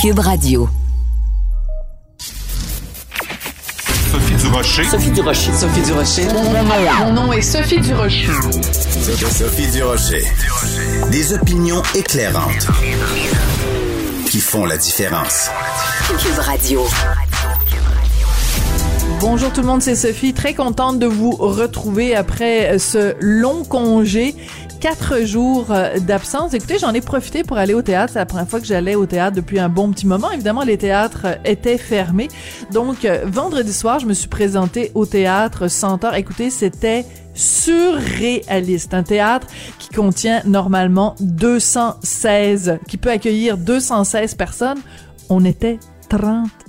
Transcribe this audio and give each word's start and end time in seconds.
Cube 0.00 0.20
Radio. 0.20 0.68
Sophie 4.12 4.34
Durocher. 4.36 4.84
Sophie 4.84 5.10
Durocher. 5.10 5.52
Sophie 5.52 5.80
Durocher. 5.80 6.28
Mon 7.00 7.12
nom 7.12 7.32
est 7.32 7.42
Sophie 7.42 7.80
Durocher. 7.80 8.28
Sophie 9.28 9.66
Durocher. 9.72 10.22
Des 11.10 11.32
opinions 11.32 11.82
éclairantes 11.96 12.68
qui 14.30 14.38
font 14.38 14.66
la 14.66 14.76
différence. 14.76 15.50
Cube 16.20 16.38
Radio. 16.38 16.86
Bonjour 19.20 19.52
tout 19.52 19.62
le 19.62 19.66
monde, 19.66 19.82
c'est 19.82 19.96
Sophie. 19.96 20.32
Très 20.32 20.54
contente 20.54 21.00
de 21.00 21.06
vous 21.06 21.32
retrouver 21.32 22.14
après 22.14 22.78
ce 22.78 23.14
long 23.18 23.64
congé 23.64 24.36
quatre 24.78 25.24
jours 25.24 25.66
euh, 25.70 25.98
d'absence. 25.98 26.54
Écoutez, 26.54 26.78
j'en 26.78 26.92
ai 26.92 27.00
profité 27.00 27.42
pour 27.42 27.58
aller 27.58 27.74
au 27.74 27.82
théâtre. 27.82 28.12
C'est 28.12 28.18
la 28.18 28.26
première 28.26 28.48
fois 28.48 28.60
que 28.60 28.66
j'allais 28.66 28.94
au 28.94 29.06
théâtre 29.06 29.36
depuis 29.36 29.58
un 29.58 29.68
bon 29.68 29.90
petit 29.90 30.06
moment. 30.06 30.30
Évidemment, 30.30 30.62
les 30.62 30.78
théâtres 30.78 31.22
euh, 31.24 31.34
étaient 31.44 31.78
fermés. 31.78 32.28
Donc, 32.72 33.04
euh, 33.04 33.24
vendredi 33.26 33.72
soir, 33.72 33.98
je 33.98 34.06
me 34.06 34.14
suis 34.14 34.28
présentée 34.28 34.92
au 34.94 35.06
théâtre 35.06 35.68
Centaure. 35.68 36.14
Écoutez, 36.14 36.50
c'était 36.50 37.04
surréaliste. 37.34 38.94
Un 38.94 39.02
théâtre 39.02 39.46
qui 39.78 39.88
contient 39.88 40.42
normalement 40.44 41.14
216, 41.20 42.78
qui 42.88 42.96
peut 42.96 43.10
accueillir 43.10 43.58
216 43.58 44.34
personnes. 44.34 44.78
On 45.28 45.44
était 45.44 45.78
30 46.08 46.67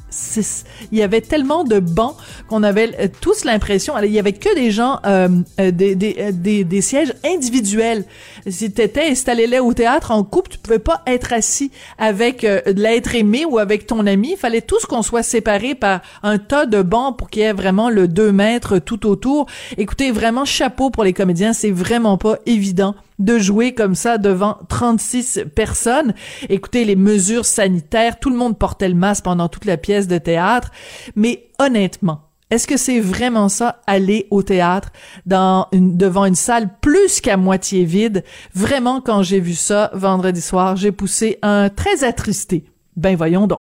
il 0.91 0.97
y 0.97 1.01
avait 1.01 1.21
tellement 1.21 1.63
de 1.63 1.79
bancs 1.79 2.15
qu'on 2.47 2.63
avait 2.63 2.95
euh, 2.99 3.07
tous 3.21 3.45
l'impression, 3.45 3.93
il 3.99 4.11
y 4.11 4.19
avait 4.19 4.33
que 4.33 4.53
des 4.55 4.71
gens, 4.71 4.99
euh, 5.05 5.29
euh, 5.59 5.71
des, 5.71 6.81
sièges 6.81 7.13
individuels. 7.25 8.05
Si 8.49 8.71
t'étais 8.71 9.09
installé 9.09 9.47
là 9.47 9.63
au 9.63 9.73
théâtre 9.73 10.11
en 10.11 10.23
couple, 10.23 10.51
tu 10.51 10.57
pouvais 10.57 10.79
pas 10.79 11.01
être 11.07 11.33
assis 11.33 11.71
avec 11.97 12.45
l'être 12.65 13.15
aimé 13.15 13.45
ou 13.45 13.57
avec 13.57 13.87
ton 13.87 14.05
ami. 14.05 14.31
Il 14.31 14.37
fallait 14.37 14.61
tous 14.61 14.85
qu'on 14.85 15.01
soit 15.01 15.23
séparés 15.23 15.75
par 15.75 16.01
un 16.23 16.37
tas 16.37 16.65
de 16.65 16.81
bancs 16.81 17.17
pour 17.17 17.29
qu'il 17.29 17.41
y 17.41 17.45
ait 17.45 17.53
vraiment 17.53 17.89
le 17.89 18.07
2 18.07 18.31
mètres 18.31 18.79
tout 18.79 19.07
autour. 19.07 19.45
Écoutez, 19.77 20.11
vraiment 20.11 20.45
chapeau 20.45 20.89
pour 20.89 21.03
les 21.03 21.13
comédiens, 21.13 21.53
c'est 21.53 21.71
vraiment 21.71 22.17
pas 22.17 22.37
évident 22.45 22.95
de 23.19 23.37
jouer 23.37 23.73
comme 23.73 23.95
ça 23.95 24.17
devant 24.17 24.57
36 24.69 25.41
personnes. 25.53 26.13
Écoutez, 26.47 26.85
les 26.85 26.95
mesures 26.95 27.45
sanitaires, 27.45 28.19
tout 28.19 28.29
le 28.29 28.37
monde 28.37 28.57
portait 28.57 28.87
le 28.87 28.95
masque 28.95 29.25
pendant 29.25 29.49
toute 29.49 29.65
la 29.65 29.77
pièce 29.77 30.07
de 30.07 30.17
théâtre. 30.17 30.71
Mais 31.15 31.49
honnêtement, 31.59 32.28
est-ce 32.51 32.65
que 32.65 32.77
c'est 32.77 32.99
vraiment 32.99 33.47
ça, 33.47 33.79
aller 33.85 34.27
au 34.31 34.41
théâtre 34.41 34.89
dans 35.27 35.67
devant 35.71 36.25
une 36.25 36.33
salle 36.33 36.69
plus 36.81 37.21
qu'à 37.21 37.37
moitié 37.37 37.85
vide? 37.85 38.23
Vraiment, 38.55 39.01
quand 39.01 39.21
j'ai 39.21 39.39
vu 39.39 39.53
ça 39.53 39.91
vendredi 39.93 40.41
soir, 40.41 40.75
j'ai 40.75 40.91
poussé 40.91 41.37
un 41.43 41.69
très 41.69 42.03
attristé. 42.03 42.65
Ben 42.95 43.15
voyons 43.15 43.45
donc. 43.45 43.59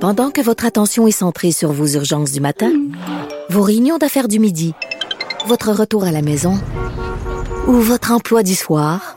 Pendant 0.00 0.30
que 0.30 0.40
votre 0.40 0.64
attention 0.64 1.06
est 1.06 1.10
centrée 1.10 1.52
sur 1.52 1.72
vos 1.72 1.86
urgences 1.86 2.32
du 2.32 2.40
matin, 2.40 2.72
vos 3.50 3.62
réunions 3.62 3.98
d'affaires 3.98 4.28
du 4.28 4.38
midi, 4.38 4.72
votre 5.46 5.70
retour 5.70 6.04
à 6.04 6.12
la 6.12 6.22
maison 6.22 6.58
ou 7.66 7.72
votre 7.72 8.12
emploi 8.12 8.42
du 8.42 8.54
soir, 8.54 9.16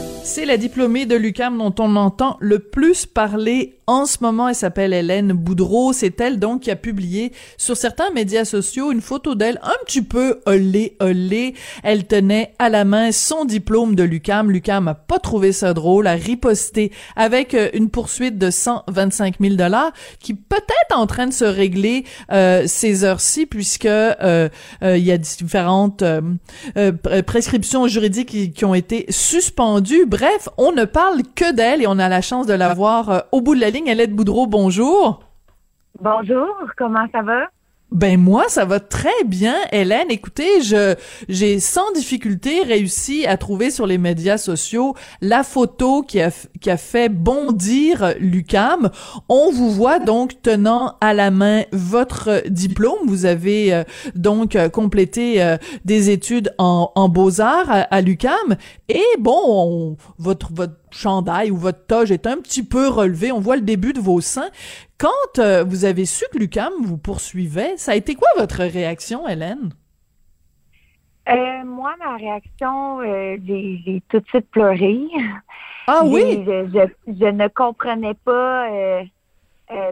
C'est 0.23 0.45
la 0.45 0.57
diplômée 0.57 1.05
de 1.05 1.15
l'UCAM 1.15 1.57
dont 1.57 1.73
on 1.79 1.95
entend 1.95 2.37
le 2.39 2.59
plus 2.59 3.05
parler 3.05 3.81
en 3.91 4.05
ce 4.05 4.19
moment. 4.21 4.47
Elle 4.47 4.55
s'appelle 4.55 4.93
Hélène 4.93 5.33
Boudreau. 5.33 5.91
C'est 5.91 6.19
elle 6.21 6.39
donc 6.39 6.61
qui 6.61 6.71
a 6.71 6.75
publié 6.75 7.33
sur 7.57 7.75
certains 7.75 8.09
médias 8.11 8.45
sociaux 8.45 8.91
une 8.91 9.01
photo 9.01 9.35
d'elle 9.35 9.59
un 9.63 9.75
petit 9.85 10.01
peu 10.01 10.39
olé 10.45 10.95
olé. 11.01 11.55
Elle 11.83 12.05
tenait 12.07 12.53
à 12.59 12.69
la 12.69 12.85
main 12.85 13.11
son 13.11 13.43
diplôme 13.43 13.95
de 13.95 14.03
l'UCAM. 14.03 14.49
L'UCAM 14.49 14.87
a 14.87 14.93
pas 14.93 15.19
trouvé 15.19 15.51
ça 15.51 15.73
drôle, 15.73 16.07
a 16.07 16.13
riposté 16.13 16.91
avec 17.15 17.53
euh, 17.53 17.69
une 17.73 17.89
poursuite 17.89 18.37
de 18.37 18.49
125 18.49 19.35
000 19.41 19.55
dollars 19.55 19.91
qui 20.19 20.33
peut-être 20.33 20.95
en 20.95 21.07
train 21.07 21.27
de 21.27 21.33
se 21.33 21.45
régler 21.45 22.05
euh, 22.31 22.63
ces 22.67 23.03
heures-ci 23.03 23.45
puisque 23.45 23.85
euh, 23.85 24.49
euh 24.83 24.97
il 24.97 25.03
y 25.03 25.11
a 25.11 25.17
différentes 25.17 26.03
prescriptions 27.25 27.87
juridiques 27.87 28.53
qui, 28.53 28.65
ont 28.65 28.75
été 28.75 29.05
suspendues. 29.09 30.05
On 30.57 30.71
ne 30.71 30.85
parle 30.85 31.21
que 31.35 31.53
d'elle 31.53 31.81
et 31.81 31.87
on 31.87 31.99
a 31.99 32.09
la 32.09 32.21
chance 32.21 32.47
de 32.47 32.53
la 32.53 32.73
voir 32.73 33.09
euh, 33.09 33.19
au 33.31 33.41
bout 33.41 33.55
de 33.55 33.59
la 33.59 33.69
ligne. 33.69 33.87
Hélène 33.87 34.13
Boudreau, 34.13 34.47
bonjour. 34.47 35.23
Bonjour, 35.99 36.55
comment 36.77 37.05
ça 37.11 37.21
va? 37.21 37.47
Ben 37.91 38.17
moi, 38.17 38.45
ça 38.47 38.63
va 38.63 38.79
très 38.79 39.25
bien, 39.25 39.53
Hélène. 39.73 40.09
Écoutez, 40.11 40.61
je 40.61 40.95
j'ai 41.27 41.59
sans 41.59 41.91
difficulté 41.91 42.61
réussi 42.61 43.25
à 43.25 43.35
trouver 43.35 43.69
sur 43.69 43.85
les 43.85 43.97
médias 43.97 44.37
sociaux 44.37 44.95
la 45.19 45.43
photo 45.43 46.01
qui 46.01 46.21
a 46.21 46.31
qui 46.61 46.69
a 46.69 46.77
fait 46.77 47.09
bondir 47.09 48.13
Lucam. 48.17 48.91
On 49.27 49.51
vous 49.51 49.69
voit 49.71 49.99
donc 49.99 50.41
tenant 50.41 50.95
à 51.01 51.13
la 51.13 51.31
main 51.31 51.63
votre 51.73 52.43
diplôme. 52.47 52.99
Vous 53.07 53.25
avez 53.25 53.73
euh, 53.73 53.83
donc 54.15 54.55
euh, 54.55 54.69
complété 54.69 55.43
euh, 55.43 55.57
des 55.83 56.11
études 56.11 56.53
en, 56.59 56.93
en 56.95 57.09
beaux 57.09 57.41
arts 57.41 57.69
à, 57.69 57.81
à 57.81 57.99
Lucam. 57.99 58.55
Et 58.87 59.03
bon, 59.19 59.97
votre 60.17 60.53
votre 60.53 60.75
chandail 60.91 61.51
ou 61.51 61.57
votre 61.57 61.85
toge 61.85 62.11
est 62.11 62.27
un 62.27 62.37
petit 62.37 62.63
peu 62.63 62.87
relevé. 62.87 63.33
On 63.33 63.39
voit 63.39 63.55
le 63.55 63.61
début 63.63 63.93
de 63.93 63.99
vos 63.99 64.21
seins. 64.21 64.49
Quand 65.01 65.39
euh, 65.39 65.63
vous 65.63 65.85
avez 65.85 66.05
su 66.05 66.25
que 66.31 66.37
Lucam 66.37 66.71
vous 66.83 66.99
poursuivait, 66.99 67.75
ça 67.77 67.93
a 67.93 67.95
été 67.95 68.13
quoi 68.13 68.27
votre 68.37 68.59
réaction, 68.59 69.27
Hélène? 69.27 69.73
Euh, 71.27 71.63
moi, 71.65 71.95
ma 71.97 72.17
réaction, 72.17 73.01
euh, 73.01 73.35
j'ai 73.43 74.03
tout 74.09 74.19
de 74.19 74.27
suite 74.27 74.47
pleuré. 74.51 74.99
Ah 75.87 76.03
oui? 76.05 76.45
Je, 76.45 77.25
ne 77.31 77.47
comprenais 77.47 78.13
pas 78.13 78.69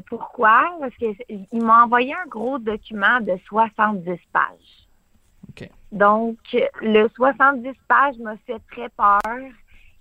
pourquoi, 0.07 0.77
parce 0.79 0.93
qu'il 0.97 1.63
m'a 1.63 1.85
envoyé 1.85 2.13
un 2.13 2.27
gros 2.27 2.59
document 2.59 3.19
de 3.19 3.35
70 3.47 4.11
pages. 4.31 5.67
Donc, 5.91 6.37
le 6.81 7.07
70 7.15 7.71
pages 7.87 8.19
m'a 8.19 8.37
fait 8.45 8.61
très 8.71 8.89
peur 8.89 9.41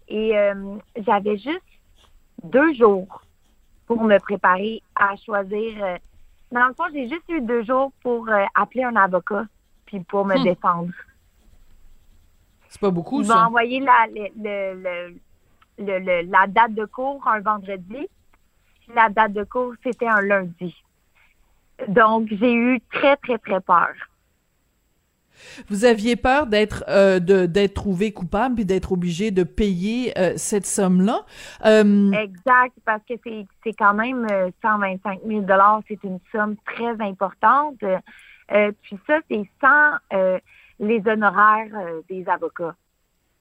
et 0.08 0.34
j'avais 0.98 1.38
juste 1.38 1.62
deux 2.44 2.74
jours 2.74 3.22
pour 3.88 4.04
me 4.04 4.18
préparer 4.18 4.82
à 4.94 5.16
choisir. 5.16 5.82
Euh, 5.82 5.96
dans 6.52 6.68
le 6.68 6.74
fond, 6.74 6.84
j'ai 6.92 7.08
juste 7.08 7.28
eu 7.28 7.40
deux 7.40 7.64
jours 7.64 7.90
pour 8.02 8.28
euh, 8.28 8.44
appeler 8.54 8.84
un 8.84 8.94
avocat 8.96 9.46
puis 9.86 10.00
pour 10.00 10.26
me 10.26 10.38
hmm. 10.38 10.44
défendre. 10.44 10.92
C'est 12.68 12.80
pas 12.80 12.90
beaucoup, 12.90 13.24
ça. 13.24 13.32
Ils 13.32 13.36
m'ont 13.36 13.46
envoyé 13.46 13.80
la, 13.80 14.06
le, 14.12 15.18
le, 15.78 16.30
la 16.30 16.46
date 16.46 16.74
de 16.74 16.84
cours 16.84 17.26
un 17.26 17.40
vendredi. 17.40 18.06
La 18.94 19.08
date 19.08 19.32
de 19.32 19.44
cours, 19.44 19.74
c'était 19.82 20.06
un 20.06 20.20
lundi. 20.20 20.74
Donc, 21.88 22.28
j'ai 22.30 22.52
eu 22.52 22.80
très, 22.92 23.16
très, 23.16 23.38
très 23.38 23.60
peur. 23.60 23.92
Vous 25.68 25.84
aviez 25.84 26.16
peur 26.16 26.46
d'être 26.46 26.84
euh, 26.88 27.18
d'être 27.18 27.74
trouvé 27.74 28.12
coupable 28.12 28.56
puis 28.56 28.64
d'être 28.64 28.92
obligé 28.92 29.30
de 29.30 29.42
payer 29.42 30.18
euh, 30.18 30.32
cette 30.36 30.66
somme-là. 30.66 31.24
Euh, 31.64 32.12
exact, 32.12 32.74
parce 32.84 33.02
que 33.08 33.14
c'est 33.24 33.72
quand 33.74 33.94
même 33.94 34.26
125 34.62 35.20
000 35.26 35.40
dollars, 35.42 35.80
c'est 35.88 36.02
une 36.04 36.18
somme 36.32 36.56
très 36.64 37.00
importante. 37.00 37.76
puis 37.78 38.98
ça, 39.06 39.18
c'est 39.30 39.48
sans 39.60 39.96
les 40.80 41.02
honoraires 41.06 41.70
des 42.08 42.28
avocats. 42.28 42.74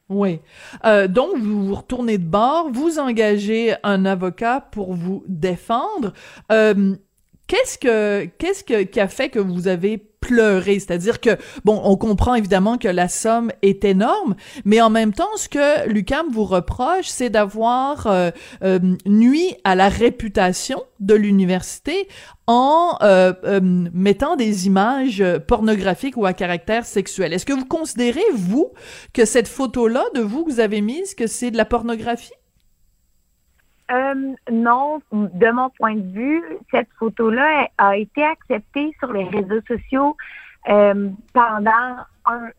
Oui. 0.10 0.40
Euh, 0.86 1.08
donc, 1.08 1.38
vous 1.38 1.68
vous 1.68 1.76
retournez 1.76 2.18
de 2.18 2.26
bord, 2.26 2.70
vous 2.72 2.98
engagez 3.00 3.74
un 3.84 4.06
avocat 4.06 4.62
pour 4.62 4.94
vous 4.94 5.24
défendre. 5.28 6.14
Euh, 6.52 6.96
qu'est-ce 7.48 7.78
que 7.78 8.26
qu'est-ce 8.38 8.64
que 8.64 8.84
qui 8.84 9.00
a 9.02 9.08
fait 9.10 9.30
que 9.30 9.40
vous 9.40 9.68
avez 9.68 10.07
pleurer. 10.20 10.80
C'est-à-dire 10.80 11.22
que, 11.22 11.38
bon, 11.64 11.80
on 11.84 11.96
comprend 11.96 12.36
évidemment 12.36 12.78
que 12.78 12.88
la 12.88 13.08
somme 13.08 13.52
est 13.62 13.84
énorme, 13.86 14.36
mais 14.66 14.82
en 14.82 14.90
même 14.90 15.14
temps, 15.14 15.36
ce 15.36 15.50
que 15.50 15.88
Lucam 15.88 16.28
vous 16.32 16.46
reproche, 16.46 17.08
c'est 17.08 17.30
d'avoir 17.30 18.08
euh, 18.08 18.32
euh, 18.64 18.80
nuit 19.06 19.56
à 19.64 19.76
la 19.76 19.90
réputation 19.90 20.84
de 21.00 21.14
l'université 21.14 22.08
en 22.48 22.98
euh, 23.02 23.34
mettant 23.62 24.36
des 24.36 24.68
images 24.68 25.24
pornographiques 25.48 26.18
ou 26.18 26.26
à 26.26 26.34
caractère 26.34 26.86
sexuel. 26.86 27.34
Est-ce 27.34 27.46
que 27.46 27.54
vous 27.54 27.66
considérez, 27.66 28.24
vous, 28.34 28.72
que 29.14 29.26
cette 29.26 29.48
photo-là 29.48 30.06
de 30.16 30.22
vous 30.22 30.46
que 30.46 30.52
vous 30.52 30.60
avez 30.60 30.82
mise, 30.82 31.14
que 31.14 31.28
c'est 31.28 31.52
de 31.52 31.58
la 31.58 31.66
pornographie? 31.66 32.32
Euh, 33.90 34.34
non, 34.52 35.02
de 35.14 35.52
mon 35.52 35.70
point 35.70 35.96
de 35.96 36.12
vue, 36.12 36.44
cette 36.72 36.90
photo-là 37.00 37.70
a 37.78 37.96
été 37.96 38.24
acceptée 38.24 38.94
sur 39.00 39.14
les 39.14 39.24
réseaux 39.24 39.62
sociaux 39.66 40.18
euh, 40.68 41.10
pendant 41.34 41.98
un. 42.26 42.50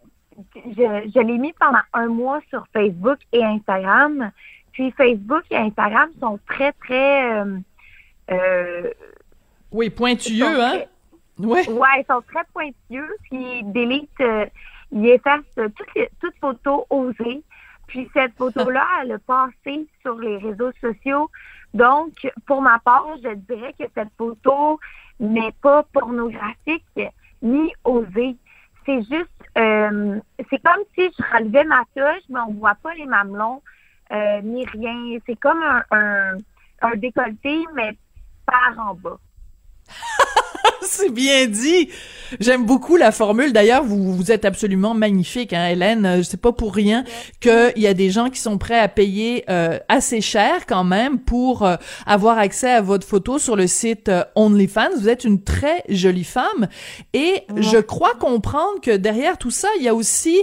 Je, 0.54 1.10
je 1.14 1.20
l'ai 1.20 1.36
mis 1.36 1.52
pendant 1.54 1.80
un 1.92 2.06
mois 2.06 2.40
sur 2.48 2.64
Facebook 2.72 3.18
et 3.32 3.44
Instagram. 3.44 4.30
Puis 4.72 4.90
Facebook 4.92 5.42
et 5.50 5.56
Instagram 5.56 6.08
sont 6.20 6.38
très, 6.46 6.72
très. 6.72 7.40
Euh, 7.40 7.58
euh 8.30 8.90
oui, 9.70 9.90
pointueux, 9.90 10.62
hein? 10.62 10.84
Oui. 11.38 11.60
Ouais, 11.68 11.88
ils 11.98 12.04
sont 12.08 12.22
très 12.22 12.44
pointueux. 12.54 13.16
Puis 13.24 13.58
ils 13.58 13.72
délitent, 13.72 14.22
ils 14.92 15.08
effacent 15.08 15.42
toutes, 15.54 16.08
toutes 16.20 16.36
photos 16.40 16.84
osées. 16.88 17.42
Puis 17.88 18.08
cette 18.14 18.34
photo-là, 18.36 18.86
elle 19.02 19.12
a 19.12 19.18
passé 19.18 19.86
sur 20.02 20.18
les 20.18 20.36
réseaux 20.38 20.72
sociaux. 20.80 21.30
Donc, 21.74 22.12
pour 22.46 22.62
ma 22.62 22.78
part, 22.78 23.06
je 23.22 23.34
dirais 23.34 23.74
que 23.78 23.84
cette 23.94 24.12
photo 24.16 24.78
n'est 25.20 25.52
pas 25.60 25.82
pornographique 25.92 27.00
ni 27.42 27.72
osée. 27.84 28.36
C'est 28.86 29.02
juste, 29.02 29.30
euh, 29.58 30.18
c'est 30.50 30.62
comme 30.62 30.82
si 30.94 31.10
je 31.18 31.36
relevais 31.36 31.64
ma 31.64 31.82
touche, 31.94 32.24
mais 32.30 32.40
on 32.40 32.54
voit 32.54 32.76
pas 32.76 32.94
les 32.94 33.04
mamelons 33.06 33.60
euh, 34.12 34.40
ni 34.42 34.64
rien. 34.64 35.18
C'est 35.26 35.36
comme 35.36 35.62
un, 35.62 35.82
un, 35.90 36.38
un 36.80 36.96
décolleté, 36.96 37.64
mais 37.74 37.96
par 38.46 38.78
en 38.78 38.94
bas. 38.94 39.18
c'est 40.88 41.10
bien 41.10 41.46
dit. 41.46 41.88
J'aime 42.40 42.66
beaucoup 42.66 42.96
la 42.96 43.10
formule. 43.10 43.52
D'ailleurs, 43.52 43.84
vous, 43.84 44.14
vous 44.14 44.30
êtes 44.30 44.44
absolument 44.44 44.94
magnifique, 44.94 45.52
hein, 45.52 45.68
Hélène. 45.68 46.22
C'est 46.22 46.40
pas 46.40 46.52
pour 46.52 46.74
rien 46.74 47.04
qu'il 47.40 47.72
y 47.76 47.86
a 47.86 47.94
des 47.94 48.10
gens 48.10 48.28
qui 48.28 48.40
sont 48.40 48.58
prêts 48.58 48.78
à 48.78 48.88
payer 48.88 49.44
euh, 49.48 49.78
assez 49.88 50.20
cher 50.20 50.66
quand 50.66 50.84
même 50.84 51.18
pour 51.20 51.62
euh, 51.62 51.76
avoir 52.06 52.38
accès 52.38 52.70
à 52.70 52.82
votre 52.82 53.06
photo 53.06 53.38
sur 53.38 53.56
le 53.56 53.66
site 53.66 54.08
euh, 54.08 54.24
OnlyFans. 54.34 54.90
Vous 54.98 55.08
êtes 55.08 55.24
une 55.24 55.42
très 55.42 55.82
jolie 55.88 56.24
femme 56.24 56.68
et 57.14 57.42
je 57.56 57.78
crois 57.78 58.14
comprendre 58.14 58.80
que 58.82 58.96
derrière 58.96 59.38
tout 59.38 59.50
ça, 59.50 59.68
il 59.78 59.84
y 59.84 59.88
a 59.88 59.94
aussi 59.94 60.42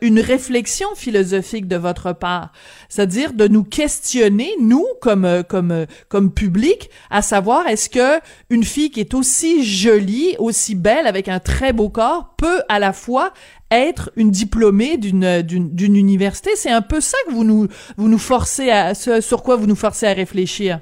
une 0.00 0.20
réflexion 0.20 0.88
philosophique 0.94 1.68
de 1.68 1.76
votre 1.76 2.12
part, 2.12 2.52
c'est-à-dire 2.88 3.32
de 3.32 3.48
nous 3.48 3.64
questionner, 3.64 4.50
nous 4.60 4.86
comme 5.00 5.42
comme 5.48 5.86
comme 6.08 6.32
public, 6.32 6.90
à 7.10 7.22
savoir 7.22 7.66
est-ce 7.66 7.88
que 7.88 8.20
une 8.50 8.64
fille 8.64 8.90
qui 8.90 9.00
est 9.00 9.14
aussi 9.14 9.64
jolie, 9.70 10.36
aussi 10.38 10.74
belle, 10.74 11.06
avec 11.06 11.28
un 11.28 11.40
très 11.40 11.72
beau 11.72 11.88
corps, 11.88 12.34
peut 12.36 12.62
à 12.68 12.78
la 12.78 12.92
fois 12.92 13.32
être 13.70 14.10
une 14.16 14.30
diplômée 14.30 14.96
d'une 14.96 15.42
d'une 15.42 15.96
université. 15.96 16.50
C'est 16.56 16.70
un 16.70 16.82
peu 16.82 17.00
ça 17.00 17.16
que 17.26 17.32
vous 17.32 17.44
nous 17.44 17.68
vous 17.96 18.08
nous 18.08 18.18
forcez 18.18 18.70
à 18.70 18.94
sur 18.94 19.42
quoi 19.42 19.56
vous 19.56 19.66
nous 19.66 19.76
forcez 19.76 20.06
à 20.06 20.12
réfléchir. 20.12 20.80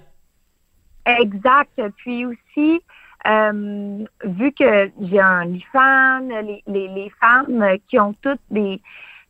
Exact. 1.06 1.80
Puis 1.96 2.26
aussi, 2.26 2.80
euh, 3.26 4.04
vu 4.24 4.52
que 4.52 4.90
j'ai 5.00 5.20
un 5.20 5.42
OnlyFans, 5.42 6.28
les, 6.28 6.62
les, 6.66 6.88
les, 6.88 7.12
femmes 7.20 7.78
qui 7.88 7.98
ont 7.98 8.14
toutes 8.22 8.40
des 8.50 8.80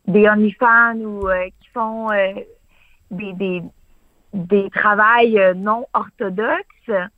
des 0.06 0.28
OnlyFans 0.28 0.98
ou 0.98 1.28
euh, 1.28 1.46
qui 1.60 1.68
font 1.72 2.10
euh, 2.10 2.32
des, 3.10 3.32
des 3.32 3.62
des 4.34 4.68
travails 4.70 5.40
non 5.56 5.86
orthodoxes, 5.94 7.10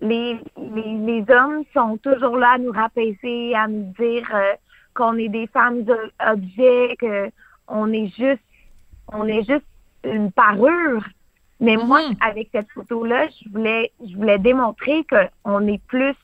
les, 0.00 0.38
les, 0.56 1.24
hommes 1.30 1.64
sont 1.72 1.96
toujours 1.98 2.36
là 2.36 2.52
à 2.52 2.58
nous 2.58 2.72
rapaiser, 2.72 3.54
à 3.54 3.66
nous 3.68 3.92
dire 3.98 4.28
euh, 4.34 4.52
qu'on 4.94 5.16
est 5.16 5.28
des 5.28 5.46
femmes 5.46 5.84
objets, 6.20 6.96
qu'on 7.00 7.92
est 7.92 8.08
juste 8.16 8.42
on 9.08 9.26
est 9.26 9.42
juste 9.48 9.66
une 10.04 10.32
parure. 10.32 11.04
Mais 11.60 11.76
moi, 11.76 12.00
mm-hmm. 12.00 12.28
avec 12.28 12.48
cette 12.52 12.70
photo-là, 12.70 13.28
je 13.28 13.48
voulais 13.50 13.92
je 14.06 14.16
voulais 14.16 14.38
démontrer 14.38 15.04
qu'on 15.44 15.66
est 15.66 15.82
plus 15.86 16.16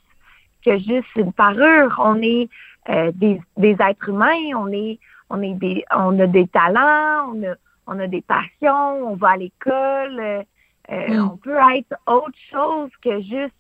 que 0.64 0.78
juste 0.78 1.08
une 1.16 1.32
parure. 1.32 1.94
On 1.99 2.20
est 2.20 2.49
euh, 2.88 3.12
des, 3.14 3.40
des 3.56 3.76
êtres 3.81 4.08
humains, 4.08 4.55
on 4.56 4.69
est 4.73 4.99
on 5.31 5.40
est 5.43 5.55
des 5.55 5.84
on 5.94 6.19
a 6.19 6.26
des 6.26 6.46
talents, 6.49 7.32
on 7.32 7.43
a 7.44 7.55
on 7.87 7.99
a 7.99 8.06
des 8.06 8.23
passions, 8.23 9.11
on 9.11 9.16
va 9.16 9.31
à 9.31 9.37
l'école, 9.37 10.44
euh, 10.90 11.08
mm. 11.08 11.31
on 11.32 11.37
peut 11.37 11.58
être 11.76 11.96
autre 12.06 12.38
chose 12.50 12.90
que 13.02 13.20
juste 13.23 13.55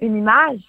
une 0.00 0.16
image. 0.16 0.60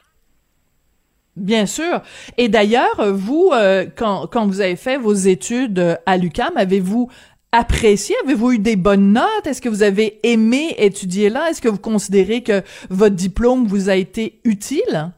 Bien 1.35 1.65
sûr. 1.65 2.01
Et 2.37 2.49
d'ailleurs, 2.49 3.13
vous, 3.13 3.51
euh, 3.53 3.85
quand, 3.95 4.27
quand 4.27 4.45
vous 4.45 4.59
avez 4.59 4.75
fait 4.75 4.97
vos 4.97 5.13
études 5.13 5.79
euh, 5.79 5.95
à 6.05 6.17
l'UCAM, 6.17 6.57
avez-vous 6.57 7.09
apprécié? 7.53 8.15
Avez-vous 8.25 8.53
eu 8.53 8.59
des 8.59 8.75
bonnes 8.75 9.13
notes? 9.13 9.47
Est-ce 9.47 9.61
que 9.61 9.69
vous 9.69 9.83
avez 9.83 10.19
aimé 10.23 10.75
étudier 10.77 11.29
là? 11.29 11.49
Est-ce 11.49 11.61
que 11.61 11.69
vous 11.69 11.79
considérez 11.79 12.43
que 12.43 12.61
votre 12.89 13.15
diplôme 13.15 13.65
vous 13.65 13.89
a 13.89 13.95
été 13.95 14.41
utile? 14.43 15.11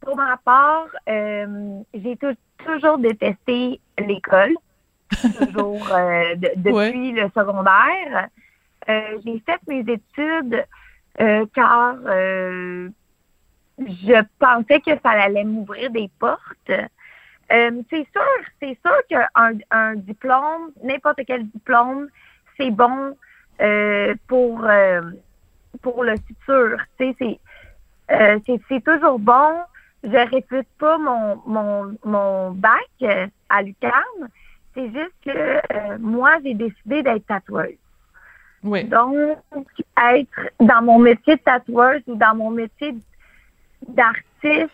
Pour 0.00 0.16
ma 0.16 0.36
part, 0.44 0.86
euh, 1.08 1.80
j'ai 1.94 2.18
toujours 2.64 2.98
détesté 2.98 3.80
l'école, 3.98 4.54
toujours 5.22 5.78
depuis 6.56 7.12
le 7.12 7.28
secondaire. 7.34 8.28
j'ai 8.86 9.42
fait 9.46 9.60
mes 9.68 9.80
études 9.80 10.64
euh, 11.20 11.46
car 11.52 11.96
euh, 12.06 12.88
je 13.78 14.24
pensais 14.38 14.80
que 14.80 14.92
ça 15.02 15.10
allait 15.10 15.44
m'ouvrir 15.44 15.90
des 15.90 16.08
portes. 16.18 16.70
Euh, 16.70 17.82
c'est 17.90 18.06
sûr, 18.12 18.22
c'est 18.60 18.78
sûr 18.84 18.96
qu'un 19.08 19.58
un 19.70 19.94
diplôme, 19.96 20.70
n'importe 20.82 21.20
quel 21.26 21.46
diplôme, 21.48 22.08
c'est 22.56 22.70
bon 22.70 23.16
pour 24.28 24.66
pour 25.82 26.04
le 26.04 26.14
futur. 26.26 26.78
c'est 26.98 27.18
c'est 28.68 28.84
toujours 28.84 29.18
bon. 29.18 29.62
Je 30.04 30.30
réfute 30.30 30.68
pas 30.78 30.98
mon 30.98 31.42
mon 31.46 31.96
mon 32.04 32.50
bac 32.52 33.04
à 33.48 33.62
l'UQAM. 33.62 34.28
C'est 34.74 34.92
juste 34.92 35.14
que 35.24 35.96
moi 35.98 36.36
j'ai 36.44 36.54
décidé 36.54 37.02
d'être 37.02 37.26
tatoueuse. 37.26 37.76
Donc, 38.62 39.38
être 40.12 40.50
dans 40.60 40.82
mon 40.82 40.98
métier 40.98 41.36
de 41.36 41.40
tatoueuse 41.40 42.02
ou 42.06 42.14
dans 42.16 42.34
mon 42.34 42.50
métier 42.50 42.94
d'artiste, 43.86 44.72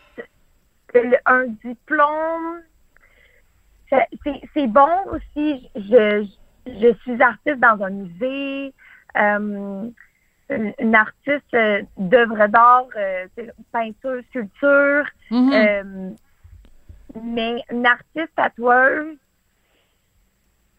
un 1.25 1.45
diplôme, 1.63 2.61
c'est 3.89 4.67
bon 4.67 4.89
aussi. 5.11 5.69
Je, 5.75 6.25
je 6.65 6.93
suis 7.01 7.21
artiste 7.21 7.59
dans 7.59 7.83
un 7.83 7.89
musée, 7.89 8.73
euh, 9.17 9.89
une, 10.49 10.95
artiste 10.95 11.55
d'œuvres 11.97 12.47
d'art, 12.47 12.87
euh, 12.95 13.27
peinture, 13.71 14.21
sculpture, 14.29 15.05
mm-hmm. 15.31 15.53
euh, 15.53 16.09
mais 17.21 17.61
une 17.71 17.85
artiste 17.85 18.31
tatoueuse, 18.35 19.17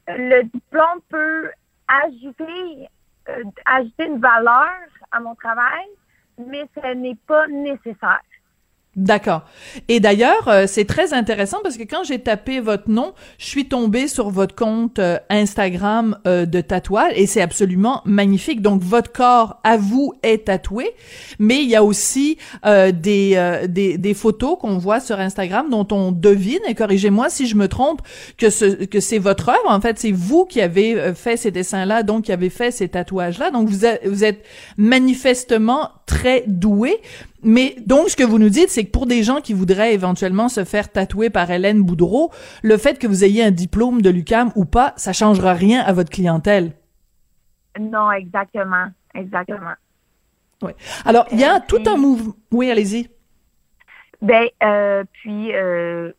le 0.08 0.42
diplôme 0.42 1.00
peut 1.08 1.50
ajouter 1.88 2.44
euh, 2.44 2.95
ajouter 3.64 4.06
une 4.06 4.20
valeur 4.20 4.68
à 5.10 5.20
mon 5.20 5.34
travail, 5.34 5.86
mais 6.38 6.68
ce 6.74 6.94
n'est 6.94 7.18
pas 7.26 7.46
nécessaire. 7.48 8.20
D'accord. 8.96 9.42
Et 9.88 10.00
d'ailleurs, 10.00 10.48
euh, 10.48 10.64
c'est 10.66 10.86
très 10.86 11.12
intéressant 11.12 11.58
parce 11.62 11.76
que 11.76 11.82
quand 11.82 12.02
j'ai 12.02 12.18
tapé 12.18 12.60
votre 12.60 12.90
nom, 12.90 13.12
je 13.36 13.44
suis 13.44 13.68
tombée 13.68 14.08
sur 14.08 14.30
votre 14.30 14.54
compte 14.54 14.98
euh, 14.98 15.18
Instagram 15.28 16.16
euh, 16.26 16.46
de 16.46 16.62
tatouage 16.62 17.12
et 17.14 17.26
c'est 17.26 17.42
absolument 17.42 18.00
magnifique. 18.06 18.62
Donc 18.62 18.82
votre 18.82 19.12
corps 19.12 19.60
à 19.64 19.76
vous 19.76 20.14
est 20.22 20.46
tatoué, 20.46 20.92
mais 21.38 21.62
il 21.62 21.68
y 21.68 21.76
a 21.76 21.84
aussi 21.84 22.38
des, 22.64 23.66
des, 23.68 23.98
des 23.98 24.14
photos 24.14 24.56
qu'on 24.58 24.78
voit 24.78 25.00
sur 25.00 25.20
Instagram 25.20 25.68
dont 25.70 25.86
on 25.90 26.10
devine 26.10 26.58
et 26.66 26.74
corrigez-moi 26.74 27.28
si 27.28 27.46
je 27.46 27.54
me 27.54 27.68
trompe 27.68 28.00
que 28.38 28.48
ce 28.48 28.84
que 28.86 29.00
c'est 29.00 29.18
votre 29.18 29.50
œuvre. 29.50 29.68
En 29.68 29.80
fait, 29.80 29.98
c'est 29.98 30.10
vous 30.10 30.46
qui 30.46 30.60
avez 30.60 31.12
fait 31.14 31.36
ces 31.36 31.50
dessins-là, 31.50 32.02
donc 32.02 32.24
qui 32.24 32.32
avez 32.32 32.50
fait 32.50 32.70
ces 32.70 32.88
tatouages-là. 32.88 33.50
Donc 33.50 33.68
vous 33.68 33.86
vous 34.06 34.24
êtes 34.24 34.42
manifestement 34.78 35.90
très 36.06 36.44
doué. 36.46 36.98
Mais 37.42 37.76
donc, 37.86 38.08
ce 38.08 38.16
que 38.16 38.24
vous 38.24 38.38
nous 38.38 38.48
dites, 38.48 38.70
c'est 38.70 38.84
que 38.84 38.90
pour 38.90 39.06
des 39.06 39.22
gens 39.22 39.40
qui 39.40 39.52
voudraient 39.52 39.94
éventuellement 39.94 40.48
se 40.48 40.64
faire 40.64 40.90
tatouer 40.90 41.30
par 41.30 41.50
Hélène 41.50 41.82
Boudreau, 41.82 42.32
le 42.62 42.76
fait 42.76 42.98
que 42.98 43.06
vous 43.06 43.24
ayez 43.24 43.44
un 43.44 43.50
diplôme 43.50 44.02
de 44.02 44.10
l'UCAM 44.10 44.52
ou 44.54 44.64
pas, 44.64 44.94
ça 44.96 45.12
changera 45.12 45.52
rien 45.52 45.80
à 45.82 45.92
votre 45.92 46.10
clientèle. 46.10 46.72
Non, 47.78 48.10
exactement. 48.12 48.86
Exactement. 49.14 49.74
Oui. 50.62 50.72
Alors, 51.04 51.26
il 51.32 51.40
y 51.40 51.44
a 51.44 51.60
tout 51.60 51.82
un 51.86 51.96
mouvement. 51.96 52.34
Oui, 52.50 52.70
allez-y. 52.70 53.10
Ben, 54.22 54.46
euh, 54.62 55.04
puis, 55.12 55.54
euh, 55.54 56.12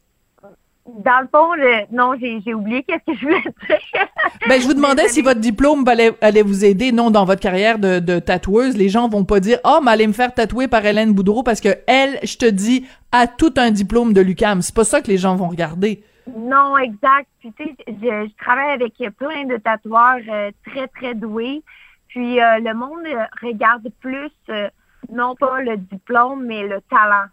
dans 0.88 1.22
le 1.22 1.28
fond, 1.28 1.52
non, 1.92 2.14
j'ai 2.20 2.54
oublié 2.54 2.84
qu'est-ce 2.84 3.12
que 3.12 3.18
je 3.18 3.26
voulais 3.26 3.42
dire. 3.42 4.08
ben, 4.48 4.62
je 4.62 4.66
vous 4.66 4.74
demandais 4.74 5.08
si 5.10 5.22
votre 5.22 5.40
diplôme 5.40 5.88
allait, 5.88 6.14
allait, 6.22 6.42
vous 6.42 6.64
aider, 6.64 6.92
non, 6.92 7.12
dans 7.12 7.26
votre 7.26 7.42
carrière 7.42 7.78
de, 7.78 8.00
de 8.00 8.20
tatoueuse. 8.20 8.78
Les 8.78 8.90
gens 8.90 9.10
vont 9.10 9.26
pas 9.26 9.40
dire, 9.40 9.60
oh, 9.66 9.80
mais 9.84 9.92
allez 9.92 10.08
me 10.08 10.14
faire 10.14 10.34
tatouer 10.34 10.68
par 10.68 10.86
Hélène 10.86 11.14
Boudreau 11.14 11.44
parce 11.44 11.62
que 11.62 11.70
elle, 11.88 12.20
je 12.24 12.38
te 12.38 12.46
dis, 12.46 12.88
a 13.12 13.28
tout 13.28 13.54
un 13.58 13.72
diplôme 13.72 14.14
de 14.14 14.22
l'UCAM. 14.22 14.62
C'est 14.62 14.76
pas 14.76 14.86
ça 14.86 15.02
que 15.02 15.08
les 15.08 15.18
gens 15.18 15.36
vont 15.36 15.50
regarder. 15.50 16.04
Non, 16.36 16.78
exact. 16.78 17.28
Puis, 17.40 17.54
tu 17.54 17.64
sais, 17.64 17.76
je, 17.88 18.36
travaille 18.38 18.72
avec 18.72 18.94
plein 19.18 19.46
de 19.46 19.58
tatoueurs 19.58 20.20
euh, 20.30 20.52
très, 20.66 20.88
très 20.88 21.16
doués. 21.16 21.64
Puis, 22.10 22.42
euh, 22.42 22.60
le 22.60 22.74
monde 22.74 23.06
regarde 23.42 23.90
plus, 24.00 24.32
euh, 24.50 24.70
non 25.12 25.36
pas 25.36 25.62
le 25.62 25.78
diplôme, 25.78 26.46
mais 26.46 26.68
le 26.68 26.82
talent, 26.90 27.28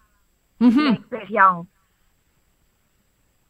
mm-hmm. 0.61 0.90
l'expérience. 0.90 1.66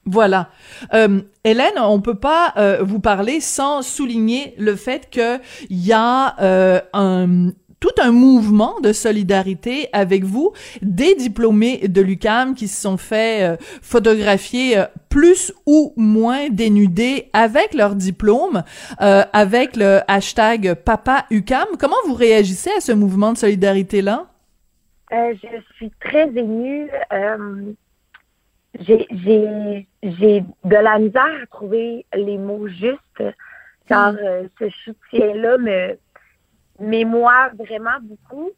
Voilà. 0.06 0.48
Euh, 0.92 1.20
Hélène, 1.44 1.78
on 1.78 2.00
peut 2.00 2.18
pas 2.18 2.52
euh, 2.56 2.78
vous 2.82 3.00
parler 3.00 3.40
sans 3.40 3.82
souligner 3.82 4.54
le 4.58 4.76
fait 4.76 5.08
qu'il 5.10 5.40
y 5.70 5.92
a 5.92 6.36
euh, 6.40 6.80
un 6.92 7.50
tout 7.80 8.00
un 8.00 8.12
mouvement 8.12 8.80
de 8.80 8.94
solidarité 8.94 9.90
avec 9.92 10.24
vous, 10.24 10.54
des 10.80 11.14
diplômés 11.16 11.86
de 11.86 12.00
l'UCAM 12.00 12.54
qui 12.54 12.66
se 12.66 12.80
sont 12.80 12.96
fait 12.96 13.42
euh, 13.42 13.56
photographier 13.82 14.82
plus 15.10 15.52
ou 15.66 15.92
moins 15.98 16.48
dénudés 16.48 17.28
avec 17.34 17.74
leur 17.74 17.94
diplôme, 17.94 18.62
avec 18.98 19.76
le 19.76 20.00
hashtag 20.08 20.74
Papa 20.74 21.26
UCAM. 21.30 21.66
Comment 21.78 21.96
vous 22.06 22.14
réagissez 22.14 22.70
à 22.74 22.80
ce 22.80 22.92
mouvement 22.92 23.34
de 23.34 23.38
solidarité-là? 23.38 24.28
je 25.10 25.60
suis 25.76 25.92
très 26.00 26.28
émue 26.34 26.88
j'ai 28.80 29.86
de 30.02 30.76
la 30.76 30.98
misère 30.98 31.42
à 31.42 31.46
trouver 31.46 32.06
les 32.14 32.38
mots 32.38 32.68
justes 32.68 33.22
car 33.86 34.12
hmm. 34.12 34.18
euh, 34.22 34.48
ce 34.58 34.68
soutien-là 34.84 35.58
me 35.58 35.98
m'émoire 36.80 37.54
vraiment 37.54 37.98
beaucoup. 38.02 38.50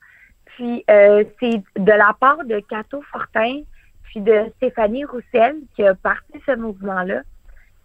Puis 0.46 0.85
euh, 0.88 1.25
c'est 1.38 1.62
de 1.76 1.92
la 1.92 2.16
part 2.18 2.44
de 2.44 2.61
Cato 2.61 3.02
Fortin 3.12 3.62
puis 4.04 4.20
de 4.20 4.46
Stéphanie 4.56 5.04
Roussel 5.04 5.56
qui 5.75 5.85
a 5.85 5.94
parti 5.94 6.40
ce 6.46 6.56
mouvement-là. 6.56 7.23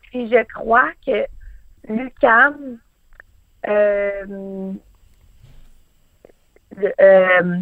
Puis 0.03 0.29
je 0.29 0.43
crois 0.53 0.89
que 1.05 1.25
Lucam 1.89 2.77
euh, 3.67 4.73
euh 7.01 7.59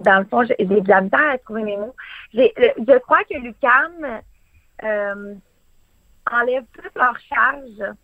dans 0.00 0.18
le 0.18 0.24
fond, 0.26 0.44
j'ai 0.44 0.64
de 0.64 0.88
la 0.88 1.00
misère 1.00 1.30
à 1.32 1.38
trouver 1.38 1.62
mes 1.62 1.76
mots. 1.76 1.94
Je 2.34 2.98
crois 2.98 3.24
que 3.24 3.38
l'UCAM 3.38 4.20
euh, 4.82 5.34
enlève 6.30 6.64
toute 6.72 6.94
leur 6.94 7.18
charge 7.20 7.94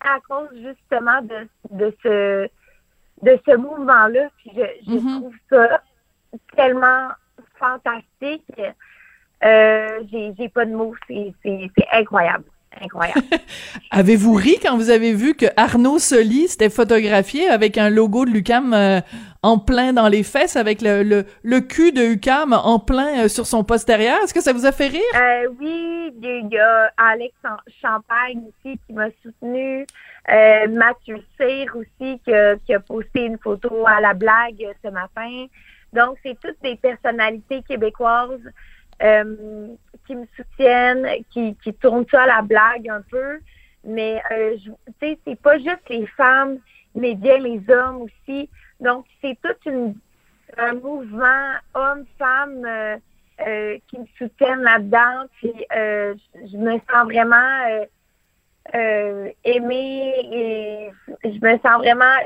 à 0.00 0.18
cause 0.28 0.48
justement 0.54 1.20
de, 1.22 1.48
de 1.70 1.94
ce 2.02 2.48
de 3.22 3.38
ce 3.46 3.56
mouvement-là. 3.56 4.28
Puis 4.38 4.52
je, 4.54 4.90
mm-hmm. 4.90 5.18
trouve 5.18 5.34
ça 5.50 5.82
tellement 6.56 7.08
fantastique. 7.56 8.60
Euh, 9.42 10.00
j'ai 10.10 10.48
pas 10.48 10.64
de 10.64 10.74
mots, 10.74 10.94
c'est 11.08 11.70
incroyable. 11.92 12.44
Incroyable. 12.78 13.22
Avez-vous 13.90 14.34
ri 14.34 14.58
quand 14.62 14.76
vous 14.76 14.90
avez 14.90 15.12
vu 15.12 15.34
que 15.34 15.46
Arnaud 15.56 15.98
Soli 15.98 16.46
s'était 16.48 16.70
photographié 16.70 17.48
avec 17.48 17.76
un 17.78 17.90
logo 17.90 18.24
de 18.24 18.30
Lucam 18.30 18.72
euh, 18.72 19.00
en 19.42 19.58
plein 19.58 19.92
dans 19.92 20.08
les 20.08 20.22
fesses 20.22 20.56
avec 20.56 20.80
le, 20.80 21.02
le, 21.02 21.24
le 21.42 21.60
cul 21.60 21.92
de 21.92 22.02
Lucam 22.02 22.52
en 22.52 22.78
plein 22.78 23.24
euh, 23.24 23.28
sur 23.28 23.46
son 23.46 23.64
postérieur? 23.64 24.18
Est-ce 24.22 24.34
que 24.34 24.40
ça 24.40 24.52
vous 24.52 24.66
a 24.66 24.72
fait 24.72 24.86
rire? 24.86 25.00
Euh, 25.16 25.48
oui, 25.58 26.12
il 26.22 26.48
y 26.50 26.58
a 26.58 26.92
Alex 26.96 27.34
Champagne 27.82 28.42
aussi 28.48 28.78
qui 28.86 28.92
m'a 28.92 29.08
soutenu. 29.22 29.84
Euh, 30.30 30.68
Mathieu 30.68 31.16
Cyr 31.36 31.74
aussi 31.74 32.20
qui 32.24 32.32
a, 32.32 32.56
qui 32.56 32.74
a 32.74 32.80
posté 32.80 33.24
une 33.24 33.38
photo 33.38 33.84
à 33.86 34.00
la 34.00 34.14
blague 34.14 34.64
ce 34.84 34.90
matin. 34.90 35.46
Donc, 35.92 36.18
c'est 36.22 36.38
toutes 36.40 36.60
des 36.62 36.76
personnalités 36.76 37.62
québécoises 37.62 38.38
qui 40.06 40.14
me 40.16 40.26
soutiennent, 40.36 41.06
qui, 41.30 41.56
qui 41.62 41.74
tournent 41.74 42.06
ça 42.10 42.22
à 42.22 42.26
la 42.26 42.42
blague 42.42 42.88
un 42.88 43.02
peu. 43.02 43.38
Mais, 43.84 44.20
euh, 44.30 44.56
tu 44.58 44.72
sais, 45.00 45.18
c'est 45.26 45.40
pas 45.40 45.56
juste 45.58 45.88
les 45.88 46.06
femmes, 46.08 46.58
mais 46.94 47.14
bien 47.14 47.38
les 47.38 47.62
hommes 47.70 48.02
aussi. 48.02 48.50
Donc, 48.80 49.06
c'est 49.22 49.38
tout 49.42 49.70
une, 49.70 49.94
un 50.58 50.74
mouvement 50.74 51.52
hommes-femmes 51.74 52.64
euh, 52.66 52.96
euh, 53.46 53.78
qui 53.88 53.98
me 54.00 54.06
soutiennent 54.18 54.62
là-dedans. 54.62 55.26
Puis, 55.38 55.54
euh, 55.74 56.14
je 56.34 56.56
me 56.56 56.72
sens 56.72 57.04
vraiment 57.04 57.86
euh, 58.74 59.30
aimée 59.44 60.14
et 60.32 60.90
je 61.24 61.40
me 61.40 61.58
sens 61.58 61.78
vraiment 61.78 62.16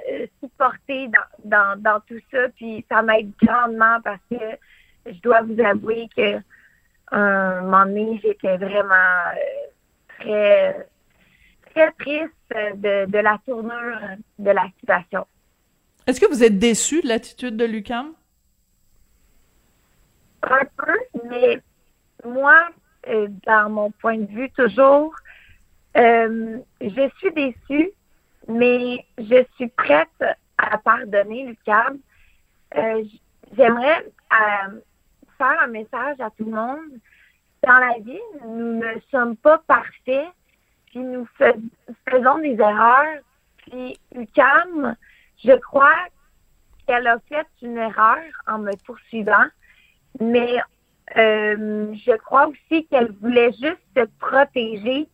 supportée 0.42 1.08
dans, 1.08 1.20
dans, 1.44 1.80
dans 1.80 2.00
tout 2.08 2.20
ça. 2.32 2.48
Puis, 2.56 2.84
ça 2.90 3.02
m'aide 3.02 3.30
grandement 3.40 4.00
parce 4.02 4.20
que 4.28 4.36
je 5.06 5.20
dois 5.20 5.42
vous 5.42 5.60
avouer 5.60 6.08
que 6.16 6.40
un 7.10 7.62
moment 7.62 7.86
donné, 7.86 8.20
j'étais 8.22 8.56
vraiment 8.56 8.94
euh, 9.34 9.36
très, 10.18 10.88
très 11.70 11.92
triste 11.92 12.32
de, 12.50 13.06
de, 13.06 13.18
la 13.18 13.38
tournure 13.44 13.98
de 14.38 14.50
la 14.50 14.66
situation. 14.78 15.26
Est-ce 16.06 16.20
que 16.20 16.26
vous 16.26 16.44
êtes 16.44 16.58
déçu 16.58 17.02
de 17.02 17.08
l'attitude 17.08 17.56
de 17.56 17.64
Lucam? 17.64 18.12
Un 20.42 20.64
peu, 20.76 20.98
mais 21.30 21.60
moi, 22.24 22.68
euh, 23.08 23.28
dans 23.46 23.70
mon 23.70 23.90
point 23.90 24.18
de 24.18 24.26
vue, 24.26 24.50
toujours, 24.50 25.14
euh, 25.96 26.58
je 26.80 27.10
suis 27.18 27.32
déçue, 27.32 27.90
mais 28.48 29.04
je 29.18 29.44
suis 29.56 29.68
prête 29.68 30.08
à 30.58 30.78
pardonner 30.78 31.46
Lucam. 31.46 31.98
J'aimerais 33.56 34.04
faire 35.38 35.62
un 35.62 35.68
message 35.68 36.20
à 36.20 36.30
tout 36.30 36.44
le 36.44 36.52
monde. 36.52 37.00
Dans 37.62 37.78
la 37.78 37.98
vie, 37.98 38.20
nous 38.46 38.78
ne 38.78 39.00
sommes 39.10 39.36
pas 39.36 39.58
parfaits, 39.58 40.28
puis 40.86 40.98
nous 40.98 41.26
faisons 42.08 42.38
des 42.38 42.56
erreurs. 42.60 43.20
Puis 43.58 43.98
UCAM, 44.14 44.96
je 45.42 45.52
crois 45.52 45.96
qu'elle 46.86 47.06
a 47.06 47.18
fait 47.28 47.46
une 47.62 47.78
erreur 47.78 48.22
en 48.46 48.58
me 48.58 48.72
poursuivant, 48.84 49.46
mais 50.20 50.58
euh, 51.16 51.94
je 51.94 52.16
crois 52.16 52.48
aussi 52.48 52.86
qu'elle 52.86 53.12
voulait 53.20 53.52
juste 53.52 53.82
se 53.96 54.04
protéger 54.18 55.08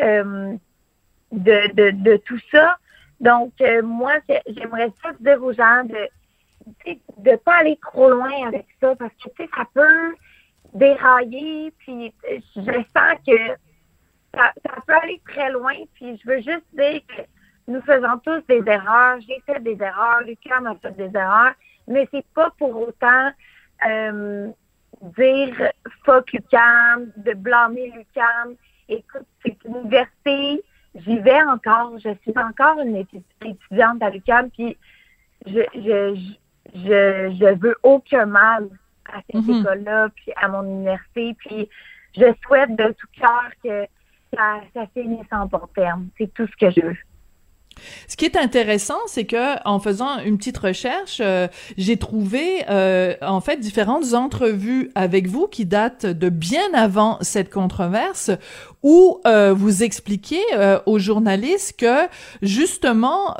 euh, 0.00 0.54
de, 1.32 1.90
de, 1.90 2.16
tout 2.18 2.40
ça. 2.50 2.78
Donc, 3.20 3.52
euh, 3.60 3.82
moi, 3.82 4.12
j'aimerais 4.46 4.92
ça 5.02 5.12
dire 5.20 5.42
aux 5.42 5.52
gens 5.52 5.84
de 5.84 6.08
de 6.66 7.30
ne 7.30 7.36
pas 7.36 7.56
aller 7.56 7.78
trop 7.80 8.10
loin 8.10 8.46
avec 8.46 8.66
ça 8.80 8.94
parce 8.96 9.12
que 9.14 9.28
tu 9.30 9.44
sais, 9.44 9.50
ça 9.56 9.64
peut 9.72 10.14
dérailler, 10.74 11.72
puis 11.78 12.12
euh, 12.30 12.38
je 12.56 12.62
sens 12.62 13.18
que 13.26 13.56
ça, 14.34 14.52
peut 14.86 14.94
aller 14.94 15.20
très 15.26 15.50
loin, 15.50 15.74
puis 15.94 16.20
je 16.22 16.28
veux 16.28 16.38
juste 16.38 16.66
dire 16.74 17.00
que 17.08 17.22
nous 17.68 17.80
faisons 17.82 18.18
tous 18.24 18.40
des 18.48 18.62
erreurs, 18.66 19.18
j'ai 19.20 19.40
fait 19.46 19.60
des 19.60 19.80
erreurs, 19.80 20.20
Lucam 20.22 20.66
a 20.66 20.74
fait 20.76 20.96
des 20.96 21.16
erreurs, 21.16 21.54
mais 21.88 22.06
c'est 22.12 22.26
pas 22.34 22.50
pour 22.58 22.76
autant 22.88 23.30
euh, 23.88 24.48
dire 25.18 25.72
fuck 26.04 26.32
Lucam, 26.32 27.10
de 27.16 27.32
blâmer 27.32 27.92
Lucam. 27.96 28.54
Écoute, 28.88 29.26
c'est 29.44 29.56
une 29.64 29.76
université, 29.76 30.62
j'y 30.94 31.18
vais 31.18 31.42
encore, 31.42 31.98
je 31.98 32.10
suis 32.22 32.38
encore 32.38 32.80
une 32.80 32.96
étudiante 32.96 34.02
à 34.02 34.10
Lucam, 34.10 34.50
puis 34.50 34.76
je, 35.46 35.60
je, 35.74 36.36
je, 36.74 37.36
je 37.38 37.58
veux 37.58 37.76
aucun 37.82 38.26
mal 38.26 38.68
à 39.12 39.20
cette 39.26 39.46
mhm. 39.46 39.60
école-là, 39.60 40.08
puis 40.14 40.32
à 40.36 40.48
mon 40.48 40.64
université, 40.64 41.34
puis 41.38 41.68
je 42.16 42.32
souhaite 42.44 42.74
de 42.76 42.92
tout 42.92 43.06
cœur 43.18 43.50
que 43.62 43.86
ça, 44.34 44.60
ça 44.74 44.86
finisse 44.94 45.26
en 45.30 45.46
bon 45.46 45.66
terme. 45.74 46.08
C'est 46.18 46.32
tout 46.34 46.46
ce 46.46 46.56
que 46.56 46.70
je 46.70 46.86
veux. 46.86 46.96
Ce 48.08 48.16
qui 48.16 48.24
est 48.24 48.36
intéressant, 48.36 48.98
c'est 49.06 49.24
que 49.24 49.62
en 49.68 49.78
faisant 49.78 50.18
une 50.24 50.38
petite 50.38 50.58
recherche, 50.58 51.20
euh, 51.20 51.48
j'ai 51.76 51.96
trouvé 51.96 52.64
euh, 52.70 53.14
en 53.22 53.40
fait 53.40 53.58
différentes 53.58 54.14
entrevues 54.14 54.90
avec 54.94 55.28
vous 55.28 55.46
qui 55.46 55.66
datent 55.66 56.06
de 56.06 56.28
bien 56.28 56.72
avant 56.74 57.18
cette 57.20 57.50
controverse 57.50 58.30
où 58.82 59.20
euh, 59.26 59.52
vous 59.52 59.82
expliquez 59.82 60.40
aux 60.86 60.98
journalistes 60.98 61.74
que 61.78 62.06
justement 62.40 63.34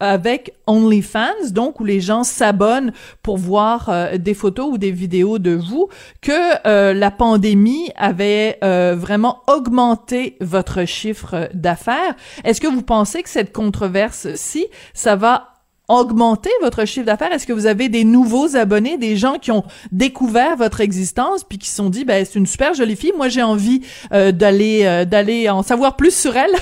avec 0.00 0.54
OnlyFans, 0.66 1.50
donc 1.52 1.78
où 1.78 1.84
les 1.84 2.00
gens 2.00 2.24
s'abonnent 2.24 2.92
pour 3.22 3.36
voir 3.38 4.18
des 4.18 4.34
photos 4.34 4.72
ou 4.72 4.78
des 4.78 4.90
vidéos 4.90 5.38
de 5.38 5.52
vous, 5.52 5.88
que 6.20 6.92
la 6.92 7.10
pandémie 7.10 7.90
avait 7.94 8.58
vraiment 8.62 9.42
augmenté 9.46 10.36
votre 10.40 10.84
chiffre 10.86 11.48
d'affaires. 11.54 12.14
Est-ce 12.42 12.60
que 12.60 12.66
vous 12.66 12.82
pensez 12.82 13.22
que 13.22 13.28
cette 13.28 13.52
controverse-ci, 13.70 14.66
ça 14.94 15.14
va 15.14 15.54
augmenter 15.88 16.50
votre 16.60 16.84
chiffre 16.84 17.06
d'affaires? 17.06 17.32
Est-ce 17.32 17.46
que 17.46 17.52
vous 17.52 17.66
avez 17.66 17.88
des 17.88 18.04
nouveaux 18.04 18.56
abonnés, 18.56 18.98
des 18.98 19.16
gens 19.16 19.38
qui 19.38 19.52
ont 19.52 19.64
découvert 19.92 20.56
votre 20.56 20.80
existence 20.80 21.44
puis 21.44 21.58
qui 21.58 21.68
se 21.68 21.76
sont 21.76 21.90
dit, 21.90 22.04
ben 22.04 22.24
c'est 22.24 22.38
une 22.38 22.46
super 22.46 22.74
jolie 22.74 22.96
fille, 22.96 23.12
moi 23.16 23.28
j'ai 23.28 23.42
envie 23.42 23.86
euh, 24.12 24.32
d'aller 24.32 24.84
euh, 24.84 25.04
d'aller 25.04 25.48
en 25.48 25.62
savoir 25.62 25.96
plus 25.96 26.16
sur 26.16 26.36
elle? 26.36 26.54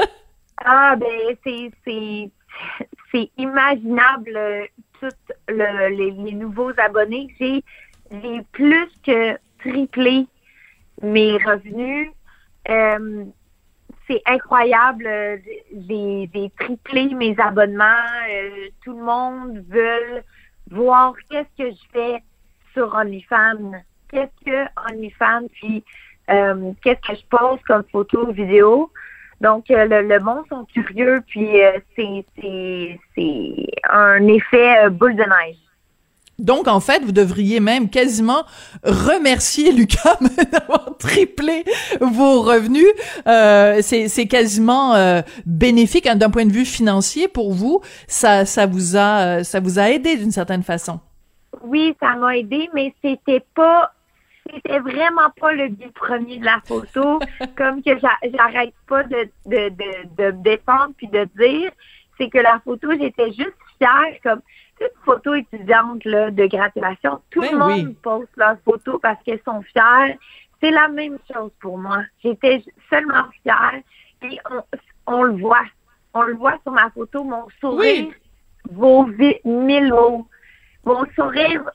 ah 0.64 0.96
ben 0.96 1.36
c'est 1.44 3.30
imaginable 3.36 4.36
euh, 4.36 4.64
tous 5.00 5.34
les, 5.48 6.32
nouveaux 6.32 6.72
abonnés. 6.76 7.28
J'ai 7.38 7.62
plus 8.52 8.88
que 9.04 9.36
triplé 9.60 10.26
mes 11.02 11.32
revenus 11.38 12.10
c'est 14.08 14.22
incroyable. 14.26 15.06
Euh, 15.06 15.36
j'ai 15.88 16.52
triplé 16.58 17.14
mes 17.14 17.34
abonnements. 17.38 17.84
Euh, 18.30 18.68
tout 18.84 18.96
le 18.96 19.04
monde 19.04 19.64
veut 19.68 20.22
voir 20.70 21.14
qu'est-ce 21.30 21.62
que 21.62 21.70
je 21.70 21.82
fais 21.92 22.22
sur 22.72 22.94
OnlyFans. 22.94 23.72
Qu'est-ce 24.10 24.44
que 24.44 24.90
OnlyFans, 24.90 25.48
puis 25.52 25.84
euh, 26.30 26.72
qu'est-ce 26.82 27.12
que 27.12 27.18
je 27.18 27.26
pose 27.26 27.60
comme 27.66 27.84
photo, 27.92 28.32
vidéo. 28.32 28.90
Donc, 29.40 29.66
le, 29.68 30.02
le, 30.02 30.20
monde 30.20 30.44
sont 30.48 30.64
curieux, 30.64 31.22
puis 31.28 31.48
c'est 31.94 32.98
un 33.88 34.26
effet 34.26 34.90
boule 34.90 35.14
de 35.14 35.22
neige. 35.22 35.56
Donc, 36.38 36.68
en 36.68 36.78
fait, 36.78 37.02
vous 37.04 37.12
devriez 37.12 37.58
même 37.58 37.90
quasiment 37.90 38.44
remercier 38.84 39.72
Lucas 39.72 40.18
d'avoir 40.52 40.96
triplé 40.96 41.64
vos 42.00 42.42
revenus. 42.42 42.86
Euh, 43.26 43.80
c'est 43.82 44.26
quasiment 44.28 44.94
euh, 44.94 45.20
bénéfique 45.46 46.06
hein, 46.06 46.16
d'un 46.16 46.30
point 46.30 46.46
de 46.46 46.52
vue 46.52 46.64
financier 46.64 47.26
pour 47.26 47.52
vous. 47.52 47.80
Ça, 48.06 48.44
ça 48.44 48.66
vous 48.66 48.96
a, 48.96 49.42
ça 49.42 49.60
vous 49.60 49.78
a 49.78 49.90
aidé 49.90 50.16
d'une 50.16 50.30
certaine 50.30 50.62
façon. 50.62 51.00
Oui, 51.62 51.96
ça 52.00 52.14
m'a 52.14 52.36
aidé, 52.36 52.68
mais 52.72 52.94
c'était 53.02 53.44
pas, 53.54 53.92
c'était 54.52 54.78
vraiment 54.78 55.30
pas 55.40 55.52
le 55.52 55.68
but 55.68 55.92
premier 55.92 56.38
de 56.38 56.44
la 56.44 56.60
photo. 56.64 57.18
comme 57.56 57.82
que 57.82 57.98
j'arrête 57.98 58.74
pas 58.86 59.02
de, 59.04 59.28
de, 59.46 59.68
de, 59.70 60.16
de 60.16 60.36
me 60.36 60.42
défendre 60.42 60.92
puis 60.96 61.08
de 61.08 61.28
dire, 61.36 61.70
c'est 62.16 62.28
que 62.28 62.38
la 62.38 62.60
photo, 62.64 62.88
j'étais 62.98 63.32
juste 63.32 63.56
fière, 63.78 64.14
comme 64.22 64.40
toute 64.78 64.92
photo 65.04 65.34
étudiante 65.34 66.04
là, 66.04 66.30
de 66.30 66.46
graduation, 66.46 67.20
tout 67.30 67.40
le 67.40 67.50
ben 67.50 67.58
monde 67.58 67.96
poste 67.96 68.36
leurs 68.36 68.58
photos 68.64 69.00
parce 69.00 69.22
qu'elles 69.24 69.42
sont 69.44 69.62
fières. 69.62 70.16
C'est 70.60 70.70
la 70.70 70.88
même 70.88 71.18
chose 71.32 71.50
pour 71.60 71.78
moi. 71.78 72.02
J'étais 72.22 72.62
seulement 72.90 73.26
fière. 73.42 73.80
Et 74.22 74.38
on, 75.06 75.22
le 75.22 75.40
voit. 75.40 75.64
On 76.14 76.22
le 76.22 76.34
voit 76.34 76.58
sur 76.62 76.72
ma 76.72 76.90
photo. 76.90 77.22
Mon 77.22 77.46
sourire 77.60 78.08
vaut 78.70 79.06
mille 79.44 79.88
mots. 79.90 80.26
Mon 80.84 81.04
sourire 81.14 81.70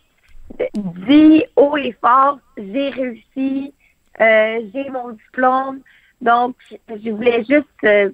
dit 0.76 1.44
haut 1.56 1.78
et 1.78 1.94
fort, 2.02 2.40
j'ai 2.58 2.90
réussi, 2.90 3.74
euh, 4.20 4.62
j'ai 4.74 4.90
mon 4.90 5.10
diplôme. 5.10 5.82
Donc, 6.22 6.56
je 6.90 7.10
voulais 7.10 7.44
juste, 7.44 7.68
euh, 7.84 8.10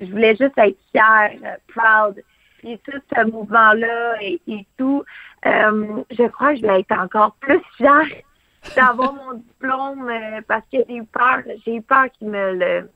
je 0.00 0.06
voulais 0.06 0.36
juste 0.36 0.56
être 0.56 0.78
fière, 0.92 1.32
euh, 1.44 1.56
proud 1.68 2.22
puis 2.60 2.78
tout 2.84 2.98
ce 3.14 3.24
mouvement-là 3.24 4.22
et, 4.22 4.66
tout, 4.76 5.02
euh, 5.46 6.02
je 6.10 6.26
crois 6.28 6.52
que 6.52 6.60
je 6.60 6.66
vais 6.66 6.80
être 6.80 6.92
encore 6.92 7.34
plus 7.40 7.60
fière 7.76 8.06
d'avoir 8.76 9.14
mon 9.14 9.34
diplôme 9.34 10.08
euh, 10.10 10.40
parce 10.46 10.64
que 10.72 10.78
j'ai 10.86 10.96
eu 10.96 11.04
peur, 11.04 11.40
j'ai 11.64 11.76
eu 11.76 11.82
peur 11.82 12.06
qu'il 12.18 12.28
me 12.28 12.54
le 12.54 12.90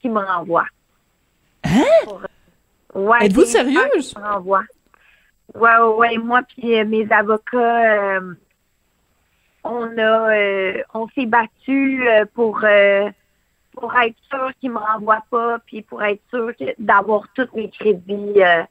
qu'il 0.00 0.12
me 0.12 0.20
renvoie. 0.20 0.66
Hein? 1.64 1.82
ouais, 2.94 3.26
Êtes-vous 3.26 3.44
sérieuse? 3.44 4.14
Me 4.16 4.22
renvoie. 4.22 4.64
Ouais, 5.54 5.78
ouais, 5.78 6.16
moi 6.18 6.42
puis 6.42 6.78
euh, 6.78 6.84
mes 6.84 7.10
avocats, 7.10 8.20
on 9.64 9.98
a 9.98 10.72
on 10.94 11.08
s'est 11.08 11.26
battu 11.26 12.06
pour 12.34 12.64
pour 13.76 13.94
être 13.96 14.16
sûr 14.30 14.50
qu'il 14.58 14.72
me 14.72 14.78
renvoie 14.78 15.22
pas, 15.30 15.58
puis 15.66 15.82
pour 15.82 16.02
être 16.02 16.22
sûr 16.30 16.52
d'avoir 16.78 17.28
tous 17.34 17.48
mes 17.54 17.70
crédits 17.70 18.42
euh, 18.42 18.62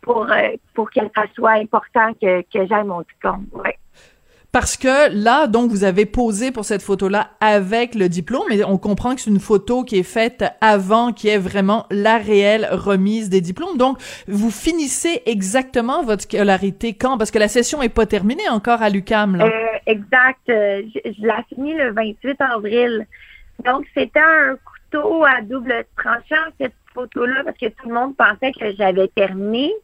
pour 0.00 0.26
que 0.90 1.00
ça 1.14 1.24
soit 1.34 1.52
important 1.52 2.12
que, 2.20 2.42
que 2.42 2.66
j'aille 2.66 2.86
mon 2.86 3.02
diplôme. 3.02 3.46
Ouais. 3.52 3.78
Parce 4.50 4.78
que 4.78 5.12
là, 5.12 5.46
donc, 5.46 5.70
vous 5.70 5.84
avez 5.84 6.06
posé 6.06 6.52
pour 6.52 6.64
cette 6.64 6.80
photo-là 6.80 7.28
avec 7.40 7.94
le 7.94 8.08
diplôme, 8.08 8.44
mais 8.48 8.64
on 8.64 8.78
comprend 8.78 9.14
que 9.14 9.20
c'est 9.20 9.30
une 9.30 9.40
photo 9.40 9.84
qui 9.84 9.98
est 9.98 10.02
faite 10.02 10.42
avant, 10.62 11.12
qui 11.12 11.28
est 11.28 11.38
vraiment 11.38 11.86
la 11.90 12.16
réelle 12.16 12.66
remise 12.72 13.28
des 13.28 13.42
diplômes. 13.42 13.76
Donc, 13.76 13.98
vous 14.26 14.50
finissez 14.50 15.22
exactement 15.26 16.02
votre 16.02 16.22
scolarité 16.22 16.94
quand? 16.94 17.18
Parce 17.18 17.30
que 17.30 17.38
la 17.38 17.48
session 17.48 17.82
est 17.82 17.90
pas 17.90 18.06
terminée 18.06 18.48
encore 18.48 18.80
à 18.80 18.88
l'UCAM, 18.88 19.36
là. 19.36 19.44
Euh, 19.44 19.78
exact. 19.84 20.48
Euh, 20.48 20.82
je, 20.94 21.12
je 21.12 21.22
l'ai 21.26 21.44
fini 21.54 21.74
le 21.74 21.92
28 21.92 22.40
avril. 22.40 23.06
Donc, 23.66 23.84
c'était 23.92 24.18
un 24.18 24.56
couteau 24.64 25.24
à 25.24 25.42
double 25.42 25.84
tranchant, 25.94 26.50
cette 26.58 26.72
photo-là, 26.94 27.42
parce 27.44 27.58
que 27.58 27.66
tout 27.66 27.86
le 27.86 27.94
monde 27.94 28.16
pensait 28.16 28.52
que 28.52 28.74
j'avais 28.78 29.08
terminé. 29.08 29.74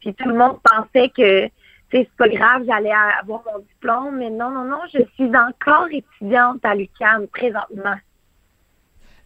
Puis 0.00 0.14
tout 0.14 0.28
le 0.28 0.36
monde 0.36 0.58
pensait 0.62 1.10
que 1.10 1.48
c'est 1.92 2.08
pas 2.16 2.28
grave, 2.28 2.62
j'allais 2.66 2.92
avoir 3.20 3.42
mon 3.52 3.58
diplôme, 3.60 4.18
mais 4.18 4.30
non, 4.30 4.50
non, 4.50 4.64
non, 4.64 4.80
je 4.92 5.00
suis 5.14 5.36
encore 5.36 5.88
étudiante 5.90 6.64
à 6.64 6.74
l'UQAM 6.74 7.26
présentement. 7.28 7.96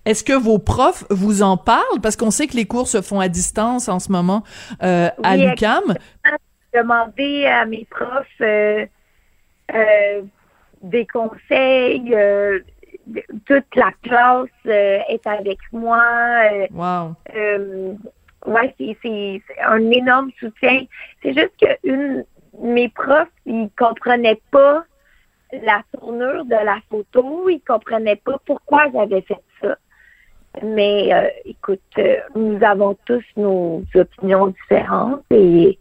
Est-ce 0.04 0.24
que 0.24 0.32
vos 0.32 0.58
profs 0.58 1.04
vous 1.10 1.42
en 1.42 1.56
parlent? 1.56 2.00
Parce 2.02 2.16
qu'on 2.16 2.30
sait 2.30 2.46
que 2.46 2.56
les 2.56 2.66
cours 2.66 2.88
se 2.88 3.00
font 3.00 3.20
à 3.20 3.28
distance 3.28 3.88
en 3.88 3.98
ce 3.98 4.12
moment 4.12 4.42
euh, 4.82 5.08
à 5.22 5.36
l'UQAM. 5.36 5.94
J'ai 6.24 6.80
demandé 6.80 7.46
à 7.46 7.64
mes 7.64 7.86
profs 7.90 8.26
euh, 8.40 8.84
euh, 9.74 10.22
des 10.82 11.06
conseils. 11.06 12.14
toute 13.46 13.76
la 13.76 13.92
classe 14.02 14.48
est 14.66 15.26
avec 15.26 15.58
moi. 15.72 16.02
wow 16.70 17.14
ouais, 18.46 18.74
c'est 18.78 19.42
un 19.62 19.90
énorme 19.90 20.30
soutien. 20.38 20.84
C'est 21.22 21.34
juste 21.34 21.52
que 21.60 21.66
une, 21.84 22.24
mes 22.60 22.88
profs, 22.88 23.28
ils 23.46 23.68
comprenaient 23.76 24.40
pas 24.50 24.84
la 25.52 25.82
tournure 25.92 26.44
de 26.44 26.64
la 26.64 26.78
photo, 26.90 27.48
ils 27.48 27.60
comprenaient 27.60 28.16
pas 28.16 28.38
pourquoi 28.44 28.90
j'avais 28.92 29.22
fait 29.22 29.40
ça. 29.60 29.76
Mais 30.62 31.12
euh, 31.12 31.28
écoute, 31.44 31.80
euh, 31.98 32.16
nous 32.34 32.58
avons 32.62 32.96
tous 33.06 33.24
nos 33.36 33.82
opinions 33.94 34.48
différentes 34.48 35.22
et 35.30 35.78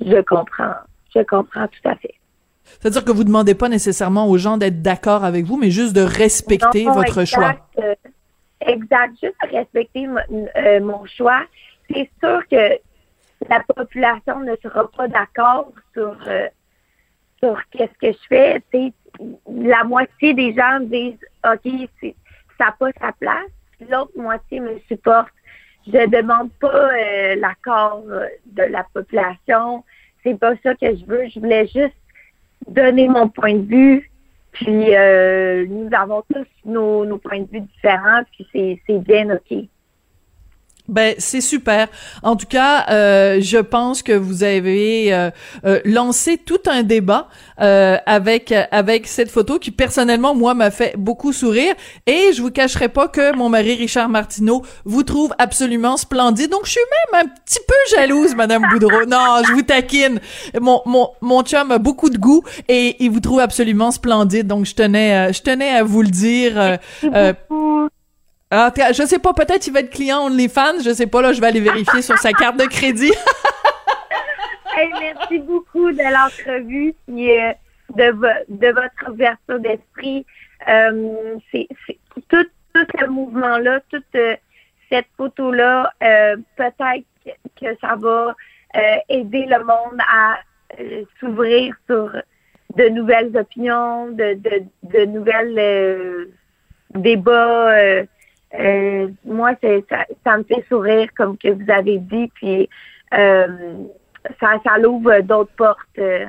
je 0.00 0.20
comprends, 0.22 0.74
je 1.14 1.22
comprends 1.22 1.66
tout 1.66 1.88
à 1.88 1.96
fait. 1.96 2.14
C'est-à-dire 2.64 3.04
que 3.04 3.10
vous 3.10 3.24
demandez 3.24 3.54
pas 3.54 3.68
nécessairement 3.68 4.28
aux 4.28 4.38
gens 4.38 4.56
d'être 4.56 4.80
d'accord 4.80 5.24
avec 5.24 5.44
vous, 5.44 5.56
mais 5.56 5.70
juste 5.70 5.94
de 5.94 6.02
respecter 6.02 6.84
votre 6.84 7.24
choix. 7.24 7.56
Euh, 7.78 7.94
exact, 8.60 9.14
juste 9.20 9.34
respecter 9.50 10.06
mon 10.80 11.04
choix 11.06 11.42
c'est 11.92 12.10
sûr 12.20 12.46
que 12.48 12.78
la 13.48 13.60
population 13.60 14.40
ne 14.40 14.54
sera 14.62 14.90
pas 14.90 15.08
d'accord 15.08 15.72
sur 15.92 16.16
euh, 16.26 16.48
sur 17.42 17.60
qu'est-ce 17.70 17.98
que 18.00 18.12
je 18.12 18.26
fais. 18.28 18.62
la 19.50 19.84
moitié 19.84 20.34
des 20.34 20.54
gens 20.54 20.80
disent 20.80 21.18
OK, 21.44 21.88
ça 22.58 22.66
n'a 22.66 22.72
pas 22.72 22.90
sa 23.00 23.12
place. 23.12 23.50
L'autre 23.90 24.12
moitié 24.16 24.60
me 24.60 24.78
supporte. 24.88 25.32
Je 25.86 26.08
demande 26.08 26.52
pas 26.60 26.92
euh, 26.92 27.34
l'accord 27.36 28.04
euh, 28.08 28.26
de 28.46 28.62
la 28.62 28.86
population. 28.94 29.84
C'est 30.22 30.38
pas 30.38 30.54
ça 30.62 30.74
que 30.76 30.94
je 30.94 31.04
veux. 31.04 31.28
Je 31.28 31.40
voulais 31.40 31.66
juste 31.66 31.96
donner 32.68 33.08
mon 33.08 33.28
point 33.28 33.54
de 33.54 33.66
vue. 33.66 34.10
Puis 34.52 34.68
nous 35.68 35.88
avons 35.92 36.22
tous 36.32 36.46
nos, 36.66 37.06
nos 37.06 37.16
points 37.16 37.40
de 37.40 37.48
vue 37.50 37.62
différents, 37.62 38.22
puis 38.32 38.78
c'est 38.86 38.98
bien 38.98 39.34
OK. 39.34 39.66
Ben 40.88 41.14
c'est 41.18 41.40
super. 41.40 41.86
En 42.24 42.34
tout 42.34 42.46
cas, 42.46 42.86
euh, 42.90 43.40
je 43.40 43.58
pense 43.58 44.02
que 44.02 44.12
vous 44.12 44.42
avez 44.42 45.14
euh, 45.14 45.30
euh, 45.64 45.80
lancé 45.84 46.38
tout 46.38 46.58
un 46.66 46.82
débat 46.82 47.28
avec 47.56 48.52
avec 48.72 49.06
cette 49.06 49.30
photo 49.30 49.60
qui 49.60 49.70
personnellement 49.70 50.34
moi 50.34 50.52
m'a 50.54 50.72
fait 50.72 50.94
beaucoup 50.98 51.32
sourire 51.32 51.74
et 52.08 52.32
je 52.34 52.42
vous 52.42 52.50
cacherai 52.50 52.88
pas 52.88 53.06
que 53.06 53.36
mon 53.36 53.48
mari 53.48 53.76
Richard 53.76 54.08
Martineau 54.08 54.62
vous 54.84 55.04
trouve 55.04 55.32
absolument 55.38 55.96
splendide. 55.96 56.50
Donc 56.50 56.66
je 56.66 56.72
suis 56.72 56.80
même 57.12 57.24
un 57.24 57.28
petit 57.28 57.60
peu 57.68 57.96
jalouse 57.96 58.34
Madame 58.34 58.64
Boudreau. 58.72 59.06
Non, 59.12 59.42
je 59.46 59.52
vous 59.52 59.62
taquine. 59.62 60.20
Mon 60.60 60.80
mon 60.86 61.10
mon 61.20 61.42
chum 61.44 61.70
a 61.70 61.78
beaucoup 61.78 62.10
de 62.10 62.18
goût 62.18 62.42
et 62.66 62.96
il 62.98 63.10
vous 63.12 63.20
trouve 63.20 63.38
absolument 63.38 63.92
splendide. 63.92 64.48
Donc 64.48 64.66
je 64.66 64.74
tenais 64.74 65.32
je 65.32 65.42
tenais 65.42 65.70
à 65.70 65.84
vous 65.84 66.02
le 66.02 66.08
dire. 66.08 66.78
Ah, 68.54 68.70
je 68.92 69.02
sais 69.06 69.18
pas, 69.18 69.32
peut-être 69.32 69.66
il 69.66 69.72
va 69.72 69.80
être 69.80 69.88
client 69.88 70.26
OnlyFans, 70.26 70.82
je 70.84 70.92
sais 70.92 71.06
pas, 71.06 71.22
là, 71.22 71.32
je 71.32 71.40
vais 71.40 71.46
aller 71.46 71.60
vérifier 71.60 72.02
sur 72.02 72.18
sa 72.18 72.32
carte 72.34 72.58
de 72.58 72.66
crédit. 72.66 73.10
merci 75.00 75.38
beaucoup 75.38 75.90
de 75.90 76.02
l'entrevue 76.02 76.94
et 77.08 77.52
de, 77.96 78.12
de 78.50 78.66
votre 78.68 79.10
ouverture 79.10 79.58
d'esprit. 79.58 80.26
Euh, 80.68 81.38
c'est, 81.50 81.66
tout, 82.28 82.46
ce 82.74 83.06
mouvement-là, 83.06 83.80
toute 83.88 84.04
euh, 84.16 84.36
cette 84.90 85.08
photo-là, 85.16 85.90
euh, 86.02 86.36
peut-être 86.56 87.06
que 87.58 87.74
ça 87.80 87.96
va 87.96 88.34
aider 89.08 89.46
le 89.46 89.64
monde 89.64 89.98
à 90.00 90.38
s'ouvrir 91.20 91.74
sur 91.86 92.10
de 92.76 92.88
nouvelles 92.88 93.34
opinions, 93.34 94.08
de, 94.08 94.34
de, 94.34 94.62
de 94.82 95.04
nouvelles 95.06 96.28
débats 96.94 98.04
euh, 98.58 99.08
moi, 99.24 99.54
ça, 100.24 100.36
me 100.36 100.42
fait 100.44 100.64
sourire, 100.68 101.08
comme 101.16 101.38
que 101.38 101.48
vous 101.48 101.70
avez 101.70 101.98
dit, 101.98 102.30
puis 102.34 102.68
euh, 103.14 103.84
ça, 104.40 104.58
ça 104.64 104.78
l'ouvre 104.78 105.20
d'autres 105.20 105.54
portes 105.56 105.98
euh, 105.98 106.26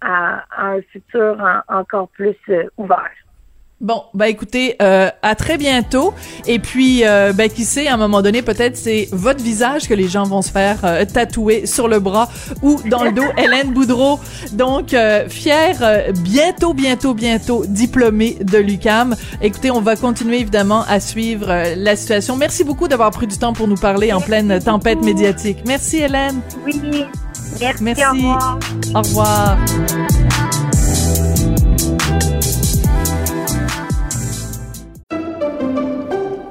à, 0.00 0.44
un 0.56 0.80
futur 0.82 1.62
encore 1.68 2.08
plus 2.08 2.36
ouvert. 2.76 3.10
Bon, 3.80 4.02
bah 4.14 4.28
écoutez, 4.28 4.76
euh, 4.80 5.10
à 5.20 5.34
très 5.34 5.58
bientôt. 5.58 6.14
Et 6.46 6.58
puis, 6.58 7.04
euh, 7.04 7.32
ben 7.32 7.50
qui 7.50 7.64
sait, 7.64 7.88
à 7.88 7.94
un 7.94 7.96
moment 7.96 8.22
donné, 8.22 8.40
peut-être 8.40 8.76
c'est 8.76 9.08
votre 9.10 9.42
visage 9.42 9.88
que 9.88 9.94
les 9.94 10.08
gens 10.08 10.22
vont 10.22 10.42
se 10.42 10.50
faire 10.50 10.78
euh, 10.84 11.04
tatouer 11.04 11.66
sur 11.66 11.88
le 11.88 11.98
bras 11.98 12.28
ou 12.62 12.80
dans 12.88 13.02
le 13.02 13.12
dos. 13.12 13.24
Hélène 13.36 13.72
Boudreau, 13.72 14.20
donc 14.52 14.94
euh, 14.94 15.28
fière, 15.28 16.04
bientôt, 16.20 16.72
bientôt, 16.72 17.14
bientôt 17.14 17.64
diplômée 17.66 18.38
de 18.40 18.58
l'UCAM. 18.58 19.16
Écoutez, 19.42 19.70
on 19.72 19.80
va 19.80 19.96
continuer 19.96 20.40
évidemment 20.40 20.84
à 20.88 21.00
suivre 21.00 21.74
la 21.76 21.96
situation. 21.96 22.36
Merci 22.36 22.62
beaucoup 22.62 22.86
d'avoir 22.86 23.10
pris 23.10 23.26
du 23.26 23.36
temps 23.36 23.52
pour 23.52 23.66
nous 23.66 23.76
parler 23.76 24.12
en 24.12 24.20
pleine 24.20 24.60
tempête 24.62 25.02
médiatique. 25.02 25.58
Merci 25.66 25.98
Hélène. 25.98 26.40
Oui, 26.64 26.80
merci. 27.60 27.82
merci. 27.82 28.04
Au 28.04 28.12
revoir. 28.12 28.58
Au 28.94 29.02
revoir. 29.02 29.58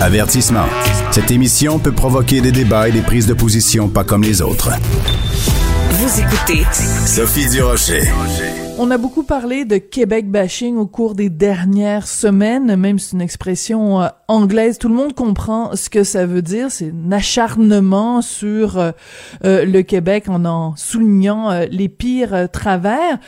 Avertissement. 0.00 0.64
Cette 1.10 1.30
émission 1.30 1.78
peut 1.78 1.92
provoquer 1.92 2.40
des 2.40 2.52
débats 2.52 2.88
et 2.88 2.92
des 2.92 3.02
prises 3.02 3.26
de 3.26 3.34
position 3.34 3.86
pas 3.86 4.02
comme 4.02 4.22
les 4.22 4.40
autres. 4.40 4.70
Vous 5.90 6.20
écoutez 6.20 6.64
Sophie 6.72 7.50
Durocher. 7.50 8.04
On 8.78 8.90
a 8.90 8.96
beaucoup 8.96 9.24
parlé 9.24 9.66
de 9.66 9.76
Québec 9.76 10.30
bashing 10.30 10.78
au 10.78 10.86
cours 10.86 11.14
des 11.14 11.28
dernières 11.28 12.06
semaines, 12.06 12.76
même 12.76 12.98
si 12.98 13.08
c'est 13.08 13.16
une 13.16 13.20
expression 13.20 14.00
euh, 14.00 14.08
anglaise, 14.26 14.78
tout 14.78 14.88
le 14.88 14.94
monde 14.94 15.12
comprend 15.12 15.76
ce 15.76 15.90
que 15.90 16.02
ça 16.02 16.24
veut 16.24 16.40
dire, 16.40 16.70
c'est 16.70 16.90
un 17.06 17.12
acharnement 17.12 18.22
sur 18.22 18.78
euh, 18.78 18.92
euh, 19.44 19.66
le 19.66 19.82
Québec 19.82 20.30
en 20.30 20.46
en 20.46 20.76
soulignant 20.76 21.50
les 21.70 21.90
pires 21.90 22.48
travers. 22.50 23.18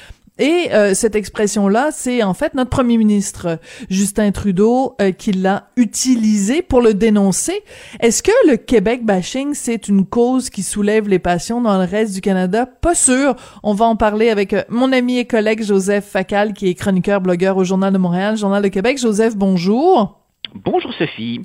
Et 0.43 0.75
euh, 0.75 0.93
cette 0.93 1.15
expression-là, 1.15 1.91
c'est 1.93 2.25
en 2.25 2.35
fait 2.35 2.55
notre 2.55 2.71
premier 2.71 2.97
ministre 2.97 3.61
Justin 3.89 4.33
Trudeau 4.33 4.97
euh, 5.01 5.13
qui 5.13 5.31
l'a 5.31 5.69
utilisé 5.77 6.63
pour 6.63 6.81
le 6.81 6.95
dénoncer. 6.95 7.61
Est-ce 8.01 8.25
que 8.25 8.33
le 8.51 8.57
Québec 8.57 9.05
bashing, 9.05 9.55
c'est 9.55 9.87
une 9.87 10.05
cause 10.05 10.51
qui 10.51 10.65
soulève 10.65 11.09
les 11.09 11.21
passions 11.21 11.61
dans 11.61 11.79
le 11.79 11.85
reste 11.85 12.15
du 12.15 12.21
Canada? 12.21 12.67
Pas 12.67 12.97
sûr. 12.97 13.37
On 13.63 13.73
va 13.73 13.85
en 13.85 13.95
parler 13.95 14.31
avec 14.31 14.53
euh, 14.53 14.65
mon 14.69 14.91
ami 14.91 15.19
et 15.19 15.27
collègue 15.27 15.63
Joseph 15.63 16.07
Facal, 16.07 16.55
qui 16.55 16.67
est 16.67 16.75
chroniqueur, 16.75 17.21
blogueur 17.21 17.57
au 17.57 17.63
Journal 17.63 17.93
de 17.93 17.99
Montréal, 17.99 18.37
Journal 18.37 18.65
de 18.65 18.69
Québec. 18.69 18.99
Joseph, 18.99 19.37
bonjour. 19.37 20.23
Bonjour 20.57 20.93
Sophie. 20.95 21.43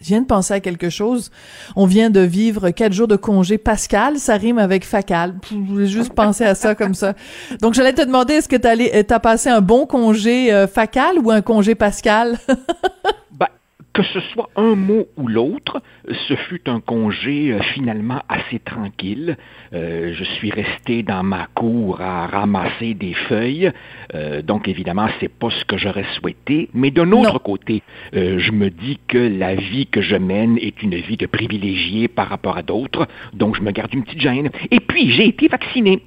Je 0.00 0.08
viens 0.08 0.20
de 0.20 0.26
penser 0.26 0.54
à 0.54 0.60
quelque 0.60 0.90
chose. 0.90 1.30
On 1.74 1.86
vient 1.86 2.10
de 2.10 2.20
vivre 2.20 2.70
quatre 2.70 2.92
jours 2.92 3.08
de 3.08 3.16
congé 3.16 3.58
pascal. 3.58 4.18
Ça 4.18 4.36
rime 4.36 4.58
avec 4.58 4.84
facal. 4.84 5.34
Je 5.50 5.56
voulais 5.56 5.86
juste 5.86 6.12
penser 6.12 6.44
à 6.44 6.54
ça 6.54 6.74
comme 6.74 6.94
ça. 6.94 7.14
Donc, 7.60 7.74
j'allais 7.74 7.92
te 7.92 8.02
demander, 8.02 8.34
est-ce 8.34 8.48
que 8.48 8.56
tu 9.02 9.12
as 9.12 9.20
passé 9.20 9.48
un 9.48 9.60
bon 9.60 9.86
congé 9.86 10.52
euh, 10.52 10.66
facal 10.66 11.18
ou 11.18 11.30
un 11.30 11.42
congé 11.42 11.74
pascal? 11.74 12.38
Que 13.98 14.04
ce 14.04 14.20
soit 14.32 14.48
un 14.54 14.76
mot 14.76 15.08
ou 15.16 15.26
l'autre, 15.26 15.82
ce 16.28 16.36
fut 16.36 16.70
un 16.70 16.78
congé 16.78 17.50
euh, 17.50 17.60
finalement 17.74 18.22
assez 18.28 18.60
tranquille. 18.60 19.36
Euh, 19.72 20.14
je 20.14 20.22
suis 20.22 20.52
resté 20.52 21.02
dans 21.02 21.24
ma 21.24 21.48
cour 21.52 22.00
à 22.00 22.28
ramasser 22.28 22.94
des 22.94 23.12
feuilles, 23.12 23.72
euh, 24.14 24.40
donc 24.40 24.68
évidemment 24.68 25.08
c'est 25.18 25.28
pas 25.28 25.50
ce 25.50 25.64
que 25.64 25.76
j'aurais 25.76 26.06
souhaité. 26.14 26.68
Mais 26.74 26.92
d'un 26.92 27.10
autre 27.10 27.40
côté, 27.40 27.82
je 28.12 28.52
me 28.52 28.70
dis 28.70 29.00
que 29.08 29.18
la 29.18 29.56
vie 29.56 29.88
que 29.88 30.00
je 30.00 30.14
mène 30.14 30.58
est 30.58 30.80
une 30.80 30.94
vie 30.94 31.16
de 31.16 31.26
privilégié 31.26 32.06
par 32.06 32.28
rapport 32.28 32.56
à 32.56 32.62
d'autres, 32.62 33.08
donc 33.32 33.56
je 33.56 33.62
me 33.62 33.72
garde 33.72 33.92
une 33.92 34.04
petite 34.04 34.20
gêne. 34.20 34.50
Et 34.70 34.78
puis 34.78 35.10
j'ai 35.10 35.26
été 35.26 35.48
vacciné. 35.48 36.02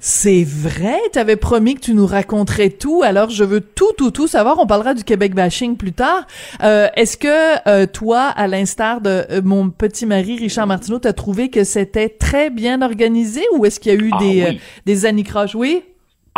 C'est 0.00 0.44
vrai, 0.44 0.98
tu 1.12 1.18
avais 1.18 1.36
promis 1.36 1.74
que 1.74 1.80
tu 1.80 1.94
nous 1.94 2.06
raconterais 2.06 2.70
tout, 2.70 3.02
alors 3.02 3.30
je 3.30 3.44
veux 3.44 3.60
tout, 3.60 3.92
tout, 3.96 4.10
tout 4.10 4.26
savoir. 4.26 4.58
On 4.58 4.66
parlera 4.66 4.94
du 4.94 5.04
Québec 5.04 5.34
bashing 5.34 5.76
plus 5.76 5.92
tard. 5.92 6.26
Euh, 6.62 6.88
est-ce 6.96 7.16
que 7.16 7.68
euh, 7.68 7.86
toi, 7.86 8.22
à 8.22 8.46
l'instar 8.46 9.00
de 9.00 9.24
euh, 9.30 9.40
mon 9.44 9.70
petit 9.70 10.06
mari 10.06 10.36
Richard 10.36 10.66
Martineau, 10.66 10.98
t'as 10.98 11.12
trouvé 11.12 11.50
que 11.50 11.64
c'était 11.64 12.08
très 12.08 12.50
bien 12.50 12.82
organisé 12.82 13.42
ou 13.54 13.64
est-ce 13.64 13.80
qu'il 13.80 13.92
y 13.92 13.96
a 13.96 13.98
eu 13.98 14.10
ah 14.12 14.18
des, 14.18 14.60
des 14.86 15.06
anicroches? 15.06 15.54
Oui? 15.54 15.82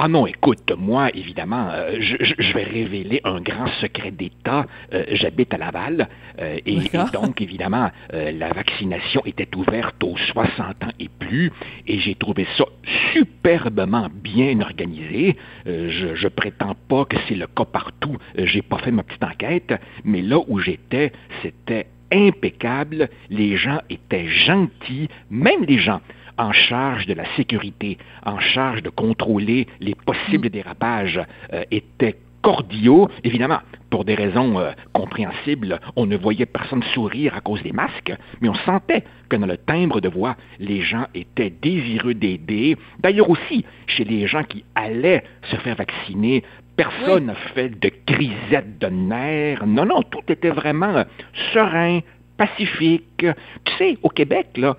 Ah 0.00 0.06
non, 0.06 0.28
écoute, 0.28 0.70
moi, 0.78 1.11
évidemment, 1.12 1.70
euh, 1.72 1.96
je, 1.98 2.52
vais 2.52 2.62
révéler 2.62 3.20
un 3.24 3.40
grand 3.40 3.66
secret 3.80 4.12
d'État. 4.12 4.64
Euh, 4.94 5.04
j'habite 5.11 5.52
à 5.52 5.58
Laval 5.58 6.08
euh, 6.38 6.56
et, 6.64 6.78
donc, 7.12 7.42
évidemment, 7.42 7.90
la 8.12 8.52
vaccination 8.52 9.22
était 9.26 9.48
ouverte 9.56 10.04
aux 10.04 10.16
60 10.16 10.61
ans 10.61 10.92
et 11.00 11.08
plus 11.08 11.50
et 11.88 11.98
j'ai 11.98 12.14
trouvé 12.14 12.46
ça 12.56 12.66
superbement 13.12 14.08
bien 14.14 14.61
organisé. 14.61 15.37
je, 15.66 16.14
je 16.14 16.28
prétends 16.28 16.76
pas 16.88 17.04
que 17.04 17.16
c'est 17.26 17.34
le 17.34 17.48
cas 17.48 17.64
partout. 17.64 18.16
j'ai 18.37 18.62
pas 18.62 18.78
fait 18.78 18.92
ma 18.92 19.02
petite 19.02 19.24
enquête, 19.24 19.74
mais 20.04 20.22
là 20.22 20.38
où 20.46 20.61
j'étais, 20.61 21.11
c'était 21.42 21.88
impeccable. 22.12 23.08
Les 23.30 23.56
gens 23.56 23.80
étaient 23.90 24.28
gentils, 24.28 25.08
même 25.28 25.64
les 25.64 25.78
gens 25.78 26.00
en 26.38 26.53
charge 26.53 27.07
de 27.07 27.14
la 27.14 27.24
sécurité, 27.37 27.98
en 28.24 28.38
charge 28.38 28.83
de 28.83 28.90
contrôler 28.90 29.66
les 29.81 29.94
possibles 29.94 30.46
mm. 30.46 30.51
dérapages, 30.51 31.20
euh, 31.53 31.64
étaient 31.70 32.16
cordiaux. 32.42 33.09
Évidemment, 33.24 33.59
pour 33.90 34.05
des 34.05 34.14
raisons 34.14 34.59
euh, 34.59 34.70
compréhensibles, 34.92 35.81
on 35.96 36.07
ne 36.07 36.16
voyait 36.16 36.46
personne 36.46 36.83
sourire 36.94 37.35
à 37.35 37.40
cause 37.40 37.62
des 37.62 37.72
masques, 37.72 38.12
mais 38.40 38.48
on 38.48 38.55
sentait 38.55 39.05
que 39.29 39.37
dans 39.37 39.46
le 39.46 39.57
timbre 39.57 40.01
de 40.01 40.09
voix, 40.09 40.37
les 40.59 40.83
gens 40.83 41.07
étaient 41.14 41.51
désireux 41.51 42.14
d'aider. 42.14 42.77
D'ailleurs 43.01 43.31
aussi, 43.31 43.64
chez 43.87 44.05
les 44.05 44.27
gens 44.27 44.44
qui 44.44 44.64
allaient 44.74 45.24
se 45.51 45.57
faire 45.57 45.77
vacciner, 45.77 46.44
personne 46.77 47.27
n'a 47.27 47.35
fait 47.35 47.70
de 47.70 47.90
crisette 48.07 48.79
de 48.79 48.87
nerfs. 48.87 49.66
Non, 49.66 49.85
non, 49.85 50.03
tout 50.03 50.22
était 50.29 50.51
vraiment 50.51 50.96
euh, 50.96 51.05
serein, 51.53 52.01
pacifique. 52.37 53.27
Tu 53.64 53.72
sais, 53.79 53.98
au 54.03 54.09
Québec, 54.09 54.48
là, 54.57 54.77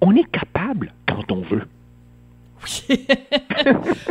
on 0.00 0.14
est 0.14 0.30
capable 0.30 0.92
quand 1.06 1.32
on 1.32 1.42
veut. 1.42 1.66
Oui. 2.64 3.06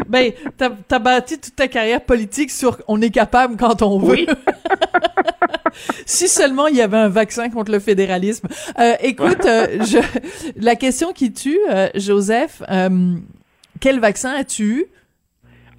ben, 0.08 0.32
t'as 0.58 0.71
as 0.89 1.00
bâti 1.00 1.39
toute 1.39 1.56
ta 1.56 1.67
carrière 1.67 2.02
politique 2.02 2.52
sur 2.52 2.78
on 2.88 3.02
est 3.02 3.10
capable 3.10 3.58
quand 3.58 3.82
on 3.82 4.00
veut. 4.00 4.15
Oui. 4.15 4.28
si 6.06 6.28
seulement 6.28 6.67
il 6.67 6.76
y 6.76 6.82
avait 6.82 6.97
un 6.97 7.10
vaccin 7.10 7.50
contre 7.50 7.71
le 7.71 7.80
fédéralisme. 7.80 8.47
Euh, 8.80 8.95
écoute, 9.02 9.45
euh, 9.45 9.84
je, 9.84 10.00
la 10.56 10.76
question 10.76 11.13
qui 11.13 11.34
tue, 11.34 11.60
euh, 11.69 11.89
Joseph, 11.95 12.62
quel 13.80 14.00
vaccin 14.00 14.32
as-tu 14.32 14.63
eu? 14.63 14.86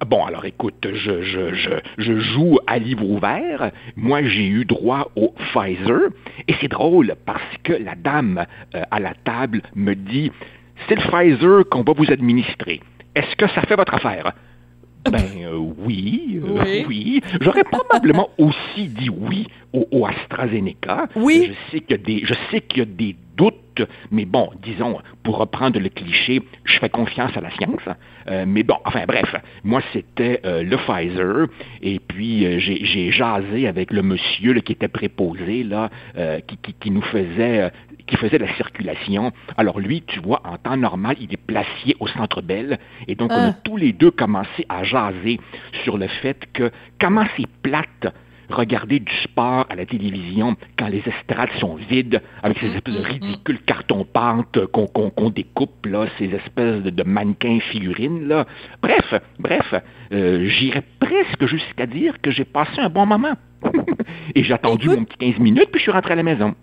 Bon, 0.07 0.25
alors 0.25 0.45
écoute, 0.45 0.87
je, 0.93 1.21
je, 1.21 1.53
je, 1.53 1.69
je, 1.97 2.19
joue 2.19 2.57
à 2.67 2.79
livre 2.79 3.03
ouvert. 3.03 3.71
Moi, 3.95 4.23
j'ai 4.23 4.47
eu 4.47 4.65
droit 4.65 5.11
au 5.15 5.33
Pfizer. 5.51 6.09
Et 6.47 6.55
c'est 6.61 6.69
drôle 6.69 7.15
parce 7.25 7.57
que 7.63 7.73
la 7.73 7.95
dame 7.95 8.45
à 8.73 8.99
la 8.99 9.13
table 9.13 9.61
me 9.75 9.93
dit, 9.93 10.31
c'est 10.87 10.95
le 10.95 11.01
Pfizer 11.01 11.63
qu'on 11.69 11.83
va 11.83 11.93
vous 11.93 12.11
administrer. 12.11 12.81
Est-ce 13.15 13.35
que 13.35 13.47
ça 13.49 13.61
fait 13.63 13.75
votre 13.75 13.93
affaire? 13.93 14.33
Ben 15.09 15.23
euh, 15.43 15.57
oui, 15.57 16.41
euh, 16.43 16.83
oui. 16.87 17.21
J'aurais 17.41 17.63
probablement 17.63 18.29
aussi 18.37 18.87
dit 18.87 19.09
oui 19.09 19.47
au, 19.73 20.05
AstraZeneca. 20.05 21.07
Oui. 21.15 21.51
Je 21.51 21.71
sais 21.71 21.79
qu'il 21.81 21.91
y 21.91 21.99
a 21.99 22.03
des, 22.03 22.25
je 22.25 22.33
sais 22.51 22.61
qu'il 22.61 22.79
y 22.79 22.81
a 22.81 22.85
des 22.85 23.15
doutes, 23.39 23.87
mais 24.11 24.25
bon, 24.25 24.49
disons, 24.61 24.99
pour 25.23 25.37
reprendre 25.37 25.79
le 25.79 25.89
cliché, 25.89 26.41
je 26.65 26.79
fais 26.79 26.89
confiance 26.89 27.35
à 27.37 27.41
la 27.41 27.49
science. 27.51 27.81
Euh, 28.27 28.43
mais 28.45 28.63
bon, 28.63 28.75
enfin 28.85 29.05
bref, 29.07 29.33
moi 29.63 29.81
c'était 29.93 30.41
le 30.43 30.75
Pfizer, 30.75 31.47
et 31.81 31.99
puis 31.99 32.59
j'ai 32.59 33.11
jasé 33.11 33.67
avec 33.67 33.91
le 33.91 34.01
monsieur 34.01 34.53
qui 34.59 34.73
était 34.73 34.89
préposé 34.89 35.63
là, 35.63 35.89
qui, 36.47 36.57
qui, 36.57 36.73
qui, 36.73 36.91
nous 36.91 37.01
faisait 37.01 37.71
qui 38.09 38.17
faisait 38.17 38.39
la 38.39 38.53
circulation. 38.55 39.31
Alors 39.55 39.79
lui, 39.79 40.01
tu 40.01 40.19
vois, 40.19 40.41
en 40.45 40.57
temps 40.57 40.77
normal, 40.77 41.15
il 41.19 41.31
est 41.31 41.37
placé 41.37 41.95
au 41.99 42.07
centre 42.07 42.41
Belle. 42.41 42.79
Et 43.07 43.15
donc, 43.15 43.31
on 43.31 43.35
a 43.35 43.49
ah. 43.49 43.55
tous 43.63 43.77
les 43.77 43.93
deux 43.93 44.11
commencé 44.11 44.65
à 44.67 44.83
jaser 44.83 45.39
sur 45.83 45.97
le 45.97 46.07
fait 46.07 46.47
que 46.53 46.71
comment 46.99 47.25
c'est 47.37 47.47
plate 47.61 48.13
regarder 48.49 48.99
du 48.99 49.13
sport 49.23 49.65
à 49.69 49.75
la 49.75 49.85
télévision 49.85 50.55
quand 50.77 50.87
les 50.87 51.03
estrades 51.05 51.51
sont 51.59 51.75
vides, 51.75 52.21
avec 52.43 52.57
ces 52.59 52.67
espèces 52.67 52.95
de 52.95 53.01
ridicules 53.01 53.59
cartons-pâtes 53.63 54.65
qu'on 54.67 55.29
découpe, 55.29 55.85
là, 55.85 56.07
ces 56.17 56.25
espèces 56.25 56.83
de, 56.83 57.03
mannequins 57.03 57.59
figurines. 57.71 58.27
Là. 58.27 58.45
Bref, 58.81 59.13
bref, 59.39 59.73
euh, 60.11 60.47
j'irais 60.49 60.83
presque 60.99 61.45
jusqu'à 61.45 61.85
dire 61.85 62.21
que 62.21 62.31
j'ai 62.31 62.45
passé 62.45 62.79
un 62.79 62.89
bon 62.89 63.05
moment. 63.05 63.35
Et 64.35 64.43
j'ai 64.43 64.53
attendu 64.53 64.89
mon 64.89 65.03
petit 65.03 65.33
15 65.33 65.39
minutes, 65.39 65.69
puis 65.71 65.79
je 65.79 65.83
suis 65.83 65.91
rentré 65.91 66.13
à 66.13 66.15
la 66.15 66.23
maison. 66.23 66.55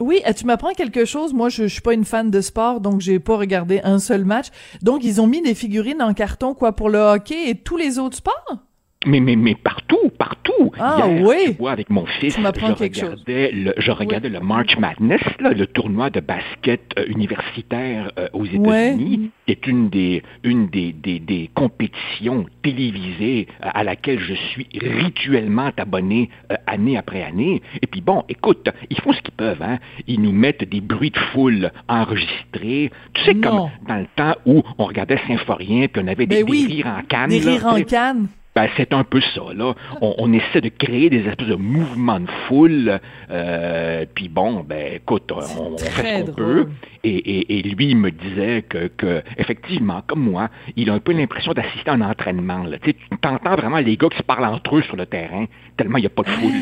Oui, 0.00 0.20
tu 0.36 0.44
m'apprends 0.44 0.72
quelque 0.72 1.04
chose. 1.04 1.32
Moi, 1.32 1.48
je, 1.48 1.64
je 1.64 1.72
suis 1.72 1.80
pas 1.80 1.94
une 1.94 2.04
fan 2.04 2.30
de 2.30 2.40
sport, 2.40 2.80
donc 2.80 3.00
j'ai 3.00 3.20
pas 3.20 3.36
regardé 3.36 3.80
un 3.84 3.98
seul 3.98 4.24
match. 4.24 4.48
Donc, 4.82 5.04
ils 5.04 5.20
ont 5.20 5.26
mis 5.26 5.40
des 5.40 5.54
figurines 5.54 6.02
en 6.02 6.14
carton, 6.14 6.54
quoi, 6.54 6.74
pour 6.74 6.90
le 6.90 6.98
hockey 6.98 7.48
et 7.48 7.54
tous 7.54 7.76
les 7.76 7.98
autres 7.98 8.16
sports? 8.16 8.58
Mais, 9.06 9.20
mais, 9.20 9.36
mais 9.36 9.54
partout, 9.54 10.10
partout. 10.18 10.72
Ah 10.78 11.06
oui. 11.08 11.56
vois, 11.58 11.72
avec 11.72 11.90
mon 11.90 12.06
fils, 12.06 12.36
je 12.36 12.40
regardais, 12.40 13.50
le, 13.52 13.74
je 13.76 13.90
regardais 13.90 14.28
le 14.28 14.40
March 14.40 14.76
Madness, 14.78 15.20
là, 15.40 15.52
le 15.52 15.66
tournoi 15.66 16.10
de 16.10 16.20
basket 16.20 16.80
euh, 16.98 17.04
universitaire 17.08 18.10
euh, 18.18 18.28
aux 18.32 18.44
États-Unis, 18.44 19.30
qui 19.46 19.52
est 19.52 19.66
une 19.66 19.88
des, 19.88 20.22
une 20.42 20.68
des, 20.68 20.92
des, 20.92 21.18
des 21.18 21.50
compétitions 21.54 22.46
télévisées 22.62 23.46
euh, 23.62 23.68
à 23.72 23.84
laquelle 23.84 24.20
je 24.20 24.34
suis 24.34 24.66
rituellement 24.80 25.70
abonné 25.76 26.30
année 26.66 26.96
après 26.96 27.22
année. 27.22 27.62
Et 27.82 27.86
puis 27.86 28.00
bon, 28.00 28.24
écoute, 28.28 28.68
ils 28.90 29.00
font 29.00 29.12
ce 29.12 29.20
qu'ils 29.20 29.34
peuvent, 29.34 29.62
hein. 29.62 29.78
Ils 30.06 30.20
nous 30.20 30.32
mettent 30.32 30.68
des 30.68 30.80
bruits 30.80 31.10
de 31.10 31.18
foule 31.32 31.70
enregistrés. 31.88 32.90
Tu 33.14 33.24
sais, 33.24 33.34
comme 33.34 33.70
dans 33.88 33.96
le 33.96 34.06
temps 34.16 34.34
où 34.46 34.62
on 34.78 34.84
regardait 34.84 35.18
Symphorien, 35.26 35.86
puis 35.88 36.02
on 36.04 36.08
avait 36.08 36.26
des, 36.26 36.44
ben 36.44 36.52
rires 36.52 36.86
en 36.86 37.02
canne. 37.02 37.30
Des 37.30 37.40
rires 37.40 37.66
en 37.66 37.82
canne. 37.82 38.28
Ben, 38.54 38.68
c'est 38.76 38.92
un 38.92 39.02
peu 39.02 39.20
ça, 39.20 39.42
là. 39.52 39.74
On, 40.00 40.32
essaie 40.32 40.60
de 40.60 40.68
créer 40.68 41.10
des 41.10 41.26
espèces 41.26 41.48
de 41.48 41.56
mouvements 41.56 42.20
de 42.20 42.30
foule, 42.46 43.00
euh, 43.30 44.04
puis 44.14 44.28
bon, 44.28 44.64
ben, 44.66 44.94
écoute, 44.94 45.32
on, 45.32 45.76
fait 45.76 46.20
ce 46.20 46.26
qu'on 46.26 46.32
peut. 46.34 46.68
Et, 47.02 47.62
lui, 47.62 47.90
il 47.90 47.96
me 47.96 48.12
disait 48.12 48.62
que, 48.62 48.86
que, 48.96 49.22
effectivement, 49.38 50.02
comme 50.06 50.20
moi, 50.20 50.50
il 50.76 50.88
a 50.88 50.94
un 50.94 51.00
peu 51.00 51.12
l'impression 51.12 51.52
d'assister 51.52 51.90
à 51.90 51.94
un 51.94 52.00
entraînement, 52.00 52.62
là. 52.62 52.78
Tu 52.78 52.94
entends 53.24 53.56
vraiment 53.56 53.78
les 53.78 53.96
gars 53.96 54.08
qui 54.08 54.18
se 54.18 54.22
parlent 54.22 54.44
entre 54.44 54.76
eux 54.76 54.82
sur 54.82 54.94
le 54.94 55.06
terrain, 55.06 55.46
tellement 55.76 55.98
il 55.98 56.02
n'y 56.02 56.06
a 56.06 56.10
pas 56.10 56.22
de 56.22 56.28
foule, 56.28 56.52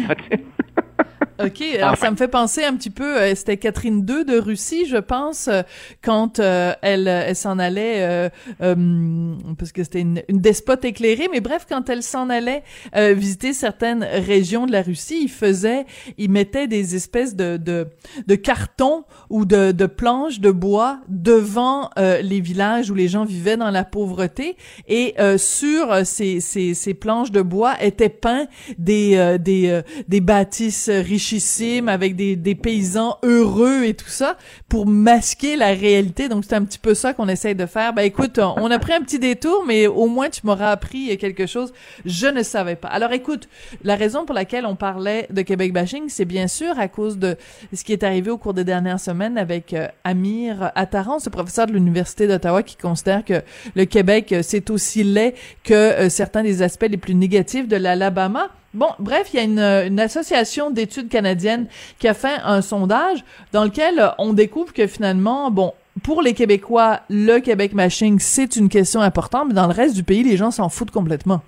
OK, 1.44 1.62
alors 1.74 1.96
ça 1.96 2.10
me 2.10 2.16
fait 2.16 2.28
penser 2.28 2.62
un 2.62 2.74
petit 2.76 2.90
peu, 2.90 3.18
euh, 3.18 3.34
c'était 3.34 3.56
Catherine 3.56 4.06
II 4.08 4.24
de 4.24 4.38
Russie, 4.38 4.86
je 4.86 4.98
pense, 4.98 5.48
euh, 5.48 5.62
quand 6.02 6.38
euh, 6.38 6.72
elle, 6.82 7.08
elle 7.08 7.34
s'en 7.34 7.58
allait, 7.58 8.30
parce 8.58 9.72
que 9.72 9.82
c'était 9.82 10.00
une, 10.00 10.22
une, 10.28 10.40
despote 10.40 10.84
éclairée, 10.84 11.28
mais 11.32 11.40
bref, 11.40 11.66
quand 11.68 11.88
elle 11.88 12.02
s'en 12.02 12.28
allait 12.30 12.62
visiter 12.94 13.52
certaines 13.52 14.04
régions 14.04 14.66
de 14.66 14.72
la 14.72 14.82
Russie, 14.82 15.20
il 15.22 15.30
faisait, 15.30 15.86
il 16.18 16.30
mettait 16.30 16.66
des 16.66 16.94
espèces 16.94 17.34
de, 17.34 17.56
de, 17.56 17.88
de 18.26 18.34
cartons 18.34 19.04
ou 19.30 19.44
de, 19.44 19.72
de 19.72 19.86
planches 19.86 20.40
de 20.40 20.50
bois 20.50 21.00
devant 21.08 21.90
les 21.96 22.40
villages 22.40 22.90
où 22.90 22.94
les 22.94 23.08
gens 23.08 23.24
vivaient 23.24 23.56
dans 23.56 23.70
la 23.70 23.84
pauvreté, 23.84 24.56
et 24.88 25.14
sur 25.38 26.04
ces, 26.04 26.40
ces, 26.40 26.74
ces 26.74 26.94
planches 26.94 27.32
de 27.32 27.42
bois 27.42 27.82
étaient 27.82 28.08
peints 28.08 28.46
des, 28.78 29.36
des, 29.40 29.80
des 30.08 30.20
bâtisses 30.20 30.90
riches 31.00 31.34
avec 31.86 32.16
des, 32.16 32.36
des, 32.36 32.54
paysans 32.54 33.18
heureux 33.22 33.84
et 33.84 33.94
tout 33.94 34.08
ça 34.08 34.36
pour 34.68 34.86
masquer 34.86 35.56
la 35.56 35.68
réalité. 35.68 36.28
Donc 36.28 36.44
c'est 36.46 36.54
un 36.54 36.64
petit 36.64 36.78
peu 36.78 36.94
ça 36.94 37.12
qu'on 37.14 37.28
essaye 37.28 37.54
de 37.54 37.66
faire. 37.66 37.92
Ben 37.92 38.02
écoute, 38.02 38.38
on 38.38 38.70
a 38.70 38.78
pris 38.78 38.92
un 38.92 39.00
petit 39.00 39.18
détour, 39.18 39.64
mais 39.66 39.86
au 39.86 40.06
moins 40.06 40.28
tu 40.28 40.40
m'auras 40.44 40.70
appris 40.70 41.16
quelque 41.18 41.46
chose. 41.46 41.72
Je 42.04 42.26
ne 42.26 42.42
savais 42.42 42.76
pas. 42.76 42.88
Alors 42.88 43.12
écoute, 43.12 43.48
la 43.82 43.96
raison 43.96 44.24
pour 44.24 44.34
laquelle 44.34 44.66
on 44.66 44.76
parlait 44.76 45.26
de 45.30 45.42
Québec 45.42 45.72
bashing, 45.72 46.08
c'est 46.08 46.24
bien 46.24 46.48
sûr 46.48 46.78
à 46.78 46.88
cause 46.88 47.18
de 47.18 47.36
ce 47.72 47.84
qui 47.84 47.92
est 47.92 48.02
arrivé 48.02 48.30
au 48.30 48.38
cours 48.38 48.54
des 48.54 48.64
dernières 48.64 49.00
semaines 49.00 49.38
avec 49.38 49.72
euh, 49.72 49.88
Amir 50.04 50.70
Attaran, 50.74 51.18
ce 51.18 51.30
professeur 51.30 51.66
de 51.66 51.72
l'université 51.72 52.26
d'Ottawa 52.26 52.62
qui 52.62 52.76
considère 52.76 53.24
que 53.24 53.42
le 53.74 53.84
Québec 53.84 54.32
euh, 54.32 54.40
c'est 54.42 54.70
aussi 54.70 55.04
laid 55.04 55.34
que 55.64 55.74
euh, 55.74 56.08
certains 56.08 56.42
des 56.42 56.62
aspects 56.62 56.88
les 56.88 56.96
plus 56.96 57.14
négatifs 57.14 57.68
de 57.68 57.76
l'Alabama. 57.76 58.48
Bon, 58.74 58.88
bref, 58.98 59.28
il 59.34 59.36
y 59.36 59.40
a 59.40 59.42
une, 59.42 59.58
une 59.58 60.00
association 60.00 60.70
d'études 60.70 61.10
canadiennes 61.10 61.66
qui 61.98 62.08
a 62.08 62.14
fait 62.14 62.38
un 62.42 62.62
sondage 62.62 63.22
dans 63.52 63.64
lequel 63.64 63.98
euh, 63.98 64.08
on 64.16 64.32
découvre 64.32 64.72
que 64.72 64.86
finalement, 64.86 65.50
bon, 65.50 65.74
pour 66.02 66.22
les 66.22 66.32
Québécois, 66.32 67.00
le 67.10 67.40
Québec 67.40 67.74
machine, 67.74 68.18
c'est 68.18 68.56
une 68.56 68.70
question 68.70 69.02
importante, 69.02 69.48
mais 69.48 69.54
dans 69.54 69.66
le 69.66 69.74
reste 69.74 69.94
du 69.94 70.02
pays, 70.02 70.22
les 70.22 70.38
gens 70.38 70.50
s'en 70.50 70.70
foutent 70.70 70.90
complètement. 70.90 71.42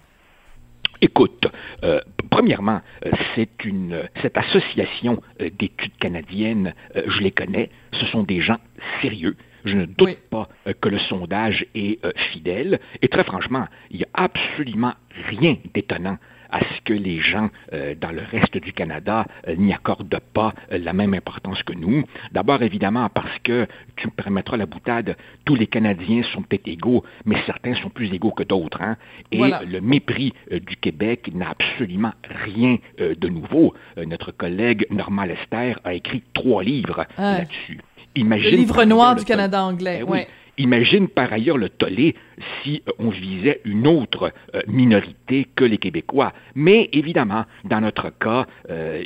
Écoute, 1.00 1.46
euh, 1.82 1.98
premièrement, 2.28 2.82
euh, 3.06 3.10
c'est 3.34 3.64
une 3.64 4.02
cette 4.20 4.37
association 4.37 5.22
d'études 5.38 5.96
canadiennes, 5.98 6.74
je 6.94 7.20
les 7.20 7.30
connais, 7.30 7.70
ce 7.98 8.04
sont 8.06 8.22
des 8.22 8.42
gens 8.42 8.58
sérieux. 9.00 9.37
Je 9.64 9.76
ne 9.76 9.87
doute 9.87 10.18
pas 10.28 10.50
que 10.82 10.90
le 10.90 10.98
sondage 10.98 11.64
est 11.74 11.98
fidèle. 12.32 12.80
Et 13.00 13.08
très 13.08 13.24
franchement, 13.24 13.66
il 13.90 13.96
n'y 13.96 14.04
a 14.04 14.08
absolument 14.12 14.92
rien 15.30 15.56
d'étonnant 15.72 16.18
à 16.54 16.60
ce 16.60 16.80
que 16.84 16.92
les 16.92 17.18
gens 17.18 17.50
euh, 17.72 17.96
dans 18.00 18.12
le 18.12 18.22
reste 18.22 18.56
du 18.56 18.72
Canada 18.72 19.26
euh, 19.48 19.56
n'y 19.56 19.72
accordent 19.72 20.20
pas 20.32 20.54
euh, 20.70 20.78
la 20.78 20.92
même 20.92 21.12
importance 21.12 21.60
que 21.64 21.72
nous. 21.72 22.04
D'abord, 22.30 22.62
évidemment, 22.62 23.08
parce 23.08 23.38
que, 23.42 23.66
tu 23.96 24.06
me 24.06 24.12
permettras 24.12 24.56
la 24.56 24.66
boutade, 24.66 25.16
tous 25.44 25.56
les 25.56 25.66
Canadiens 25.66 26.22
sont 26.32 26.42
peut-être 26.42 26.68
égaux, 26.68 27.02
mais 27.24 27.36
certains 27.44 27.74
sont 27.74 27.90
plus 27.90 28.12
égaux 28.14 28.30
que 28.30 28.44
d'autres. 28.44 28.80
Hein? 28.80 28.96
Et 29.32 29.40
le 29.40 29.80
mépris 29.80 30.32
du 30.50 30.76
Québec 30.76 31.30
n'a 31.34 31.50
absolument 31.50 32.12
rien 32.44 32.78
de 32.98 33.28
nouveau. 33.28 33.74
notre 33.96 34.32
collègue 34.32 34.86
Normand 34.90 35.24
Lester 35.24 35.74
a 35.84 35.94
écrit 35.94 36.22
trois 36.34 36.62
livres 36.62 37.06
là-dessus. 37.18 37.80
Imagine 38.16 38.50
le 38.50 38.56
livre 38.58 38.84
noir 38.84 39.16
du 39.16 39.24
Canada 39.24 39.62
anglais. 39.62 40.00
Ben 40.04 40.08
oui. 40.08 40.18
Imagine 40.58 41.08
par 41.08 41.32
ailleurs 41.32 41.58
le 41.58 41.68
tollé 41.68 42.14
si 42.62 42.82
euh, 42.88 42.92
on 42.98 43.10
visait 43.10 43.60
une 43.64 43.86
autre 43.86 44.32
euh, 44.54 44.60
minorité 44.68 45.48
que 45.56 45.64
les 45.64 45.78
Québécois. 45.78 46.32
Mais 46.54 46.88
évidemment, 46.92 47.44
dans 47.64 47.80
notre 47.80 48.10
cas, 48.10 48.46
euh, 48.70 49.02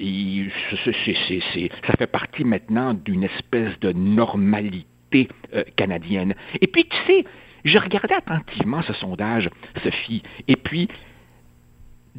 ça 0.82 1.92
fait 1.98 2.06
partie 2.06 2.44
maintenant 2.44 2.92
d'une 2.92 3.24
espèce 3.24 3.78
de 3.80 3.92
normalité 3.92 5.28
canadienne. 5.76 6.34
Et 6.60 6.66
puis, 6.66 6.84
tu 6.84 6.96
sais, 7.06 7.24
je 7.64 7.78
regardais 7.78 8.14
attentivement 8.14 8.82
ce 8.82 8.92
sondage, 8.92 9.48
Sophie, 9.82 10.22
et 10.46 10.56
puis, 10.56 10.88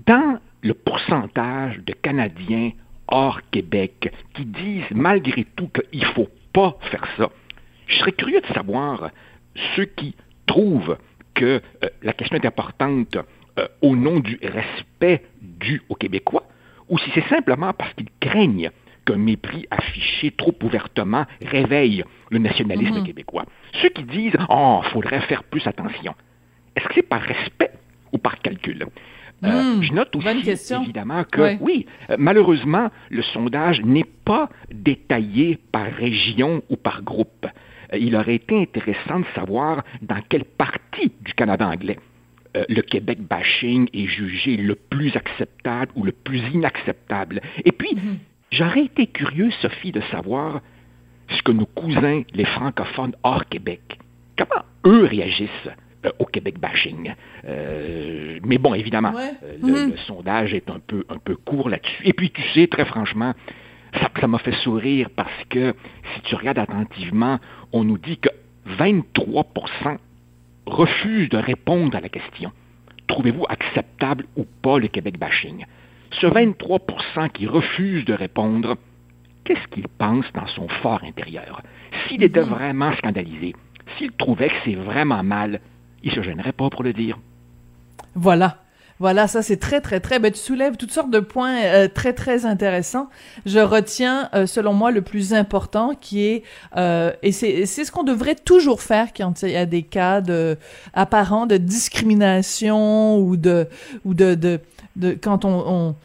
dans 0.05 0.39
le 0.61 0.73
pourcentage 0.73 1.79
de 1.85 1.93
Canadiens 1.93 2.71
hors 3.07 3.39
Québec 3.51 4.11
qui 4.33 4.45
disent 4.45 4.91
malgré 4.91 5.45
tout 5.55 5.69
qu'il 5.69 6.01
ne 6.01 6.05
faut 6.07 6.29
pas 6.53 6.77
faire 6.91 7.07
ça, 7.17 7.29
je 7.89 7.97
serais 7.97 8.11
curieux 8.13 8.41
de 8.41 8.53
savoir 8.53 9.09
ceux 9.75 9.85
qui 9.85 10.15
trouvent 10.45 10.97
que 11.33 11.61
euh, 11.83 11.89
la 12.01 12.13
question 12.13 12.37
est 12.37 12.45
importante 12.45 13.17
euh, 13.57 13.67
au 13.81 13.95
nom 13.95 14.19
du 14.19 14.39
respect 14.41 15.23
dû 15.41 15.81
aux 15.89 15.95
Québécois, 15.95 16.45
ou 16.87 16.97
si 16.97 17.09
c'est 17.13 17.27
simplement 17.27 17.73
parce 17.73 17.93
qu'ils 17.93 18.09
craignent 18.19 18.71
qu'un 19.05 19.17
mépris 19.17 19.65
affiché 19.71 20.31
trop 20.31 20.53
ouvertement 20.63 21.25
réveille 21.41 22.03
le 22.29 22.39
nationalisme 22.39 22.99
mhm. 22.99 23.05
québécois. 23.05 23.45
Ceux 23.81 23.89
qui 23.89 24.03
disent 24.03 24.37
Oh, 24.49 24.81
faudrait 24.91 25.21
faire 25.21 25.43
plus 25.43 25.65
attention. 25.65 26.13
Est-ce 26.75 26.87
que 26.87 26.93
c'est 26.95 27.09
par 27.09 27.21
respect 27.21 27.71
ou 28.11 28.17
par 28.17 28.39
calcul? 28.39 28.85
Hmm, 29.41 29.81
je 29.81 29.93
note 29.93 30.13
aussi, 30.17 30.73
évidemment, 30.73 31.23
que 31.23 31.55
oui, 31.61 31.85
malheureusement, 32.17 32.89
le 33.09 33.21
sondage 33.21 33.81
n'est 33.81 34.07
pas 34.25 34.49
détaillé 34.69 35.57
par 35.71 35.85
région 35.85 36.61
ou 36.69 36.75
par 36.75 37.03
groupe. 37.03 37.47
Il 37.97 38.15
aurait 38.15 38.35
été 38.35 38.61
intéressant 38.61 39.19
de 39.19 39.25
savoir 39.35 39.83
dans 40.01 40.21
quelle 40.29 40.45
partie 40.45 41.11
du 41.21 41.33
Canada 41.33 41.67
anglais 41.67 41.97
euh, 42.57 42.63
le 42.67 42.81
Québec 42.81 43.19
bashing 43.21 43.89
est 43.93 44.07
jugé 44.07 44.57
le 44.57 44.73
plus 44.73 45.15
acceptable 45.15 45.91
ou 45.95 46.03
le 46.03 46.11
plus 46.11 46.39
inacceptable. 46.51 47.41
Et 47.63 47.71
puis, 47.71 47.93
mhm. 47.93 48.17
j'aurais 48.51 48.85
été 48.85 49.05
curieux, 49.05 49.51
Sophie, 49.61 49.91
de 49.91 50.01
savoir 50.11 50.61
ce 51.29 51.43
que 51.43 51.51
nos 51.51 51.67
cousins, 51.67 52.23
les 52.33 52.45
francophones 52.45 53.15
hors 53.21 53.47
Québec, 53.47 53.99
comment 54.35 54.63
eux 54.87 55.05
réagissent 55.05 55.69
euh, 56.05 56.11
au 56.17 56.25
Québec 56.25 56.57
bashing. 56.59 57.13
Euh, 57.45 58.39
mais 58.43 58.57
bon, 58.57 58.73
évidemment, 58.73 59.11
mhm. 59.11 59.91
le, 59.91 59.97
sondage 60.07 60.55
est 60.55 60.71
un 60.71 60.79
peu, 60.79 61.05
un 61.09 61.19
peu 61.19 61.35
court 61.35 61.69
là-dessus. 61.69 62.01
Et 62.03 62.13
puis, 62.13 62.31
tu 62.31 62.41
sais, 62.55 62.65
très 62.65 62.85
franchement, 62.85 63.35
ça 63.93 64.27
m'a 64.27 64.39
fait 64.39 64.55
sourire 64.63 65.09
parce 65.15 65.43
que 65.49 65.73
si 66.13 66.21
tu 66.21 66.35
regardes 66.35 66.59
attentivement, 66.59 67.39
on 67.71 67.83
nous 67.83 67.97
dit 67.97 68.17
que 68.17 68.29
23% 68.77 69.97
refuse 70.65 71.29
de 71.29 71.37
répondre 71.37 71.95
à 71.95 72.01
la 72.01 72.09
question 72.09 72.51
trouvez-vous 73.09 73.45
acceptable 73.49 74.25
ou 74.37 74.45
pas 74.61 74.79
le 74.79 74.87
Québec 74.87 75.19
bashing? 75.19 75.65
Ce 76.11 76.25
23% 76.25 77.29
qui 77.31 77.47
refuse 77.47 78.05
de 78.05 78.13
répondre, 78.13 78.77
qu'est-ce 79.43 79.67
qu'il 79.67 79.87
pense 79.89 80.25
dans 80.33 80.47
son 80.47 80.69
fort 80.81 81.03
intérieur? 81.03 81.61
S'il 82.07 82.23
était 82.23 82.39
vraiment 82.39 82.93
scandalisé, 82.93 83.53
s'il 83.97 84.11
trouvait 84.11 84.49
que 84.49 84.55
c'est 84.63 84.75
vraiment 84.75 85.23
mal, 85.23 85.59
il 86.03 86.11
se 86.11 86.21
gênerait 86.21 86.53
pas 86.53 86.69
pour 86.69 86.83
le 86.83 86.93
dire. 86.93 87.17
Voilà. 88.15 88.57
Voilà, 88.99 89.27
ça 89.27 89.41
c'est 89.41 89.57
très 89.57 89.79
très 89.79 90.01
très. 90.01 90.19
Ben, 90.19 90.31
tu 90.31 90.39
soulèves 90.39 90.75
toutes 90.75 90.91
sortes 90.91 91.09
de 91.09 91.21
points 91.21 91.63
euh, 91.63 91.87
très 91.87 92.11
très 92.11 92.45
intéressants. 92.45 93.09
Je 93.45 93.59
retiens, 93.59 94.29
euh, 94.33 94.45
selon 94.45 94.73
moi, 94.73 94.91
le 94.91 95.01
plus 95.01 95.33
important 95.33 95.95
qui 95.99 96.25
est 96.25 96.43
euh, 96.75 97.13
et 97.23 97.31
c'est 97.31 97.65
ce 97.65 97.91
qu'on 97.91 98.03
devrait 98.03 98.35
toujours 98.35 98.81
faire 98.81 99.13
quand 99.15 99.41
il 99.43 99.51
y 99.51 99.55
a 99.55 99.65
des 99.65 99.83
cas 99.83 100.19
de 100.19 100.57
apparents 100.93 101.45
de 101.45 101.55
discrimination 101.55 103.19
ou 103.19 103.37
de 103.37 103.67
ou 104.03 104.13
de 104.13 104.35
de, 104.35 104.59
de 104.97 105.11
quand 105.13 105.45
on, 105.45 105.63
on 105.67 105.95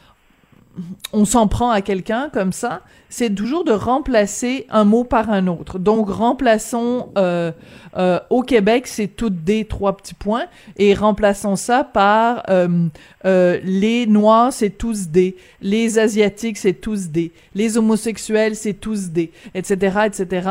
on 1.13 1.25
s'en 1.25 1.47
prend 1.47 1.71
à 1.71 1.81
quelqu'un 1.81 2.29
comme 2.33 2.51
ça, 2.51 2.81
c'est 3.15 3.33
toujours 3.33 3.63
de 3.63 3.71
remplacer 3.71 4.65
un 4.69 4.83
mot 4.83 5.05
par 5.05 5.29
un 5.29 5.47
autre. 5.47 5.79
Donc 5.79 6.09
remplaçons 6.09 7.13
euh, 7.17 7.53
euh, 7.95 8.19
au 8.29 8.41
Québec, 8.41 8.87
c'est 8.87 9.07
toutes 9.07 9.41
des 9.45 9.63
trois 9.63 9.95
petits 9.95 10.13
points 10.13 10.47
et 10.75 10.93
remplaçons 10.93 11.55
ça 11.55 11.85
par 11.85 12.43
euh, 12.49 12.89
les 13.63 14.05
noirs, 14.05 14.51
c'est 14.51 14.71
tous 14.71 15.07
des, 15.07 15.37
les 15.61 15.97
asiatiques, 15.97 16.57
c'est 16.57 16.73
tous 16.73 17.07
des, 17.07 17.31
les 17.53 17.77
homosexuels, 17.77 18.57
c'est 18.57 18.73
tous 18.73 19.11
des, 19.11 19.31
etc., 19.53 19.99
etc. 20.07 20.49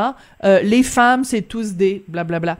Les 0.63 0.81
femmes, 0.81 1.23
c'est 1.23 1.43
tous 1.43 1.73
des, 1.73 2.03
blablabla. 2.07 2.57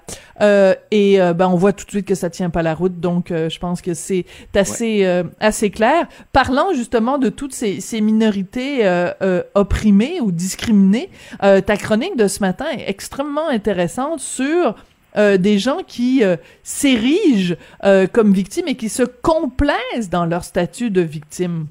Et 0.91 1.18
ben 1.18 1.48
on 1.48 1.56
voit 1.56 1.74
tout 1.74 1.86
de 1.86 1.89
suite 1.89 2.06
que 2.06 2.15
ça 2.15 2.30
tient 2.30 2.52
pas 2.52 2.62
la 2.62 2.76
route, 2.76 3.00
donc 3.00 3.30
je 3.30 3.60
pense 3.60 3.82
que 3.82 3.96
c'est 3.96 4.26
assez 4.54 5.24
assez 5.39 5.72
clair. 5.72 6.08
Parlant 6.32 6.74
justement 6.74 7.18
de 7.18 7.30
toutes 7.30 7.54
ces, 7.54 7.82
ces 7.82 8.02
minorités 8.02 8.84
ou 10.22 10.32
discriminées, 10.32 11.10
ta 11.40 11.78
chronique 11.78 12.18
de 12.18 12.28
ce 12.28 12.40
matin 12.40 12.66
est 12.72 12.90
extrêmement 12.90 13.50
intéressante 13.50 14.20
sur 14.20 14.76
euh, 15.18 15.38
des 15.38 15.60
gens 15.60 15.82
qui 15.88 16.24
euh, 16.24 16.36
s'érigent 16.64 17.56
euh, 17.84 18.06
comme 18.08 18.34
victimes 18.34 18.68
et 18.68 18.76
qui 18.76 18.90
se 18.90 19.04
complaisent 19.04 20.10
dans 20.10 20.26
leur 20.26 20.44
statut 20.44 20.90
de 20.90 21.02
victime. 21.02 21.68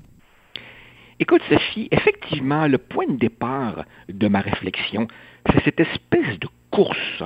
Écoute, 1.21 1.43
Sophie, 1.49 1.89
effectivement, 1.91 2.67
le 2.67 2.79
point 2.79 3.07
de 3.07 3.17
départ 3.17 3.85
de 4.09 4.29
ma 4.29 4.41
réflexion, 4.41 5.09
c'est 5.47 5.63
cette 5.65 5.81
espèce 5.81 6.39
de 6.41 6.49
course 6.71 7.23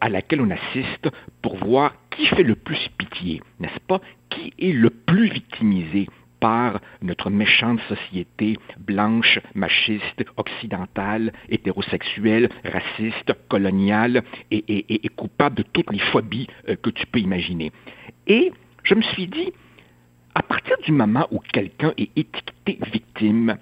à 0.00 0.08
laquelle 0.08 0.40
on 0.40 0.50
assiste 0.50 1.08
pour 1.42 1.56
voir 1.56 1.96
qui 2.16 2.26
fait 2.26 2.44
le 2.44 2.54
plus 2.54 2.88
pitié, 2.96 3.42
n'est-ce 3.58 3.80
pas? 3.88 4.00
Qui 4.30 4.54
est 4.56 4.72
le 4.72 4.88
plus 4.90 5.28
victimisé? 5.30 6.06
Par 6.44 6.78
notre 7.00 7.30
méchante 7.30 7.80
société 7.88 8.58
blanche, 8.78 9.38
machiste, 9.54 10.26
occidentale, 10.36 11.32
hétérosexuelle, 11.48 12.50
raciste, 12.66 13.32
coloniale 13.48 14.22
et, 14.50 15.08
coupable 15.16 15.56
de 15.56 15.62
toutes 15.62 15.90
les 15.90 16.04
phobies 16.12 16.46
euh, 16.68 16.76
que 16.76 16.90
tu 16.90 17.06
peux 17.06 17.20
imaginer. 17.20 17.72
Et 18.26 18.52
je 18.82 18.94
me 18.94 19.00
suis 19.00 19.26
dit, 19.26 19.54
à 20.34 20.42
partir 20.42 20.76
du 20.84 20.92
moment 20.92 21.26
où 21.30 21.38
quelqu'un 21.38 21.94
est 21.96 22.10
étiqueté 22.14 22.78
victime, 22.92 23.56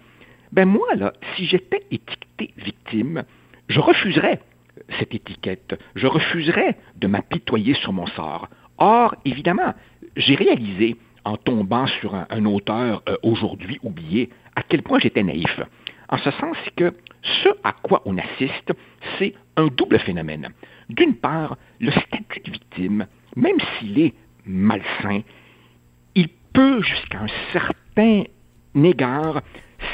ben 0.50 0.68
moi, 0.68 0.92
là, 0.96 1.12
si 1.36 1.46
j'étais 1.46 1.84
étiqueté 1.92 2.52
victime, 2.56 3.22
je 3.68 3.78
refuserais 3.78 4.40
cette 4.98 5.14
étiquette. 5.14 5.78
Je 5.94 6.08
refuserais 6.08 6.76
de 6.96 7.06
m'apitoyer 7.06 7.74
sur 7.74 7.92
mon 7.92 8.08
sort. 8.08 8.48
Or, 8.78 9.14
évidemment, 9.24 9.72
j'ai 10.16 10.34
réalisé 10.34 10.96
en 11.24 11.36
tombant 11.36 11.86
sur 11.86 12.14
un, 12.14 12.44
auteur 12.44 13.02
euh, 13.08 13.16
aujourd'hui 13.22 13.78
oublié, 13.82 14.30
à 14.56 14.62
quel 14.62 14.82
point 14.82 14.98
j'étais 14.98 15.22
naïf. 15.22 15.60
En 16.08 16.18
ce 16.18 16.30
sens 16.32 16.56
que 16.76 16.92
ce 17.22 17.48
à 17.64 17.72
quoi 17.72 18.02
on 18.04 18.18
assiste, 18.18 18.72
c'est 19.18 19.34
un 19.56 19.68
double 19.68 19.98
phénomène. 20.00 20.48
D'une 20.88 21.14
part, 21.14 21.56
le 21.80 21.90
statut 21.90 22.40
de 22.44 22.50
victime, 22.50 23.06
même 23.36 23.56
s'il 23.78 23.98
est 23.98 24.14
malsain, 24.44 25.20
il 26.14 26.28
peut 26.52 26.82
jusqu'à 26.82 27.20
un 27.20 27.52
certain 27.52 28.24
égard 28.74 29.40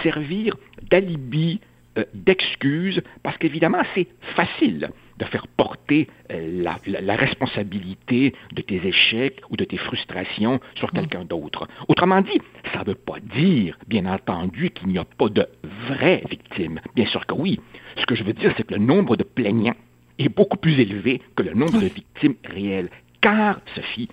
servir 0.03 0.55
d'alibi, 0.91 1.61
euh, 1.99 2.05
d'excuse, 2.15 3.03
parce 3.23 3.37
qu'évidemment, 3.39 3.83
c'est 3.95 4.09
facile 4.35 4.91
de 5.19 5.25
faire 5.25 5.47
porter 5.49 6.09
euh, 6.31 6.63
la, 6.63 7.17
responsabilité 7.17 8.35
de 8.53 8.63
tes 8.63 8.87
échecs 8.87 9.41
ou 9.51 9.57
de 9.57 9.65
tes 9.65 9.77
frustrations 9.77 10.61
sur 10.77 10.93
quelqu'un 10.93 11.25
d'autre. 11.25 11.67
Autrement 11.89 12.21
dit, 12.21 12.41
ça 12.73 12.81
ne 12.81 12.85
veut 12.85 12.95
pas 12.95 13.19
dire, 13.21 13.77
bien 13.87 14.07
entendu, 14.07 14.71
qu'il 14.71 14.89
n'y 14.89 14.99
a 14.99 15.05
pas 15.05 15.29
de 15.29 15.47
vraies 15.89 16.23
victimes. 16.31 16.81
Bien 16.95 17.07
sûr 17.07 17.27
que 17.27 17.35
oui. 17.35 17.61
Ce 17.97 18.07
que 18.07 18.15
je 18.15 18.23
veux 18.23 18.33
dire, 18.33 18.55
c'est 18.57 18.67
que 18.67 18.75
le 18.75 18.81
nombre 18.81 19.17
de 19.17 19.25
plaignants 19.25 19.77
est 20.19 20.29
beaucoup 20.29 20.57
plus 20.57 20.79
élevé 20.79 21.21
que 21.37 21.43
le 21.43 21.55
nombre 21.55 21.81
de 21.81 21.87
victimes 21.87 22.35
réelles. 22.45 22.91
Car, 23.21 23.61
Sophie, 23.75 24.09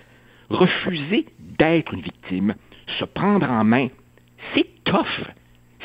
refuser 0.50 1.26
d'être 1.38 1.94
une 1.94 2.02
victime, 2.02 2.54
se 2.98 3.04
prendre 3.04 3.48
en 3.48 3.64
main, 3.64 3.88
c'est 4.54 4.66
tough. 4.84 5.22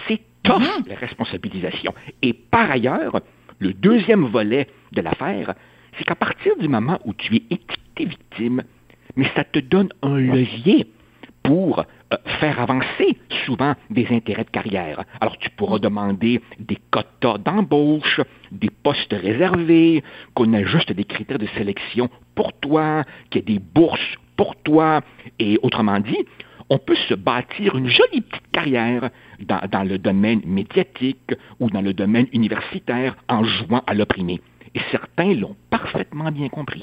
C'est 0.08 0.22
tough, 0.44 0.62
mm-hmm. 0.62 0.90
la 0.90 0.96
responsabilisation. 0.96 1.94
Et 2.22 2.34
par 2.34 2.72
ailleurs, 2.72 3.22
le 3.62 3.74
deuxième 3.74 4.26
volet 4.26 4.68
de 4.92 5.02
l'affaire, 5.02 5.54
c'est 5.98 6.04
qu'à 6.04 6.16
partir 6.16 6.58
du 6.58 6.68
moment 6.68 7.00
où 7.06 7.14
tu 7.14 7.36
es 7.36 7.44
étiqueté 7.52 8.06
victime, 8.06 8.64
mais 9.16 9.30
ça 9.36 9.44
te 9.44 9.60
donne 9.60 9.90
un 10.02 10.18
levier 10.18 10.88
pour 11.44 11.80
euh, 11.80 12.18
faire 12.40 12.60
avancer 12.60 13.18
souvent 13.46 13.76
des 13.92 14.08
intérêts 14.10 14.46
de 14.46 14.50
carrière. 14.50 15.04
Alors 15.20 15.38
tu 15.38 15.50
pourras 15.52 15.78
demander 15.78 16.42
des 16.60 16.78
quotas 16.90 17.38
d'embauche, 17.38 18.20
des 18.52 18.70
postes 18.70 19.14
réservés, 19.14 20.04
qu'on 20.34 20.54
ajuste 20.54 20.92
des 20.92 21.06
critères 21.06 21.40
de 21.40 21.48
sélection 21.58 22.10
pour 22.34 22.54
toi, 22.54 23.04
qu'il 23.30 23.42
y 23.42 23.44
ait 23.44 23.58
des 23.58 23.64
bourses 23.64 24.18
pour 24.38 24.56
toi, 24.64 25.02
et 25.38 25.60
autrement 25.62 26.00
dit, 26.00 26.18
on 26.72 26.78
peut 26.78 26.96
se 27.10 27.14
bâtir 27.14 27.76
une 27.76 27.90
jolie 27.90 28.22
petite 28.22 28.50
carrière 28.54 29.10
dans, 29.42 29.84
le 29.84 29.98
domaine 29.98 30.40
médiatique 30.46 31.36
ou 31.60 31.70
dans 31.70 31.82
le 31.82 31.94
domaine 31.94 32.28
universitaire 32.32 33.18
en 33.28 33.44
jouant 33.44 33.84
à 33.86 33.94
l'opprimé. 33.94 34.40
Et 34.74 34.80
certains 34.90 35.34
l'ont 35.34 35.58
parfaitement 35.70 36.32
bien 36.32 36.48
compris. 36.48 36.82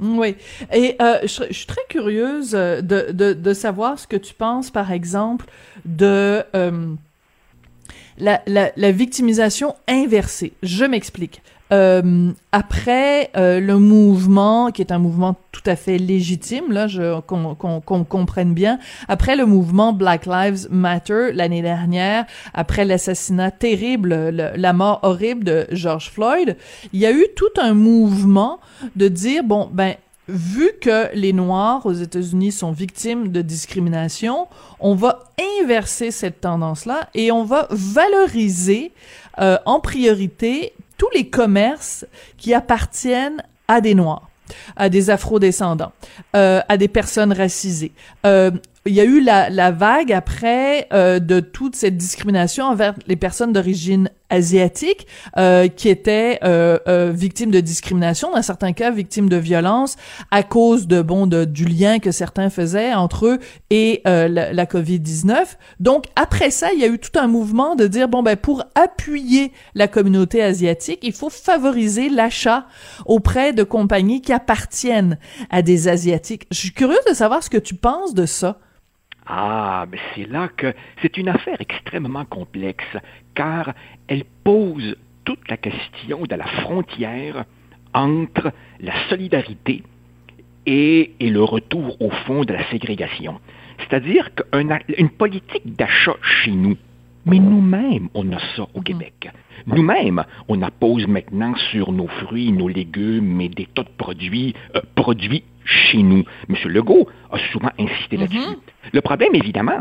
Oui. 0.00 0.36
Et 0.72 0.96
euh, 1.02 1.18
je, 1.24 1.52
suis 1.52 1.66
très 1.66 1.82
curieuse 1.90 2.52
de, 2.52 3.12
de, 3.12 3.52
savoir 3.52 3.98
ce 3.98 4.06
que 4.06 4.16
tu 4.16 4.32
penses, 4.32 4.70
par 4.70 4.90
exemple, 4.90 5.44
de 5.84 6.42
euh, 6.56 6.94
la, 8.16 8.90
victimisation 8.90 9.74
inversée. 9.86 10.54
Je 10.62 10.86
m'explique. 10.86 11.42
Euh, 11.72 12.32
après 12.52 13.30
euh, 13.36 13.60
le 13.60 13.78
mouvement, 13.78 14.70
qui 14.70 14.82
est 14.82 14.92
un 14.92 14.98
mouvement 14.98 15.36
tout 15.52 15.62
à 15.66 15.76
fait 15.76 15.98
légitime, 15.98 16.72
là, 16.72 16.88
qu'on 17.26 18.04
comprenne 18.04 18.54
bien, 18.54 18.78
après 19.08 19.36
le 19.36 19.46
mouvement 19.46 19.92
Black 19.92 20.26
Lives 20.26 20.66
Matter 20.70 21.30
l'année 21.32 21.62
dernière, 21.62 22.24
après 22.54 22.84
l'assassinat 22.84 23.50
terrible, 23.50 24.14
la 24.32 24.72
mort 24.72 25.00
horrible 25.02 25.44
de 25.44 25.66
George 25.70 26.10
Floyd, 26.10 26.56
il 26.92 27.00
y 27.00 27.06
a 27.06 27.12
eu 27.12 27.26
tout 27.36 27.60
un 27.60 27.74
mouvement 27.74 28.58
de 28.96 29.08
dire, 29.08 29.44
bon, 29.44 29.68
ben, 29.72 29.94
vu 30.30 30.70
que 30.80 31.14
les 31.14 31.32
Noirs 31.32 31.84
aux 31.84 31.92
États-Unis 31.92 32.52
sont 32.52 32.72
victimes 32.72 33.28
de 33.28 33.42
discrimination, 33.42 34.46
on 34.78 34.94
va 34.94 35.24
inverser 35.60 36.10
cette 36.10 36.40
tendance-là 36.40 37.08
et 37.14 37.32
on 37.32 37.44
va 37.44 37.66
valoriser 37.70 38.92
euh, 39.40 39.58
en 39.66 39.80
priorité 39.80 40.72
tous 41.00 41.08
les 41.14 41.30
commerces 41.30 42.04
qui 42.36 42.52
appartiennent 42.52 43.42
à 43.68 43.80
des 43.80 43.94
Noirs 43.94 44.28
à 44.74 44.88
des 44.88 45.10
afro-descendants, 45.10 45.92
euh, 46.34 46.60
à 46.68 46.76
des 46.76 46.88
personnes 46.88 47.32
racisées. 47.32 47.92
Euh, 48.26 48.50
il 48.86 48.94
y 48.94 49.00
a 49.00 49.04
eu 49.04 49.20
la, 49.20 49.70
vague 49.72 50.10
après 50.10 50.88
euh, 50.92 51.18
de 51.18 51.40
toute 51.40 51.76
cette 51.76 51.98
discrimination 51.98 52.64
envers 52.64 52.94
les 53.06 53.16
personnes 53.16 53.52
d'origine 53.52 54.10
asiatique 54.30 55.06
euh, 55.36 55.68
qui 55.68 55.88
étaient 55.88 56.38
euh, 56.44 57.12
victimes 57.14 57.50
de 57.50 57.60
discrimination, 57.60 58.32
dans 58.32 58.40
certains 58.40 58.72
cas 58.72 58.90
victimes 58.90 59.28
de 59.28 59.36
violence 59.36 59.96
à 60.30 60.42
cause 60.42 60.86
de 60.86 61.02
bon 61.02 61.26
de, 61.26 61.44
du 61.44 61.66
lien 61.66 61.98
que 61.98 62.10
certains 62.10 62.48
faisaient 62.48 62.94
entre 62.94 63.26
eux 63.26 63.38
et 63.68 64.00
la, 64.04 64.28
la 64.28 64.64
COVID-19. 64.64 65.56
Donc 65.78 66.06
après 66.16 66.50
ça, 66.50 66.72
il 66.72 66.80
y 66.80 66.84
a 66.84 66.88
eu 66.88 66.98
tout 66.98 67.18
un 67.18 67.26
mouvement 67.26 67.74
de 67.76 67.86
dire 67.86 68.08
bon 68.08 68.22
ben 68.22 68.36
pour 68.36 68.64
appuyer 68.74 69.52
la 69.74 69.88
communauté 69.88 70.42
asiatique, 70.42 71.00
il 71.02 71.12
faut 71.12 71.30
favoriser 71.30 72.08
l'achat 72.08 72.66
auprès 73.04 73.52
de 73.52 73.62
compagnies 73.62 74.22
qui 74.22 74.32
appartiennent 74.32 75.18
à 75.50 75.60
des 75.60 75.88
asiatiques. 75.88 76.46
Je 76.50 76.56
suis 76.56 76.72
curieuse 76.72 77.04
de 77.08 77.14
savoir 77.14 77.42
ce 77.42 77.50
que 77.50 77.58
tu 77.58 77.74
penses 77.74 78.14
de 78.14 78.24
ça. 78.24 78.58
Ah, 79.26 79.86
mais 79.90 79.98
c'est 80.14 80.28
là 80.28 80.48
que 80.48 80.74
c'est 81.02 81.16
une 81.16 81.28
affaire 81.28 81.60
extrêmement 81.60 82.24
complexe, 82.24 82.96
car 83.34 83.74
elle 84.08 84.24
pose 84.44 84.96
toute 85.24 85.48
la 85.48 85.56
question 85.56 86.22
de 86.22 86.34
la 86.34 86.46
frontière 86.46 87.44
entre 87.94 88.52
la 88.80 88.92
solidarité 89.08 89.82
et, 90.66 91.12
et 91.20 91.30
le 91.30 91.42
retour 91.42 92.00
au 92.00 92.10
fond 92.10 92.44
de 92.44 92.52
la 92.52 92.68
ségrégation. 92.70 93.40
C'est-à-dire 93.78 94.30
qu'une 94.34 95.10
politique 95.10 95.76
d'achat 95.76 96.16
chez 96.22 96.50
nous, 96.50 96.76
mais 97.26 97.38
nous-mêmes, 97.38 98.08
on 98.14 98.32
a 98.32 98.38
ça 98.56 98.66
au 98.74 98.80
Québec. 98.80 99.30
Nous-mêmes, 99.66 100.24
on 100.48 100.62
appose 100.62 101.06
maintenant 101.06 101.54
sur 101.70 101.92
nos 101.92 102.06
fruits, 102.06 102.50
nos 102.50 102.68
légumes 102.68 103.40
et 103.40 103.48
des 103.48 103.66
tas 103.66 103.82
de 103.82 103.90
produits, 103.98 104.54
euh, 104.74 104.80
produits 104.94 105.44
chez 105.70 106.02
nous. 106.02 106.24
M. 106.48 106.56
Legault 106.66 107.08
a 107.30 107.38
souvent 107.52 107.70
insisté 107.78 108.16
là-dessus. 108.16 108.56
Le 108.92 109.00
problème, 109.00 109.34
évidemment, 109.34 109.80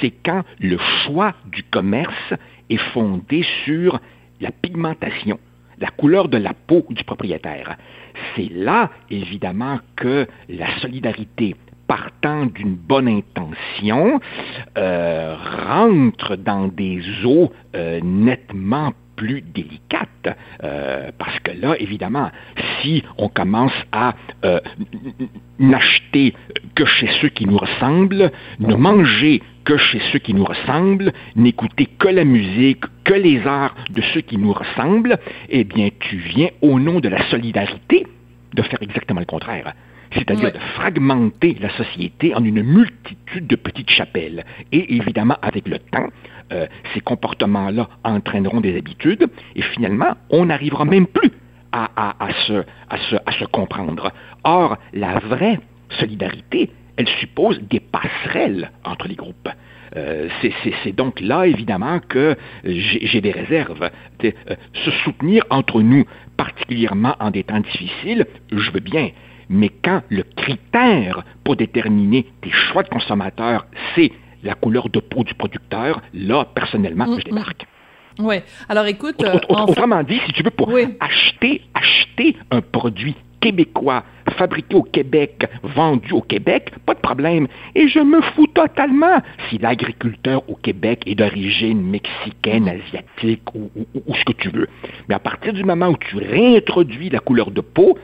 c'est 0.00 0.12
quand 0.24 0.42
le 0.60 0.78
choix 0.78 1.34
du 1.46 1.62
commerce 1.64 2.34
est 2.70 2.80
fondé 2.92 3.44
sur 3.64 4.00
la 4.40 4.50
pigmentation, 4.50 5.38
la 5.78 5.88
couleur 5.88 6.28
de 6.28 6.36
la 6.36 6.52
peau 6.54 6.86
du 6.90 7.04
propriétaire. 7.04 7.76
C'est 8.36 8.50
là, 8.52 8.90
évidemment, 9.10 9.78
que 9.96 10.26
la 10.48 10.78
solidarité 10.80 11.56
partant 11.86 12.46
d'une 12.46 12.76
bonne 12.76 13.08
intention, 13.08 14.20
euh, 14.78 15.36
rentre 15.68 16.36
dans 16.36 16.68
des 16.68 17.02
eaux 17.24 17.52
euh, 17.74 18.00
nettement 18.02 18.92
plus 19.24 19.40
délicate, 19.40 20.36
euh, 20.62 21.10
parce 21.18 21.38
que 21.40 21.52
là, 21.52 21.76
évidemment, 21.78 22.30
si 22.82 23.02
on 23.16 23.30
commence 23.30 23.72
à 23.90 24.14
euh, 24.44 24.60
n'acheter 25.58 26.34
que 26.74 26.84
chez 26.84 27.08
ceux 27.22 27.30
qui 27.30 27.46
nous 27.46 27.56
ressemblent, 27.56 28.30
ne 28.60 28.74
manger 28.74 29.40
que 29.64 29.78
chez 29.78 30.00
ceux 30.12 30.18
qui 30.18 30.34
nous 30.34 30.44
ressemblent, 30.44 31.10
n'écouter 31.36 31.86
que 31.86 32.08
la 32.08 32.24
musique, 32.24 32.84
que 33.04 33.14
les 33.14 33.46
arts 33.46 33.74
de 33.88 34.02
ceux 34.12 34.20
qui 34.20 34.36
nous 34.36 34.52
ressemblent, 34.52 35.18
eh 35.48 35.64
bien, 35.64 35.88
tu 36.00 36.16
viens 36.16 36.50
au 36.60 36.78
nom 36.78 37.00
de 37.00 37.08
la 37.08 37.26
solidarité 37.30 38.06
de 38.52 38.60
faire 38.60 38.82
exactement 38.82 39.20
le 39.20 39.26
contraire. 39.26 39.72
C'est-à-dire 40.12 40.52
de 40.52 40.58
fragmenter 40.74 41.56
la 41.60 41.70
société 41.70 42.34
en 42.34 42.44
une 42.44 42.62
multitude 42.62 43.46
de 43.46 43.56
petites 43.56 43.90
chapelles. 43.90 44.44
Et 44.70 44.96
évidemment, 44.96 45.36
avec 45.42 45.66
le 45.66 45.78
temps, 45.78 46.08
euh, 46.52 46.66
ces 46.92 47.00
comportements-là 47.00 47.88
entraîneront 48.04 48.60
des 48.60 48.76
habitudes, 48.76 49.26
et 49.56 49.62
finalement, 49.62 50.14
on 50.30 50.46
n'arrivera 50.46 50.84
même 50.84 51.06
plus 51.06 51.30
à, 51.72 52.28
se, 52.46 53.44
comprendre. 53.46 54.12
Or, 54.44 54.76
la 54.92 55.18
vraie 55.18 55.58
solidarité, 55.98 56.70
elle 56.96 57.08
suppose 57.20 57.60
des 57.62 57.80
passerelles 57.80 58.70
entre 58.84 59.08
les 59.08 59.16
groupes. 59.16 59.48
Euh, 59.96 60.28
c'est 60.82 60.94
donc 60.94 61.20
là, 61.20 61.46
évidemment, 61.46 62.00
que 62.00 62.36
j'ai 62.64 63.20
des 63.20 63.30
réserves. 63.32 63.90
Euh, 64.24 64.30
se 64.84 64.90
soutenir 65.04 65.44
entre 65.50 65.82
nous, 65.82 66.04
particulièrement 66.36 67.16
en 67.20 67.30
des 67.30 67.44
temps 67.44 67.60
difficiles, 67.60 68.26
je 68.52 68.70
veux 68.70 68.80
bien. 68.80 69.10
Mais 69.48 69.68
quand 69.68 70.02
le 70.08 70.22
critère 70.36 71.24
pour 71.44 71.56
déterminer 71.56 72.26
tes 72.40 72.50
choix 72.50 72.82
de 72.82 72.88
consommateur, 72.88 73.66
c'est 73.94 74.10
la 74.44 74.54
couleur 74.54 74.88
de 74.88 75.00
peau 75.00 75.24
du 75.24 75.34
producteur, 75.34 76.00
là, 76.12 76.44
personnellement, 76.54 77.06
je 77.18 77.24
démarque. 77.24 77.66
Oui. 78.18 78.36
Alors, 78.68 78.86
écoute. 78.86 79.22
Euh, 79.22 79.38
autrement 79.48 80.02
dit, 80.02 80.20
si 80.26 80.32
tu 80.32 80.42
veux, 80.42 80.50
pour 80.50 80.70
acheter, 81.00 81.62
acheter 81.74 82.36
un 82.50 82.60
produit 82.60 83.16
québécois, 83.40 84.04
fabriqué 84.38 84.74
au 84.74 84.82
Québec, 84.82 85.46
vendu 85.62 86.12
au 86.12 86.22
Québec, 86.22 86.70
pas 86.86 86.94
de 86.94 87.00
problème. 87.00 87.46
Et 87.74 87.88
je 87.88 87.98
me 87.98 88.22
fous 88.22 88.46
totalement 88.46 89.20
si 89.48 89.58
l'agriculteur 89.58 90.48
au 90.48 90.54
Québec 90.54 91.02
est 91.06 91.14
d'origine 91.14 91.82
mexicaine, 91.82 92.68
asiatique 92.68 93.54
ou, 93.54 93.70
ou, 93.94 94.14
ce 94.14 94.24
que 94.24 94.32
tu 94.32 94.48
veux. 94.48 94.68
Mais 95.08 95.14
à 95.14 95.18
partir 95.18 95.52
du 95.52 95.62
moment 95.62 95.88
où 95.88 95.96
tu 95.98 96.16
réintroduis 96.16 97.10
la 97.10 97.20
couleur 97.20 97.50
de 97.50 97.60
peau, 97.60 97.98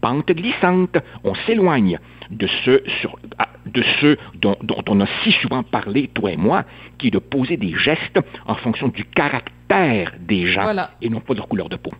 pente 0.00 0.30
glissante, 0.30 0.96
on 1.24 1.34
s'éloigne 1.46 1.98
de 2.30 2.46
ce, 2.64 2.82
sur, 3.00 3.18
ah, 3.38 3.48
de 3.66 3.82
ceux 4.00 4.18
dont, 4.34 4.56
dont, 4.62 4.82
on 4.88 5.00
a 5.00 5.06
si 5.22 5.32
souvent 5.32 5.62
parlé, 5.62 6.08
toi 6.08 6.32
et 6.32 6.36
moi, 6.36 6.64
qui 6.98 7.08
est 7.08 7.10
de 7.10 7.18
poser 7.18 7.56
des 7.56 7.74
gestes 7.76 8.20
en 8.46 8.54
fonction 8.54 8.88
du 8.88 9.04
caractère 9.04 10.12
des 10.20 10.46
gens 10.46 10.88
et 11.02 11.10
non 11.10 11.20
pas 11.20 11.34
de 11.34 11.38
leur 11.38 11.48
couleur 11.48 11.68
de 11.68 11.76
peau. 11.76 11.92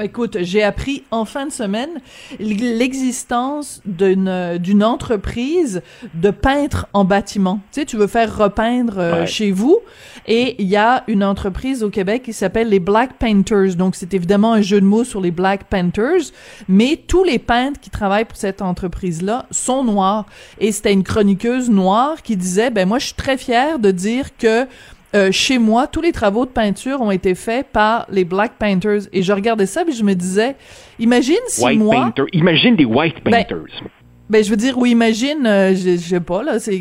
Écoute, 0.00 0.38
j'ai 0.42 0.62
appris 0.62 1.02
en 1.10 1.24
fin 1.24 1.46
de 1.46 1.52
semaine 1.52 1.90
l'existence 2.38 3.80
d'une 3.84 4.58
d'une 4.58 4.84
entreprise 4.84 5.82
de 6.14 6.30
peintres 6.30 6.86
en 6.92 7.04
bâtiment. 7.04 7.60
Tu 7.72 7.80
sais, 7.80 7.86
tu 7.86 7.96
veux 7.96 8.06
faire 8.06 8.36
repeindre 8.36 8.98
euh, 8.98 9.26
chez 9.26 9.50
vous 9.50 9.78
et 10.26 10.56
il 10.62 10.68
y 10.68 10.76
a 10.76 11.04
une 11.08 11.24
entreprise 11.24 11.82
au 11.82 11.90
Québec 11.90 12.22
qui 12.22 12.32
s'appelle 12.32 12.68
les 12.68 12.80
Black 12.80 13.14
Painters. 13.18 13.74
Donc 13.74 13.96
c'est 13.96 14.14
évidemment 14.14 14.52
un 14.52 14.60
jeu 14.60 14.80
de 14.80 14.86
mots 14.86 15.04
sur 15.04 15.20
les 15.20 15.30
Black 15.30 15.64
Painters, 15.64 16.32
mais 16.68 17.00
tous 17.06 17.24
les 17.24 17.38
peintres 17.38 17.80
qui 17.80 17.90
travaillent 17.90 18.24
pour 18.24 18.36
cette 18.36 18.62
entreprise-là 18.62 19.46
sont 19.50 19.82
noirs 19.82 20.26
et 20.60 20.70
c'était 20.70 20.92
une 20.92 21.04
chroniqueuse 21.04 21.70
noire 21.70 22.22
qui 22.22 22.36
disait 22.36 22.70
ben 22.70 22.86
moi 22.86 22.98
je 22.98 23.06
suis 23.06 23.14
très 23.14 23.36
fière 23.36 23.78
de 23.78 23.90
dire 23.90 24.36
que 24.36 24.66
euh, 25.14 25.32
chez 25.32 25.58
moi, 25.58 25.86
tous 25.86 26.02
les 26.02 26.12
travaux 26.12 26.44
de 26.44 26.50
peinture 26.50 27.00
ont 27.00 27.10
été 27.10 27.34
faits 27.34 27.68
par 27.72 28.06
les 28.10 28.24
Black 28.24 28.52
Painters. 28.58 29.02
Et 29.12 29.22
je 29.22 29.32
regardais 29.32 29.66
ça, 29.66 29.82
et 29.86 29.92
je 29.92 30.04
me 30.04 30.14
disais, 30.14 30.56
imagine 30.98 31.36
si 31.46 31.64
white 31.64 31.78
moi... 31.78 32.12
Imagine 32.32 32.76
des 32.76 32.84
White 32.84 33.16
ben, 33.24 33.30
Painters. 33.32 33.82
Ben, 34.28 34.44
je 34.44 34.50
veux 34.50 34.56
dire, 34.56 34.76
oui, 34.76 34.90
imagine, 34.90 35.46
euh, 35.46 35.74
je, 35.74 35.92
je, 35.92 35.96
sais 35.96 36.20
pas, 36.20 36.42
là, 36.42 36.58
c'est... 36.58 36.78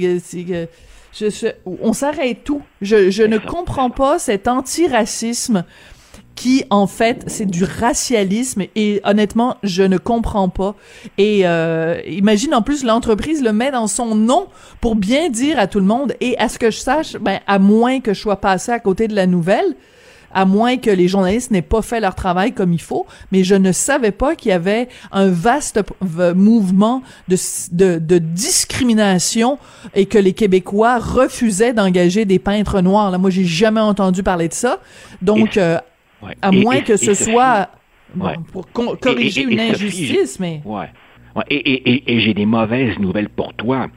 Je, 1.14 1.48
on 1.66 1.94
s'arrête 1.94 2.44
tout. 2.44 2.62
Je, 2.82 3.10
je 3.10 3.24
ne 3.24 3.38
comprends 3.38 3.90
pas 3.90 4.20
cet 4.20 4.48
antiracisme 4.48 5.64
qui 6.38 6.64
en 6.70 6.88
fait 6.88 7.24
c'est 7.28 7.48
du 7.48 7.66
racialisme 7.66 8.64
et 8.76 9.02
honnêtement 9.04 9.58
je 9.64 9.84
ne 9.84 9.98
comprends 9.98 10.50
pas 10.50 10.76
et 11.18 11.42
euh, 11.46 12.00
imagine 12.08 12.54
en 12.54 12.62
plus 12.62 12.86
l'entreprise 12.86 13.44
le 13.44 13.52
met 13.52 13.72
dans 13.72 13.88
son 13.88 14.16
nom 14.16 14.48
pour 14.80 14.96
bien 14.96 15.30
dire 15.30 15.60
à 15.60 15.68
tout 15.68 15.80
le 15.80 15.86
monde 15.86 16.14
et 16.22 16.38
à 16.38 16.48
ce 16.48 16.60
que 16.60 16.72
je 16.72 16.78
sache 16.78 17.18
ben 17.20 17.40
à 17.48 17.58
moins 17.58 18.00
que 18.00 18.14
je 18.14 18.22
sois 18.22 18.38
passé 18.38 18.72
à 18.72 18.80
côté 18.80 19.08
de 19.08 19.16
la 19.16 19.26
nouvelle 19.26 19.76
à 20.34 20.46
moins 20.46 20.78
que 20.78 20.92
les 20.92 21.08
journalistes 21.08 21.50
n'aient 21.50 21.62
pas 21.62 21.82
fait 21.82 22.00
leur 22.00 22.14
travail 22.14 22.52
comme 22.52 22.74
il 22.74 22.82
faut, 22.82 23.08
mais 23.32 23.44
je 23.44 23.56
ne 23.56 23.72
savais 23.72 24.12
pas 24.12 24.36
qu'il 24.36 24.50
y 24.50 24.54
avait 24.54 24.88
un 25.12 25.30
vaste 25.30 25.80
mouvement 26.36 27.02
de, 27.28 27.38
de, 27.72 27.98
de, 27.98 28.18
discrimination 28.18 29.58
et 29.96 30.06
que 30.06 30.18
les 30.18 30.34
Québécois 30.34 31.00
refusaient 31.00 31.74
d'engager 31.74 32.26
des 32.26 32.40
peintres 32.40 32.82
noirs. 32.82 33.10
Là, 33.10 33.18
moi, 33.18 33.30
j'ai 33.30 33.46
jamais 33.46 33.80
entendu 33.80 34.22
parler 34.22 34.50
de 34.50 34.54
ça. 34.54 34.80
Donc, 35.22 35.58
euh, 35.58 35.80
à 36.42 36.52
moins 36.52 36.82
que 36.82 36.98
ce 36.98 37.14
soit 37.14 37.70
pour 38.52 38.68
corriger 39.00 39.44
une 39.44 39.60
injustice, 39.60 40.40
mais... 40.40 40.62
Et, 41.50 42.20
j'ai 42.20 42.34
des 42.34 42.46
mauvaises 42.46 42.98
nouvelles 43.00 43.30
pour 43.30 43.54
toi. 43.54 43.88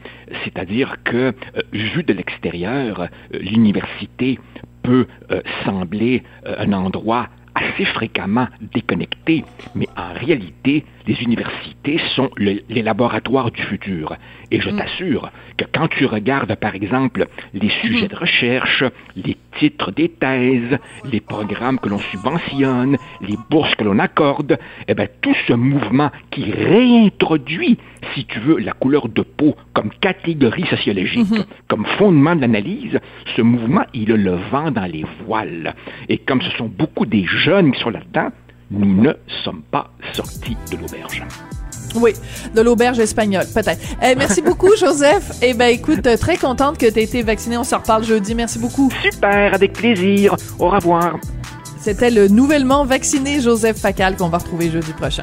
C'est-à-dire 0.45 0.97
que, 1.05 1.17
euh, 1.17 1.33
vu 1.73 2.03
de 2.03 2.13
l'extérieur, 2.13 3.01
euh, 3.01 3.07
l'université 3.33 4.39
peut 4.83 5.07
euh, 5.31 5.41
sembler 5.65 6.23
un 6.45 6.73
endroit 6.73 7.29
assez 7.55 7.85
fréquemment 7.85 8.47
déconnectés, 8.75 9.45
mais 9.75 9.89
en 9.97 10.13
réalité, 10.15 10.85
les 11.11 11.23
universités 11.25 11.99
sont 12.15 12.31
les 12.39 12.83
laboratoires 12.83 13.51
du 13.51 13.63
futur. 13.63 14.17
Et 14.53 14.61
je 14.61 14.71
mm. 14.71 14.77
t'assure 14.77 15.31
que 15.57 15.65
quand 15.73 15.89
tu 15.89 16.07
regardes, 16.07 16.55
par 16.55 16.77
exemple, 16.77 17.27
les 17.53 17.69
sujets 17.83 18.07
mm-hmm. 18.07 18.11
de 18.11 18.17
recherche, 18.17 18.85
les 19.17 19.37
titres 19.59 19.91
des 19.91 20.09
thèses, 20.09 20.79
les 21.11 21.21
programmes 21.21 21.81
que 21.81 21.89
l'on 21.89 21.99
subventionne, 21.99 22.97
les 23.21 23.37
bourses 23.51 23.75
que 23.75 23.83
l'on 23.83 23.99
accorde, 23.99 24.57
eh 24.87 24.95
bien, 24.95 25.09
tout 25.21 25.35
ce 25.49 25.53
mouvement 25.53 26.11
qui 26.31 26.53
réintroduit, 26.53 27.77
si 28.15 28.25
tu 28.27 28.39
veux, 28.39 28.59
la 28.59 28.73
couleur 28.73 29.09
de 29.09 29.23
peau 29.23 29.57
comme 29.73 29.91
catégorie 30.01 30.67
sociologique, 30.67 31.27
mm-hmm. 31.27 31.47
comme 31.67 31.87
fondement 31.99 32.37
de 32.37 32.43
l'analyse, 32.43 33.01
ce 33.37 33.43
mouvement, 33.43 33.85
il 33.95 34.13
a 34.13 34.17
le 34.17 34.37
vent 34.53 34.71
dans 34.71 34.87
les 34.87 35.05
voiles. 35.27 35.75
Et 36.09 36.19
comme 36.19 36.41
ce 36.41 36.51
sont 36.57 36.69
beaucoup 36.69 37.07
des 37.07 37.25
jeunes 37.25 37.73
qui 37.73 37.81
sont 37.81 37.91
là-dedans, 37.91 38.29
nous 38.71 39.03
ne 39.03 39.13
sommes 39.45 39.63
pas 39.71 39.91
sortis 40.13 40.57
de 40.71 40.77
l'auberge. 40.77 41.25
Oui, 41.97 42.13
de 42.55 42.61
l'auberge 42.61 43.01
espagnole, 43.01 43.47
peut-être. 43.53 43.81
Eh, 44.03 44.15
merci 44.15 44.43
beaucoup, 44.43 44.75
Joseph. 44.79 45.33
Eh 45.43 45.55
ben, 45.55 45.67
écoute, 45.67 46.09
très 46.19 46.37
contente 46.37 46.79
que 46.79 46.87
tu 46.87 47.01
aies 47.01 47.05
été 47.05 47.23
vacciné. 47.23 47.57
On 47.57 47.65
se 47.65 47.75
reparle 47.75 48.05
jeudi. 48.05 48.35
Merci 48.35 48.59
beaucoup. 48.59 48.91
Super, 49.03 49.55
avec 49.55 49.73
plaisir. 49.73 50.37
Au 50.59 50.69
revoir. 50.71 51.19
C'était 51.81 52.11
le 52.11 52.29
nouvellement 52.29 52.85
vacciné 52.85 53.41
Joseph 53.41 53.79
Facal 53.79 54.17
qu'on 54.17 54.29
va 54.29 54.39
retrouver 54.39 54.71
jeudi 54.71 54.93
prochain. 54.93 55.23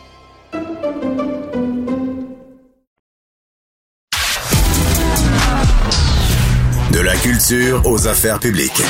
Culture 7.21 7.83
aux 7.85 8.07
affaires 8.07 8.39
publiques. 8.39 8.81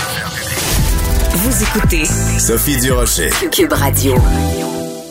Vous 1.36 1.63
écoutez 1.63 2.05
Sophie 2.05 2.79
Durocher. 2.79 3.29
Cube 3.51 3.73
Radio. 3.73 4.13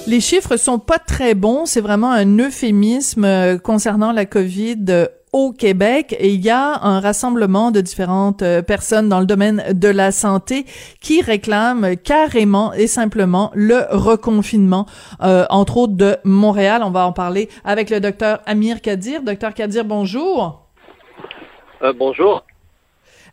Les 0.07 0.21
chiffres 0.21 0.57
sont 0.57 0.79
pas 0.79 0.99
très 0.99 1.35
bons. 1.35 1.67
C'est 1.67 1.83
vraiment 1.83 2.11
un 2.11 2.39
euphémisme 2.39 3.27
euh, 3.27 3.59
concernant 3.59 4.13
la 4.13 4.25
COVID 4.25 4.85
euh, 4.89 5.07
au 5.35 5.53
Québec 5.53 6.17
et 6.19 6.31
il 6.31 6.41
y 6.41 6.49
a 6.49 6.83
un 6.83 6.99
rassemblement 7.01 7.71
de 7.71 7.83
différentes 7.83 8.41
euh, 8.41 8.63
personnes 8.63 9.11
dans 9.11 9.21
le 9.21 9.27
domaine 9.27 9.65
de 9.71 9.89
la 9.89 10.13
santé 10.13 10.65
qui 11.03 11.21
réclament 11.21 11.97
carrément 11.99 12.73
et 12.73 12.87
simplement 12.87 13.51
le 13.55 13.85
reconfinement, 13.91 14.87
entre 15.21 15.77
autres 15.77 15.93
de 15.93 16.17
Montréal. 16.25 16.81
On 16.83 16.91
va 16.91 17.07
en 17.07 17.13
parler 17.13 17.51
avec 17.65 17.91
le 17.91 18.01
docteur 18.01 18.41
Amir 18.47 18.81
Kadir. 18.81 19.23
Docteur 19.23 19.53
Kadir, 19.53 19.85
bonjour. 19.85 20.67
bonjour. 21.99 22.43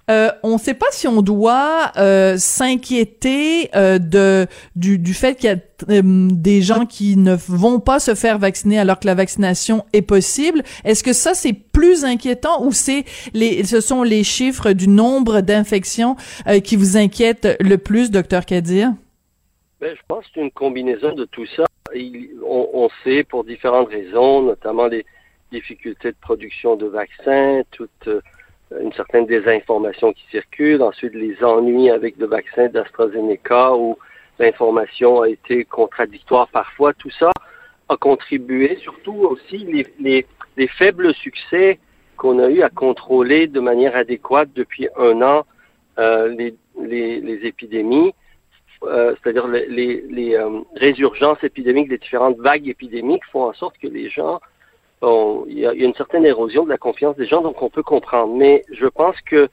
Euh, 0.10 0.30
on 0.42 0.54
ne 0.54 0.58
sait 0.58 0.74
pas 0.74 0.86
si 0.92 1.06
on 1.06 1.22
doit 1.22 1.92
euh, 1.98 2.38
s'inquiéter 2.38 3.70
euh, 3.76 4.00
de 4.00 4.48
du, 4.78 4.98
du 5.00 5.14
fait 5.14 5.36
qu'il 5.36 5.50
y 5.50 5.54
a 5.54 6.02
des 6.02 6.62
gens 6.62 6.86
qui 6.86 7.18
ne 7.18 7.36
vont 7.36 7.82
pas 7.82 8.00
se 8.00 8.16
faire 8.16 8.40
vacciner 8.40 8.80
alors 8.80 9.00
que 9.00 9.06
la 9.06 9.16
vaccination 9.16 9.86
est 9.92 10.02
possible. 10.02 10.64
Est-ce 10.86 11.04
que 11.04 11.12
ça 11.12 11.34
c'est 11.34 11.52
plus 11.52 12.06
inquiétant 12.06 12.64
ou 12.64 12.72
c'est 12.72 13.04
les 13.34 13.66
ce 13.66 13.82
sont 13.82 14.04
les 14.04 14.24
chiffres 14.24 14.72
du 14.72 14.88
nombre 14.88 15.42
d'infections 15.42 16.16
qui 16.64 16.78
vous 16.78 16.96
inquiètent 16.96 17.58
le 17.60 17.78
plus, 17.78 18.10
docteur 18.10 18.46
Kadir? 18.46 18.92
Ben, 19.82 19.94
je 19.94 20.02
pense 20.08 20.24
que 20.26 20.32
c'est 20.36 20.42
une 20.42 20.52
combinaison 20.52 21.14
de 21.14 21.26
tout 21.26 21.46
ça. 21.56 21.66
on, 21.94 22.70
on, 22.74 22.90
sait 23.04 23.24
pour 23.26 23.44
différentes 23.44 23.90
raisons, 23.90 24.42
notamment 24.42 24.88
les 24.88 25.06
difficultés 25.52 26.12
de 26.12 26.18
production 26.20 26.76
de 26.78 26.88
vaccins, 26.88 27.62
toute 27.72 28.10
une 28.82 28.92
certaine 28.94 29.26
désinformation 29.26 30.12
qui 30.14 30.26
circule, 30.30 30.82
ensuite 30.82 31.14
les 31.14 31.42
ennuis 31.44 31.90
avec 31.90 32.18
le 32.18 32.26
vaccin 32.28 32.68
d'AstraZeneca 32.68 33.76
où 33.76 33.98
l'information 34.40 35.22
a 35.22 35.30
été 35.30 35.64
contradictoire 35.66 36.48
parfois. 36.50 36.94
Tout 36.94 37.12
ça 37.12 37.32
a 37.90 37.98
contribué, 37.98 38.78
surtout 38.82 39.16
aussi 39.16 39.60
les, 39.60 39.88
les, 40.00 40.26
les 40.58 40.68
faibles 40.68 41.14
succès 41.14 41.80
qu'on 42.18 42.40
a 42.40 42.50
eu 42.50 42.62
à 42.62 42.70
contrôler 42.70 43.48
de 43.48 43.60
manière 43.60 43.96
adéquate 43.96 44.50
depuis 44.54 44.90
un 44.98 45.22
an 45.22 45.46
euh, 46.00 46.28
les, 46.30 47.40
épidémies, 47.44 48.14
euh, 48.84 49.16
c'est-à-dire 49.16 49.48
les, 49.48 50.36
euh, 50.36 50.60
résurgences 50.76 51.44
épidémiques, 51.44 51.90
les 51.90 51.98
différentes 51.98 52.38
vagues 52.38 52.68
épidémiques 52.68 53.24
font 53.32 53.44
en 53.44 53.54
sorte 53.54 53.78
que 53.80 53.88
les 53.88 54.10
gens 54.10 54.40
il 55.02 55.60
y, 55.60 55.66
a, 55.66 55.74
une 55.74 55.94
certaine 55.94 56.26
érosion 56.26 56.64
de 56.64 56.70
la 56.70 56.78
confiance 56.78 57.16
des 57.18 57.26
gens, 57.26 57.42
donc 57.42 57.62
on 57.62 57.70
peut 57.70 57.84
comprendre. 57.84 58.36
Mais 58.36 58.64
je 58.72 58.88
pense 58.88 59.20
que 59.22 59.50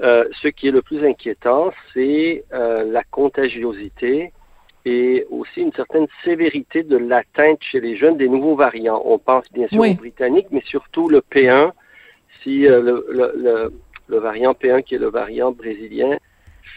euh, 0.00 0.24
ce 0.42 0.48
qui 0.48 0.68
est 0.68 0.70
le 0.70 0.82
plus 0.82 1.04
inquiétant, 1.04 1.72
c'est 1.92 2.44
euh, 2.52 2.84
la 2.84 3.04
contagiosité 3.04 4.32
et 4.84 5.26
aussi 5.30 5.60
une 5.60 5.72
certaine 5.72 6.06
sévérité 6.24 6.82
de 6.82 6.96
l'atteinte 6.96 7.58
chez 7.60 7.80
les 7.80 7.96
jeunes 7.96 8.16
des 8.16 8.28
nouveaux 8.28 8.56
variants. 8.56 9.00
On 9.04 9.18
pense 9.18 9.50
bien 9.52 9.68
sûr 9.68 9.80
aux 9.80 9.94
Britanniques, 9.94 10.48
mais 10.50 10.62
surtout 10.66 11.08
le 11.08 11.20
P1. 11.20 11.72
Si 12.42 12.66
euh, 12.66 12.80
le, 12.80 13.06
le, 13.10 13.72
le, 14.08 14.18
variant 14.18 14.52
P1, 14.52 14.82
qui 14.82 14.96
est 14.96 14.98
le 14.98 15.10
variant 15.10 15.52
brésilien, 15.52 16.18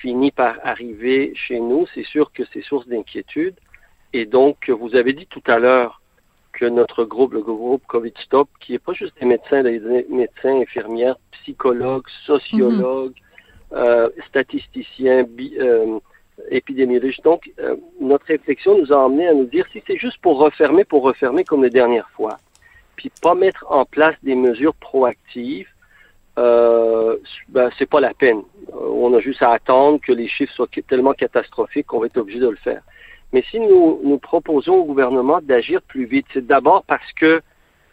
finit 0.02 0.32
par 0.32 0.58
arriver 0.64 1.34
chez 1.36 1.60
nous, 1.60 1.88
c'est 1.96 2.04
sûr 2.04 2.32
que 2.32 2.44
c'est 2.54 2.62
source 2.62 2.88
d'inquiétude. 2.88 3.56
Et 4.14 4.26
donc, 4.26 4.70
vous 4.70 4.96
avez 4.96 5.14
dit 5.14 5.26
tout 5.26 5.44
à 5.48 5.58
l'heure, 5.58 6.02
que 6.56 6.66
notre 6.66 7.04
groupe, 7.04 7.34
le 7.34 7.42
groupe 7.42 7.84
COVID 7.88 8.14
Stop, 8.24 8.50
qui 8.60 8.74
n'est 8.74 8.80
pas 8.80 8.94
juste 8.94 9.14
des 9.20 9.26
médecins, 9.26 9.62
des 9.62 9.80
médecins, 10.10 10.62
infirmières, 10.62 11.18
psychologues, 11.32 12.08
sociologues, 12.26 13.14
mhm. 13.72 13.78
euh, 13.78 14.10
statisticiens, 14.30 15.26
euh, 15.60 16.00
épidémiologistes. 16.50 17.24
Donc, 17.24 17.52
euh, 17.60 17.76
notre 18.00 18.26
réflexion 18.26 18.78
nous 18.78 18.92
a 18.92 19.06
amené 19.06 19.28
à 19.28 19.34
nous 19.34 19.46
dire 19.46 19.66
si 19.72 19.84
c'est 19.86 19.98
juste 19.98 20.18
pour 20.22 20.40
refermer, 20.40 20.86
pour 20.86 21.04
refermer 21.04 21.44
comme 21.44 21.64
les 21.64 21.70
dernières 21.70 22.10
fois, 22.12 22.38
puis 22.96 23.12
pas 23.22 23.36
mettre 23.36 23.66
en 23.70 23.86
place 23.86 24.16
des 24.24 24.36
mesures 24.36 24.76
proactives, 24.76 25.68
ben, 26.38 27.70
c'est 27.78 27.90
pas 27.90 28.02
la 28.02 28.14
peine. 28.14 28.42
on 28.74 29.14
a 29.14 29.22
juste 29.22 29.42
à 29.42 29.52
attendre 29.52 30.02
que 30.06 30.12
les 30.12 30.28
chiffres 30.28 30.54
soient 30.54 30.68
tellement 30.86 31.14
catastrophiques 31.14 31.88
qu'on 31.88 32.00
va 32.00 32.08
être 32.08 32.18
obligé 32.18 32.40
de 32.40 32.50
le 32.50 32.58
faire. 32.58 32.82
Mais 33.36 33.44
si 33.52 33.60
nous, 33.60 34.00
nous 34.02 34.18
proposons 34.18 34.76
au 34.76 34.86
gouvernement 34.86 35.42
d'agir 35.42 35.82
plus 35.82 36.06
vite, 36.06 36.26
c'est 36.34 36.48
d'abord 36.48 36.86
parce 36.86 37.12
que 37.20 37.42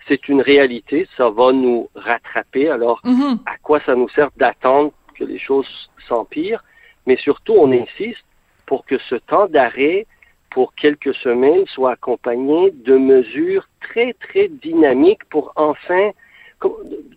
c'est 0.06 0.28
une 0.28 0.40
réalité, 0.40 1.08
ça 1.16 1.30
va 1.30 1.50
nous 1.50 1.88
rattraper. 1.96 2.68
Alors, 2.68 3.00
mhm. 3.02 3.40
à 3.46 3.58
quoi 3.60 3.80
ça 3.80 3.96
nous 3.96 4.08
sert 4.10 4.30
d'attendre 4.36 4.92
que 5.16 5.24
les 5.24 5.40
choses 5.40 5.90
s'empirent? 6.06 6.62
Mais 7.06 7.16
surtout, 7.16 7.54
on 7.54 7.72
insiste 7.72 8.24
pour 8.66 8.86
que 8.86 8.98
ce 9.10 9.16
temps 9.16 9.48
d'arrêt 9.48 10.06
pour 10.52 10.76
quelques 10.76 11.14
semaines 11.16 11.66
soit 11.66 11.90
accompagné 11.90 12.70
de 12.70 12.96
mesures 12.96 13.66
très, 13.80 14.12
très 14.12 14.46
dynamiques 14.46 15.24
pour 15.24 15.52
enfin 15.56 16.12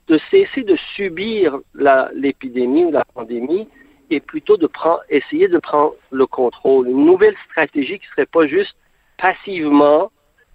de 0.08 0.20
cesser 0.32 0.64
de 0.64 0.76
subir 0.96 1.60
l'épidémie 2.16 2.86
ou 2.86 2.92
la 2.92 3.06
pandémie 3.06 3.68
et 4.10 4.20
plutôt 4.20 4.58
de 4.58 4.68
prendre, 4.68 5.02
essayer 5.10 5.48
de 5.48 5.58
prendre 5.58 5.94
le 6.12 6.26
contrôle. 6.26 6.88
Une 6.90 7.06
nouvelle 7.06 7.36
stratégie 7.50 8.00
qui 8.00 8.08
serait 8.08 8.26
pas 8.26 8.48
juste 8.48 8.76
passivement 9.18 10.12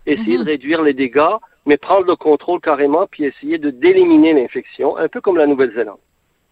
essayer 0.07 0.37
de 0.37 0.43
mhm. 0.43 0.49
réduire 0.49 0.83
les 0.83 0.95
dégâts, 0.95 1.37
mais 1.67 1.77
prendre 1.77 2.07
le 2.07 2.17
contrôle 2.17 2.61
carrément 2.61 3.07
puis 3.07 3.25
essayer 3.25 3.59
de 3.59 3.71
d'éliminer 3.71 4.33
l'infection, 4.33 4.97
un 4.97 5.09
peu 5.09 5.21
comme 5.21 5.37
la 5.37 5.47
Nouvelle-Zélande. 5.47 5.99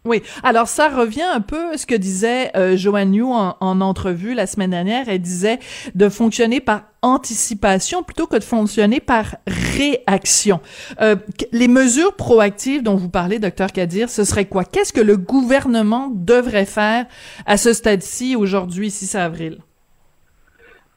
Oui. 0.04 0.22
Alors 0.42 0.68
ça 0.68 0.88
revient 0.88 1.22
un 1.22 1.40
peu 1.40 1.70
à 1.70 1.76
ce 1.76 1.84
que 1.84 1.94
disait 1.94 2.56
euh, 2.56 2.76
Joanne 2.76 3.20
en, 3.20 3.56
en, 3.60 3.80
entrevue 3.80 4.32
la 4.34 4.46
semaine 4.46 4.70
dernière. 4.70 5.08
Elle 5.08 5.20
disait 5.20 5.58
de 5.94 6.08
fonctionner 6.08 6.60
par 6.60 6.82
anticipation 7.02 8.02
plutôt 8.02 8.26
que 8.26 8.36
de 8.36 8.44
fonctionner 8.44 9.00
par 9.00 9.36
réaction. 9.46 10.60
Euh, 11.00 11.16
les 11.52 11.68
mesures 11.68 12.14
proactives 12.14 12.82
dont 12.82 12.96
vous 12.96 13.08
parlez, 13.08 13.38
docteur 13.38 13.72
Kadir, 13.72 14.08
ce 14.08 14.24
serait 14.24 14.46
quoi? 14.46 14.64
Qu'est-ce 14.64 14.92
que 14.92 15.00
le 15.00 15.16
gouvernement 15.16 16.10
devrait 16.12 16.64
faire 16.64 17.06
à 17.46 17.56
ce 17.56 17.72
stade-ci 17.72 18.36
aujourd'hui, 18.36 18.90
6 18.90 19.14
avril? 19.16 19.58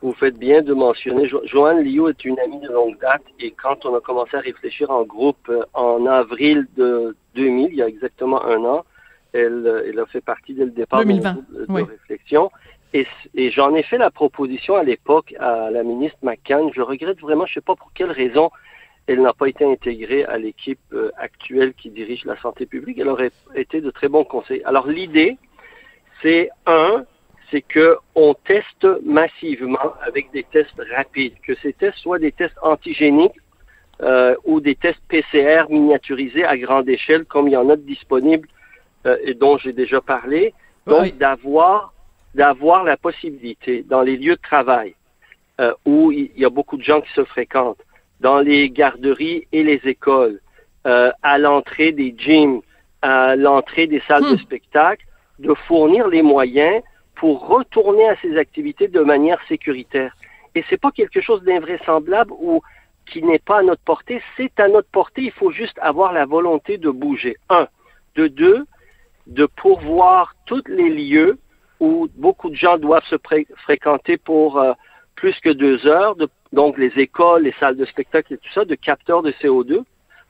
Vous 0.01 0.13
faites 0.13 0.37
bien 0.37 0.63
de 0.63 0.73
mentionner, 0.73 1.27
jo 1.27 1.41
Joanne 1.45 1.83
Liu 1.83 2.09
est 2.09 2.25
une 2.25 2.39
amie 2.39 2.59
de 2.59 2.69
longue 2.69 2.97
date 2.99 3.21
et 3.39 3.51
quand 3.51 3.85
on 3.85 3.95
a 3.95 3.99
commencé 3.99 4.35
à 4.35 4.39
réfléchir 4.39 4.89
en 4.89 5.03
groupe 5.03 5.47
euh, 5.49 5.63
en 5.73 6.07
avril 6.07 6.65
de 6.75 7.15
2000, 7.35 7.69
il 7.71 7.75
y 7.75 7.83
a 7.83 7.87
exactement 7.87 8.43
un 8.43 8.65
an, 8.65 8.83
elle, 9.33 9.85
elle 9.87 9.99
a 9.99 10.05
fait 10.05 10.21
partie 10.21 10.53
dès 10.53 10.65
le 10.65 10.71
départ 10.71 11.05
de, 11.05 11.13
de 11.13 11.81
réflexion. 11.81 12.51
Et, 12.93 13.07
et 13.35 13.51
j'en 13.51 13.73
ai 13.73 13.83
fait 13.83 13.97
la 13.97 14.11
proposition 14.11 14.75
à 14.75 14.83
l'époque 14.83 15.33
à 15.39 15.69
la 15.71 15.83
ministre 15.83 16.17
McCann. 16.23 16.69
Je 16.73 16.81
regrette 16.81 17.19
vraiment, 17.21 17.45
je 17.45 17.51
ne 17.51 17.53
sais 17.55 17.65
pas 17.65 17.75
pour 17.75 17.91
quelle 17.93 18.11
raison, 18.11 18.51
elle 19.07 19.21
n'a 19.21 19.33
pas 19.33 19.47
été 19.47 19.65
intégrée 19.65 20.25
à 20.25 20.37
l'équipe 20.37 20.79
euh, 20.93 21.11
actuelle 21.17 21.73
qui 21.73 21.89
dirige 21.89 22.25
la 22.25 22.39
santé 22.41 22.65
publique. 22.65 22.97
Elle 22.99 23.07
aurait 23.07 23.31
été 23.55 23.81
de 23.81 23.89
très 23.91 24.09
bons 24.09 24.25
conseils. 24.25 24.61
Alors 24.65 24.87
l'idée, 24.87 25.37
c'est 26.21 26.49
un, 26.65 27.05
c'est 27.49 27.61
que 27.61 27.97
on 28.15 28.33
teste 28.33 28.87
massivement 29.03 29.93
avec 30.05 30.31
des 30.31 30.43
tests 30.43 30.81
rapides, 30.93 31.33
que 31.43 31.55
ces 31.55 31.73
tests 31.73 31.97
soient 31.97 32.19
des 32.19 32.31
tests 32.33 32.57
antigéniques 32.61 33.39
euh, 34.01 34.35
ou 34.43 34.59
des 34.59 34.75
tests 34.75 35.01
PCR 35.07 35.63
miniaturisés 35.69 36.43
à 36.43 36.57
grande 36.57 36.89
échelle, 36.89 37.23
comme 37.25 37.47
il 37.47 37.51
y 37.51 37.57
en 37.57 37.69
a 37.69 37.77
disponibles 37.77 38.47
euh, 39.05 39.17
et 39.23 39.33
dont 39.33 39.57
j'ai 39.57 39.73
déjà 39.73 40.01
parlé. 40.01 40.53
Donc, 40.87 41.17
d'avoir 41.17 41.93
d'avoir 42.33 42.83
la 42.83 42.97
possibilité 42.97 43.83
dans 43.83 44.01
les 44.01 44.15
lieux 44.15 44.35
de 44.35 44.41
travail 44.41 44.95
euh, 45.59 45.73
où 45.85 46.11
il 46.11 46.31
y 46.37 46.45
a 46.45 46.49
beaucoup 46.49 46.77
de 46.77 46.83
gens 46.83 47.01
qui 47.01 47.11
se 47.13 47.25
fréquentent, 47.25 47.83
dans 48.21 48.39
les 48.39 48.69
garderies 48.69 49.47
et 49.51 49.63
les 49.63 49.81
écoles, 49.83 50.39
euh, 50.87 51.11
à 51.21 51.37
l'entrée 51.37 51.91
des 51.91 52.15
gyms, 52.17 52.61
à 53.01 53.35
l'entrée 53.35 53.87
des 53.87 54.01
salles 54.07 54.23
de 54.23 54.35
hmm. 54.35 54.39
spectacle, 54.39 55.05
de 55.39 55.53
fournir 55.67 56.07
les 56.07 56.21
moyens 56.21 56.81
pour 57.15 57.47
retourner 57.47 58.07
à 58.07 58.15
ces 58.21 58.37
activités 58.37 58.87
de 58.87 59.01
manière 59.01 59.39
sécuritaire. 59.47 60.15
Et 60.55 60.63
c'est 60.69 60.79
pas 60.79 60.91
quelque 60.91 61.21
chose 61.21 61.43
d'invraisemblable 61.43 62.31
ou 62.31 62.61
qui 63.05 63.21
n'est 63.23 63.39
pas 63.39 63.59
à 63.59 63.63
notre 63.63 63.81
portée, 63.81 64.21
c'est 64.37 64.59
à 64.59 64.67
notre 64.67 64.89
portée, 64.89 65.23
il 65.23 65.31
faut 65.31 65.51
juste 65.51 65.77
avoir 65.81 66.13
la 66.13 66.25
volonté 66.25 66.77
de 66.77 66.89
bouger. 66.89 67.37
Un. 67.49 67.67
De 68.15 68.27
deux, 68.27 68.65
de 69.31 69.45
pourvoir 69.45 70.35
tous 70.45 70.63
les 70.67 70.89
lieux 70.89 71.39
où 71.79 72.07
beaucoup 72.15 72.49
de 72.49 72.55
gens 72.55 72.77
doivent 72.77 73.05
se 73.05 73.15
fréquenter 73.57 74.17
pour 74.17 74.59
euh, 74.59 74.73
plus 75.15 75.39
que 75.39 75.49
deux 75.49 75.87
heures, 75.87 76.15
donc 76.51 76.77
les 76.77 76.91
écoles, 76.97 77.43
les 77.43 77.53
salles 77.59 77.77
de 77.77 77.85
spectacle 77.85 78.33
et 78.33 78.37
tout 78.37 78.51
ça, 78.53 78.65
de 78.65 78.75
capteurs 78.75 79.23
de 79.23 79.31
CO2 79.31 79.83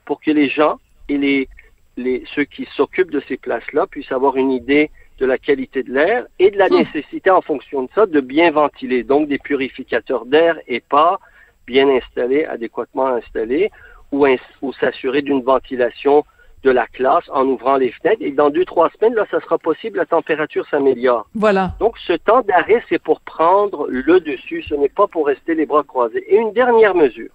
pour 0.04 0.20
que 0.20 0.30
les 0.30 0.48
gens 0.48 0.78
et 1.08 1.18
les, 1.18 1.48
les 1.96 2.24
ceux 2.34 2.44
qui 2.44 2.66
s'occupent 2.76 3.10
de 3.10 3.22
ces 3.28 3.36
places-là 3.36 3.86
puissent 3.86 4.12
avoir 4.12 4.36
une 4.36 4.52
idée 4.52 4.90
de 5.18 5.26
la 5.26 5.36
qualité 5.36 5.82
de 5.82 5.92
l'air 5.92 6.26
et 6.38 6.50
de 6.50 6.58
la 6.58 6.68
hmm. 6.68 6.76
nécessité 6.76 7.30
en 7.30 7.42
fonction 7.42 7.82
de 7.82 7.88
ça 7.94 8.06
de 8.06 8.20
bien 8.20 8.50
ventiler, 8.52 9.02
donc 9.02 9.28
des 9.28 9.38
purificateurs 9.38 10.26
d'air 10.26 10.58
et 10.68 10.80
pas 10.80 11.18
bien 11.66 11.88
installés, 11.88 12.44
adéquatement 12.44 13.06
installés, 13.06 13.70
ou, 14.10 14.26
ou 14.62 14.72
s'assurer 14.74 15.22
d'une 15.22 15.42
ventilation 15.42 16.24
de 16.62 16.70
la 16.70 16.86
classe 16.86 17.24
en 17.30 17.46
ouvrant 17.46 17.76
les 17.76 17.90
fenêtres. 17.92 18.22
Et 18.22 18.30
dans 18.30 18.50
deux, 18.50 18.64
trois 18.64 18.90
semaines, 18.90 19.14
là, 19.14 19.26
ça 19.30 19.40
sera 19.40 19.58
possible, 19.58 19.98
la 19.98 20.06
température 20.06 20.66
s'améliore. 20.68 21.26
Voilà. 21.34 21.72
Donc, 21.80 21.98
ce 22.06 22.12
temps 22.12 22.42
d'arrêt, 22.42 22.82
c'est 22.88 23.02
pour 23.02 23.20
prendre 23.20 23.86
le 23.88 24.20
dessus. 24.20 24.62
Ce 24.68 24.74
n'est 24.74 24.88
pas 24.88 25.06
pour 25.06 25.26
rester 25.26 25.54
les 25.54 25.66
bras 25.66 25.82
croisés. 25.82 26.24
Et 26.28 26.36
une 26.36 26.52
dernière 26.52 26.94
mesure. 26.94 27.30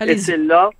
Et 0.00 0.18
celle-là, 0.18 0.70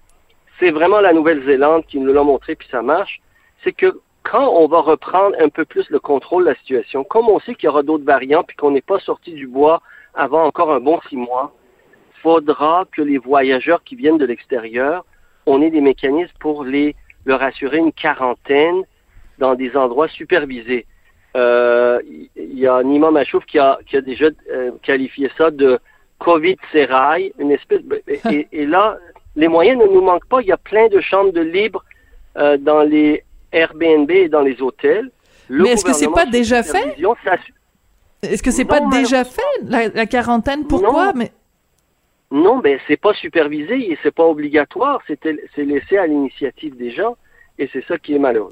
c'est 0.59 0.71
vraiment 0.71 1.01
la 1.01 1.13
Nouvelle-Zélande 1.13 1.85
qui 1.87 1.99
nous 1.99 2.13
l'a 2.13 2.23
montré, 2.23 2.57
puis 2.57 2.69
ça 2.71 2.83
marche. 2.83 3.21
C'est 3.63 3.73
que 3.73 4.01
quand 4.23 4.49
on 4.49 4.67
va 4.67 4.81
reprendre 4.81 5.37
un 5.39 5.49
peu 5.49 5.65
plus 5.65 5.89
le 5.91 6.01
contrôle 6.01 6.45
de 6.45 6.51
la 6.51 6.57
situation, 6.57 7.05
comme 7.05 7.29
on 7.29 7.39
sait 7.41 7.55
qu'il 7.55 7.67
y 7.67 7.69
aura 7.69 7.83
d'autres 7.83 8.05
variants, 8.05 8.43
puis 8.43 8.57
qu'on 8.57 8.71
n'est 8.71 8.81
pas 8.81 8.99
sorti 8.99 9.33
du 9.33 9.47
bois 9.47 9.83
avant 10.15 10.45
encore 10.45 10.73
un 10.73 10.81
bon 10.81 11.01
six 11.09 11.17
mois, 11.17 11.53
faudra 12.23 12.87
que 12.91 13.03
les 13.03 13.19
voyageurs 13.19 13.85
qui 13.85 13.97
viennent 13.97 14.19
de 14.19 14.25
l'extérieur, 14.25 15.05
on 15.47 15.61
ait 15.61 15.71
des 15.71 15.83
mécanismes 15.83 16.33
pour 16.41 16.65
les 16.65 16.97
leur 17.25 17.43
assurer 17.43 17.79
une 17.79 17.93
quarantaine 17.93 18.83
dans 19.39 19.55
des 19.55 19.77
endroits 19.77 20.09
supervisés. 20.09 20.87
Euh, 21.37 22.01
il 22.37 22.59
y 22.59 22.67
a 22.67 22.83
Nima 22.83 23.11
Machouf 23.11 23.45
qui 23.47 23.59
a, 23.59 23.79
qui 23.87 23.97
a 23.97 24.01
déjà 24.01 24.27
euh, 24.53 24.71
qualifié 24.83 25.31
ça 25.37 25.51
de 25.51 25.79
Covid 26.19 26.57
sérail, 26.71 27.33
une 27.39 27.51
espèce. 27.51 27.81
et, 28.31 28.47
et, 28.53 28.67
là, 28.67 28.99
les 29.35 29.49
moyens 29.49 29.81
ne 29.81 29.87
nous 29.87 30.01
manquent 30.01 30.29
pas. 30.29 30.41
Il 30.43 30.47
y 30.47 30.53
a 30.53 30.57
plein 30.57 30.89
de 30.89 31.01
chambres 31.01 31.33
de 31.33 31.41
libre 31.41 31.85
euh, 32.37 32.57
dans 32.57 32.83
les 32.83 33.25
Airbnb 33.53 34.11
et 34.11 34.29
dans 34.29 34.43
les 34.43 34.61
hôtels. 34.63 35.11
Mais 35.49 35.71
est-ce 35.71 35.85
que 35.85 35.93
c'est 35.93 36.11
pas 36.11 36.27
déjà 36.27 36.63
fait? 36.63 36.97
Est-ce 38.23 38.43
que 38.43 38.51
c'est 38.51 38.65
pas 38.65 38.81
déjà 38.81 39.25
fait 39.25 39.43
la, 39.65 40.07
quarantaine? 40.07 40.67
Pourquoi? 40.67 41.13
Mais 41.15 41.33
non, 42.35 42.59
ben 42.59 42.81
c'est 42.89 42.97
pas 42.97 43.15
supervisé 43.15 43.93
et 43.93 43.99
c'est 44.03 44.15
pas 44.15 44.25
obligatoire. 44.25 45.01
C'est 45.07 45.25
laissé 45.57 45.97
à 45.97 46.07
l'initiative 46.09 46.77
des 46.77 46.91
gens 46.91 47.17
et 47.61 47.71
c'est 47.73 47.85
ça 47.87 47.97
qui 47.97 48.13
est 48.13 48.19
malheureux. 48.19 48.51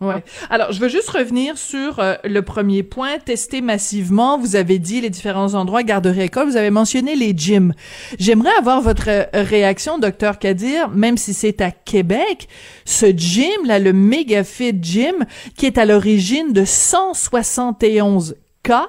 Ouais. 0.00 0.24
Alors, 0.50 0.72
je 0.72 0.80
veux 0.80 0.88
juste 0.88 1.10
revenir 1.10 1.58
sur 1.58 2.00
euh, 2.00 2.14
le 2.24 2.40
premier 2.40 2.82
point, 2.82 3.18
tester 3.18 3.60
massivement. 3.60 4.38
Vous 4.38 4.56
avez 4.56 4.78
dit 4.78 5.02
les 5.02 5.10
différents 5.10 5.54
endroits, 5.54 5.82
garderie 5.82 6.22
école, 6.22 6.48
vous 6.48 6.56
avez 6.56 6.70
mentionné 6.70 7.14
les 7.14 7.34
gyms. 7.36 7.74
J'aimerais 8.18 8.54
avoir 8.58 8.80
votre 8.80 9.08
euh, 9.08 9.24
réaction, 9.34 9.98
docteur 9.98 10.38
Kadir, 10.38 10.88
même 10.88 11.18
si 11.18 11.34
c'est 11.34 11.60
à 11.60 11.70
Québec, 11.70 12.48
ce 12.86 13.06
gym, 13.14 13.66
là, 13.66 13.78
le 13.78 13.92
Megafit 13.92 14.76
Gym, 14.82 15.24
qui 15.56 15.66
est 15.66 15.78
à 15.78 15.84
l'origine 15.84 16.52
de 16.52 16.64
171 16.64 18.36
cas, 18.62 18.88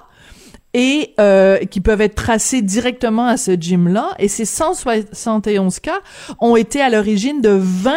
et 0.74 1.14
euh, 1.20 1.58
qui 1.60 1.82
peuvent 1.82 2.02
être 2.02 2.16
tracés 2.16 2.62
directement 2.62 3.28
à 3.28 3.38
ce 3.38 3.52
gym-là. 3.52 4.10
Et 4.20 4.28
ces 4.28 4.46
171 4.46 5.80
cas 5.80 6.00
ont 6.40 6.56
été 6.56 6.82
à 6.82 6.90
l'origine 6.90 7.42
de 7.42 7.52
20 7.52 7.92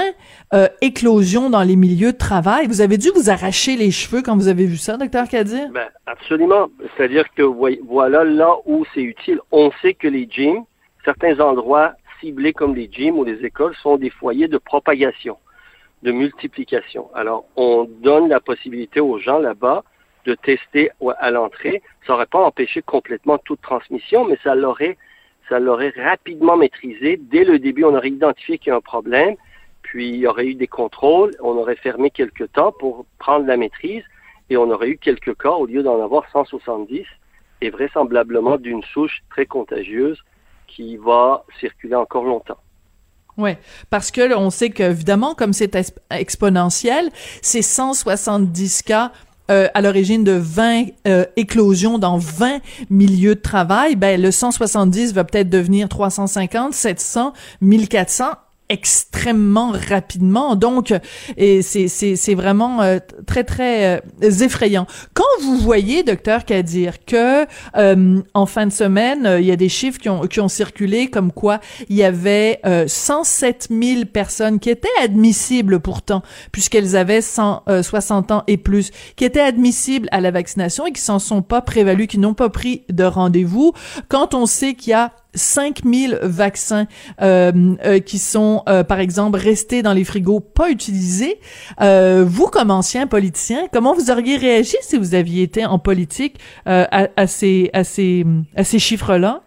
euh, 0.54 0.68
éclosions 0.82 1.50
dans 1.50 1.62
les 1.62 1.76
milieux 1.76 2.12
de 2.12 2.18
travail. 2.18 2.66
Vous 2.66 2.80
avez 2.80 2.98
dû 2.98 3.08
vous 3.14 3.30
arracher 3.30 3.76
les 3.76 3.90
cheveux 3.90 4.22
quand 4.22 4.36
vous 4.36 4.48
avez 4.48 4.66
vu 4.66 4.76
ça, 4.76 4.96
docteur 4.96 5.28
Kadir? 5.28 5.68
Ben, 5.70 5.88
absolument. 6.06 6.68
C'est-à-dire 6.96 7.24
que 7.34 7.42
voilà 7.42 8.24
là 8.24 8.54
où 8.66 8.84
c'est 8.94 9.02
utile. 9.02 9.40
On 9.52 9.70
sait 9.82 9.94
que 9.94 10.08
les 10.08 10.28
gyms, 10.30 10.64
certains 11.04 11.40
endroits 11.40 11.94
ciblés 12.20 12.52
comme 12.52 12.74
les 12.74 12.90
gyms 12.90 13.18
ou 13.18 13.24
les 13.24 13.44
écoles 13.44 13.74
sont 13.82 13.96
des 13.96 14.10
foyers 14.10 14.48
de 14.48 14.58
propagation, 14.58 15.36
de 16.02 16.12
multiplication. 16.12 17.08
Alors, 17.14 17.44
on 17.56 17.88
donne 18.02 18.28
la 18.28 18.40
possibilité 18.40 19.00
aux 19.00 19.18
gens 19.18 19.38
là-bas 19.38 19.84
de 20.26 20.34
tester 20.34 20.90
à 21.18 21.30
l'entrée. 21.30 21.82
Ça 22.06 22.12
n'aurait 22.12 22.26
pas 22.26 22.44
empêché 22.44 22.82
complètement 22.82 23.38
toute 23.38 23.62
transmission, 23.62 24.26
mais 24.26 24.38
ça 24.42 24.54
l'aurait, 24.54 24.98
ça 25.48 25.58
l'aurait 25.58 25.94
rapidement 25.96 26.56
maîtrisé. 26.56 27.18
Dès 27.18 27.44
le 27.44 27.58
début, 27.58 27.84
on 27.84 27.94
aurait 27.94 28.10
identifié 28.10 28.58
qu'il 28.58 28.70
y 28.70 28.72
a 28.72 28.76
un 28.76 28.80
problème, 28.80 29.36
puis 29.82 30.08
il 30.08 30.16
y 30.16 30.26
aurait 30.26 30.46
eu 30.46 30.54
des 30.54 30.66
contrôles, 30.66 31.32
on 31.40 31.56
aurait 31.56 31.76
fermé 31.76 32.10
quelques 32.10 32.52
temps 32.52 32.72
pour 32.72 33.06
prendre 33.18 33.46
la 33.46 33.56
maîtrise, 33.56 34.02
et 34.50 34.56
on 34.56 34.70
aurait 34.70 34.90
eu 34.90 34.98
quelques 34.98 35.36
cas 35.38 35.52
au 35.52 35.66
lieu 35.66 35.82
d'en 35.82 36.02
avoir 36.02 36.28
170, 36.30 37.04
et 37.62 37.70
vraisemblablement 37.70 38.58
d'une 38.58 38.82
souche 38.82 39.22
très 39.30 39.46
contagieuse 39.46 40.22
qui 40.66 40.96
va 40.96 41.44
circuler 41.60 41.94
encore 41.94 42.24
longtemps. 42.24 42.58
Oui, 43.38 43.50
parce 43.90 44.10
que 44.10 44.34
on 44.34 44.48
sait 44.48 44.70
qu'évidemment, 44.70 45.34
comme 45.34 45.52
c'est 45.52 45.76
exponentiel, 46.10 47.10
c'est 47.42 47.62
170 47.62 48.82
cas 48.82 49.12
euh, 49.50 49.68
à 49.74 49.80
l'origine 49.80 50.24
de 50.24 50.32
20 50.32 50.86
euh, 51.06 51.24
éclosions 51.36 51.98
dans 51.98 52.18
20 52.18 52.60
milieux 52.90 53.34
de 53.34 53.40
travail, 53.40 53.96
ben 53.96 54.20
le 54.20 54.30
170 54.30 55.12
va 55.12 55.24
peut-être 55.24 55.48
devenir 55.48 55.88
350, 55.88 56.72
700, 56.74 57.32
1400 57.60 58.26
extrêmement 58.68 59.72
rapidement. 59.72 60.56
Donc, 60.56 60.92
et 61.36 61.62
c'est, 61.62 61.88
c'est, 61.88 62.16
c'est 62.16 62.34
vraiment 62.34 62.82
euh, 62.82 62.98
très, 63.26 63.44
très 63.44 63.96
euh, 63.96 64.30
effrayant. 64.40 64.86
Quand 65.14 65.24
vous 65.42 65.56
voyez, 65.58 66.02
docteur 66.02 66.44
Kadir, 66.44 67.04
que 67.04 67.46
euh, 67.76 68.22
en 68.34 68.46
fin 68.46 68.66
de 68.66 68.72
semaine, 68.72 69.36
il 69.38 69.44
y 69.44 69.52
a 69.52 69.56
des 69.56 69.68
chiffres 69.68 70.00
qui 70.00 70.08
ont, 70.08 70.22
qui 70.22 70.40
ont 70.40 70.48
circulé 70.48 71.08
comme 71.08 71.32
quoi 71.32 71.60
il 71.88 71.96
y 71.96 72.02
avait 72.02 72.60
107 72.86 73.68
000 73.70 74.04
personnes 74.06 74.58
qui 74.58 74.70
étaient 74.70 74.88
admissibles 75.02 75.80
pourtant, 75.80 76.22
puisqu'elles 76.52 76.96
avaient 76.96 77.20
160 77.20 78.30
ans 78.32 78.44
et 78.46 78.56
plus, 78.56 78.90
qui 79.16 79.24
étaient 79.24 79.40
admissibles 79.40 80.08
à 80.10 80.20
la 80.20 80.30
vaccination 80.30 80.86
et 80.86 80.92
qui 80.92 81.00
s'en 81.00 81.18
sont 81.18 81.42
pas 81.42 81.60
prévalues, 81.60 82.06
qui 82.06 82.18
n'ont 82.18 82.34
pas 82.34 82.48
pris 82.48 82.82
de 82.90 83.04
rendez-vous. 83.04 83.72
Quand 84.08 84.34
on 84.34 84.46
sait 84.46 84.74
qu'il 84.74 84.90
y 84.90 84.94
a 84.94 85.12
5000 85.36 86.18
vaccins 86.22 86.86
euh, 87.20 87.52
euh, 87.84 88.00
qui 88.00 88.18
sont, 88.18 88.62
euh, 88.68 88.82
par 88.82 88.98
exemple, 89.00 89.38
restés 89.38 89.82
dans 89.82 89.92
les 89.92 90.04
frigos, 90.04 90.40
pas 90.40 90.70
utilisés. 90.70 91.38
vous, 91.78 92.46
comme 92.46 92.70
ancien 92.70 93.06
politicien, 93.06 93.68
comment 93.72 93.94
vous 93.94 94.10
auriez 94.10 94.36
réagi 94.36 94.76
si 94.80 94.96
vous 94.96 95.14
aviez 95.14 95.42
été 95.42 95.64
en 95.64 95.78
politique 95.78 96.38
à, 96.64 97.08
à, 97.16 97.26
ces, 97.26 97.70
à 97.72 97.84
ces, 97.84 98.24
à 98.56 98.64
ces 98.64 98.78
chiffres-là? 98.78 99.42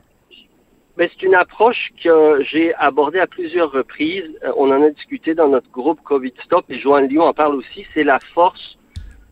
Ben, 0.97 1.09
c'est 1.11 1.25
une 1.25 1.35
approche 1.35 1.91
que 2.03 2.43
j'ai 2.43 2.73
abordée 2.75 3.19
à 3.19 3.27
plusieurs 3.27 3.71
reprises. 3.71 4.29
On 4.57 4.69
en 4.71 4.83
a 4.83 4.89
discuté 4.89 5.33
dans 5.33 5.47
notre 5.47 5.69
groupe 5.71 6.01
COVID 6.03 6.33
Stop 6.43 6.65
et 6.69 6.79
Joanne 6.79 7.07
Lyon 7.07 7.23
en 7.23 7.33
parle 7.33 7.55
aussi. 7.55 7.85
C'est 7.93 8.03
la 8.03 8.19
force 8.33 8.77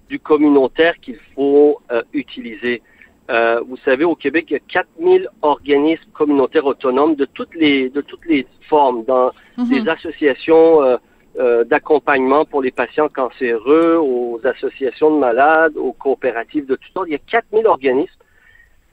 du 0.10 0.20
communautaire 0.20 0.96
qu'il 1.02 1.20
faut 1.36 1.82
utiliser. 2.14 2.82
Euh, 3.30 3.62
vous 3.68 3.78
savez, 3.84 4.06
au 4.06 4.16
Québec, 4.16 4.46
il 4.50 4.54
y 4.54 4.56
a 4.56 4.60
4000 4.60 5.30
organismes 5.42 6.10
communautaires 6.14 6.66
autonomes 6.66 7.16
de 7.16 7.26
toutes 7.26 7.54
les, 7.56 7.90
de 7.90 8.02
toutes 8.02 8.26
les 8.26 8.48
formes, 8.70 9.04
dans 9.04 9.32
mhm. 9.58 9.70
des 9.70 9.90
associations 9.90 10.82
euh, 10.84 10.98
euh, 11.38 11.64
d'accompagnement 11.66 12.46
pour 12.46 12.62
les 12.62 12.72
patients 12.72 13.10
cancéreux, 13.10 13.98
aux 13.98 14.40
associations 14.46 15.14
de 15.14 15.20
malades, 15.20 15.76
aux 15.76 15.92
coopératives 15.92 16.66
de 16.66 16.76
tout 16.76 16.88
sortes. 16.94 17.08
Il 17.10 17.14
y 17.14 17.16
a 17.16 17.20
4000 17.20 17.68
organismes 17.68 18.22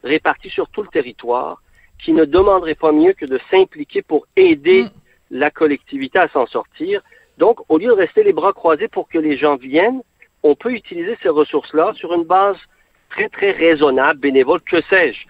répartis 0.02 0.50
sur 0.50 0.68
tout 0.68 0.82
le 0.82 0.88
territoire 0.88 1.62
qui 2.02 2.12
ne 2.12 2.24
demanderaient 2.24 2.74
pas 2.74 2.92
mieux 2.92 3.12
que 3.12 3.24
de 3.24 3.38
s'impliquer 3.50 4.02
pour 4.02 4.26
aider 4.34 4.82
mhm. 4.82 4.90
la 5.30 5.50
collectivité 5.50 6.18
à 6.18 6.28
s'en 6.28 6.46
sortir. 6.46 7.02
Donc, 7.38 7.60
au 7.68 7.78
lieu 7.78 7.86
de 7.86 7.92
rester 7.92 8.24
les 8.24 8.32
bras 8.32 8.52
croisés 8.52 8.88
pour 8.88 9.08
que 9.08 9.18
les 9.18 9.36
gens 9.36 9.56
viennent, 9.56 10.02
on 10.42 10.56
peut 10.56 10.72
utiliser 10.72 11.16
ces 11.22 11.28
ressources-là 11.28 11.92
sur 11.94 12.12
une 12.12 12.24
base 12.24 12.56
très, 13.14 13.28
très 13.28 13.52
raisonnable, 13.52 14.20
bénévole, 14.20 14.60
que 14.62 14.80
sais-je, 14.90 15.20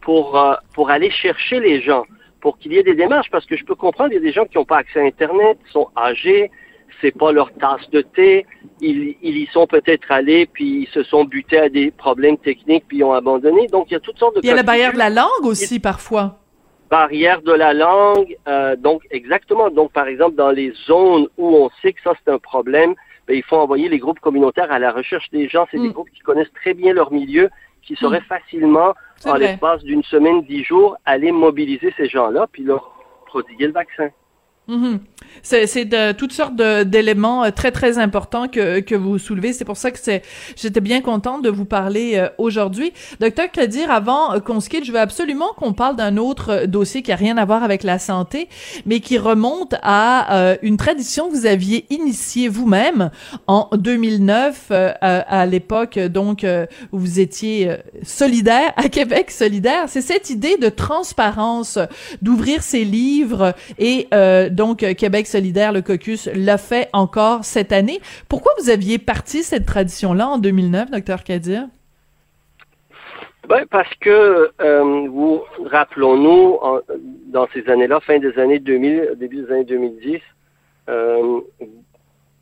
pour, 0.00 0.38
euh, 0.38 0.54
pour 0.74 0.90
aller 0.90 1.10
chercher 1.10 1.60
les 1.60 1.80
gens, 1.82 2.04
pour 2.40 2.58
qu'il 2.58 2.72
y 2.72 2.78
ait 2.78 2.82
des 2.82 2.94
démarches, 2.94 3.30
parce 3.30 3.46
que 3.46 3.56
je 3.56 3.64
peux 3.64 3.74
comprendre, 3.74 4.10
il 4.12 4.14
y 4.14 4.18
a 4.18 4.20
des 4.28 4.32
gens 4.32 4.44
qui 4.44 4.56
n'ont 4.56 4.64
pas 4.64 4.78
accès 4.78 5.00
à 5.00 5.04
Internet, 5.04 5.58
sont 5.72 5.88
âgés, 5.96 6.50
c'est 7.00 7.16
pas 7.16 7.32
leur 7.32 7.52
tasse 7.54 7.88
de 7.90 8.00
thé, 8.00 8.46
ils, 8.80 9.16
ils 9.22 9.36
y 9.36 9.46
sont 9.46 9.66
peut-être 9.66 10.10
allés, 10.10 10.46
puis 10.46 10.82
ils 10.82 10.88
se 10.88 11.02
sont 11.02 11.24
butés 11.24 11.58
à 11.58 11.68
des 11.68 11.90
problèmes 11.90 12.38
techniques, 12.38 12.84
puis 12.88 12.98
ils 12.98 13.04
ont 13.04 13.12
abandonné. 13.12 13.66
Donc, 13.68 13.86
il 13.90 13.94
y 13.94 13.96
a 13.96 14.00
toutes 14.00 14.18
sortes 14.18 14.36
de... 14.36 14.40
Il 14.42 14.48
y 14.48 14.52
a 14.52 14.54
la 14.54 14.62
barrière 14.62 14.92
de 14.92 14.98
la 14.98 15.10
langue 15.10 15.44
aussi, 15.44 15.78
parfois. 15.80 16.38
Barrière 16.90 17.42
de 17.42 17.52
la 17.52 17.74
langue, 17.74 18.36
euh, 18.46 18.76
donc 18.76 19.02
exactement. 19.10 19.70
Donc, 19.70 19.92
par 19.92 20.06
exemple, 20.06 20.36
dans 20.36 20.52
les 20.52 20.72
zones 20.86 21.26
où 21.36 21.56
on 21.56 21.70
sait 21.82 21.92
que 21.92 22.00
ça, 22.02 22.12
c'est 22.24 22.30
un 22.30 22.38
problème, 22.38 22.94
ben, 23.26 23.36
il 23.36 23.42
faut 23.42 23.56
envoyer 23.56 23.88
les 23.88 23.98
groupes 23.98 24.20
communautaires 24.20 24.70
à 24.70 24.78
la 24.78 24.92
recherche 24.92 25.30
des 25.30 25.48
gens. 25.48 25.66
C'est 25.70 25.78
des 25.78 25.88
mm. 25.88 25.92
groupes 25.92 26.10
qui 26.10 26.20
connaissent 26.20 26.52
très 26.52 26.74
bien 26.74 26.92
leur 26.92 27.12
milieu, 27.12 27.50
qui 27.82 27.96
sauraient 27.96 28.20
mm. 28.20 28.24
facilement, 28.24 28.94
en 29.24 29.34
l'espace 29.34 29.82
d'une 29.82 30.02
semaine, 30.04 30.42
dix 30.42 30.64
jours, 30.64 30.96
aller 31.04 31.32
mobiliser 31.32 31.92
ces 31.96 32.08
gens-là, 32.08 32.46
puis 32.50 32.62
leur 32.62 32.92
prodiguer 33.26 33.66
le 33.66 33.72
vaccin. 33.72 34.10
Mm-hmm. 34.68 34.98
C'est 35.42 35.84
de 35.84 36.12
toutes 36.12 36.32
sortes 36.32 36.56
d'éléments 36.56 37.44
euh, 37.44 37.50
très 37.50 37.70
très 37.70 37.98
importants 37.98 38.48
que, 38.48 38.80
que 38.80 38.94
vous 38.94 39.18
soulevez. 39.18 39.52
C'est 39.52 39.64
pour 39.64 39.76
ça 39.76 39.90
que 39.90 39.98
c'est 40.00 40.22
j'étais 40.56 40.80
bien 40.80 41.00
contente 41.00 41.42
de 41.42 41.50
vous 41.50 41.64
parler 41.64 42.14
euh, 42.16 42.28
aujourd'hui. 42.38 42.92
Docteur 43.20 43.50
Crédir, 43.52 43.90
avant 43.90 44.34
euh, 44.34 44.40
qu'on 44.40 44.60
se 44.60 44.68
quitte, 44.68 44.84
je 44.84 44.92
veux 44.92 44.98
absolument 44.98 45.52
qu'on 45.56 45.72
parle 45.72 45.96
d'un 45.96 46.16
autre 46.16 46.66
dossier 46.66 47.02
qui 47.02 47.12
a 47.12 47.16
rien 47.16 47.36
à 47.36 47.44
voir 47.44 47.62
avec 47.62 47.82
la 47.82 47.98
santé, 47.98 48.48
mais 48.86 49.00
qui 49.00 49.18
remonte 49.18 49.74
à 49.82 50.56
une 50.62 50.76
tradition 50.76 51.28
que 51.28 51.34
vous 51.34 51.46
aviez 51.46 51.86
initiée 51.90 52.48
vous-même 52.48 53.10
en 53.46 53.68
2009 53.72 54.70
à, 54.70 55.46
l'époque 55.46 55.98
donc 55.98 56.44
où 56.92 56.98
vous 56.98 57.20
étiez 57.20 57.76
solidaire 58.02 58.72
à 58.76 58.88
Québec 58.88 59.30
solidaire. 59.30 59.84
C'est 59.88 60.00
cette 60.00 60.30
idée 60.30 60.56
de 60.56 60.68
transparence, 60.68 61.78
d'ouvrir 62.22 62.62
ses 62.62 62.84
livres 62.84 63.54
et 63.78 64.08
donc 64.56 64.78
Québec 64.96 65.26
solidaire, 65.26 65.72
le 65.72 65.82
caucus, 65.82 66.28
l'a 66.34 66.58
fait 66.58 66.88
encore 66.92 67.44
cette 67.44 67.70
année. 67.70 68.00
Pourquoi 68.28 68.52
vous 68.60 68.70
aviez 68.70 68.98
parti 68.98 69.42
cette 69.42 69.66
tradition-là 69.66 70.26
en 70.26 70.38
2009, 70.38 70.90
docteur 70.90 71.22
Kadir? 71.22 71.66
Ben, 73.48 73.64
parce 73.70 73.94
que, 74.00 74.50
euh, 74.60 75.38
rappelons-nous, 75.66 76.58
dans 77.28 77.46
ces 77.54 77.68
années-là, 77.68 78.00
fin 78.00 78.18
des 78.18 78.36
années 78.40 78.58
2000, 78.58 79.12
début 79.16 79.42
des 79.42 79.52
années 79.52 79.64
2010, 79.64 80.20
euh, 80.88 81.40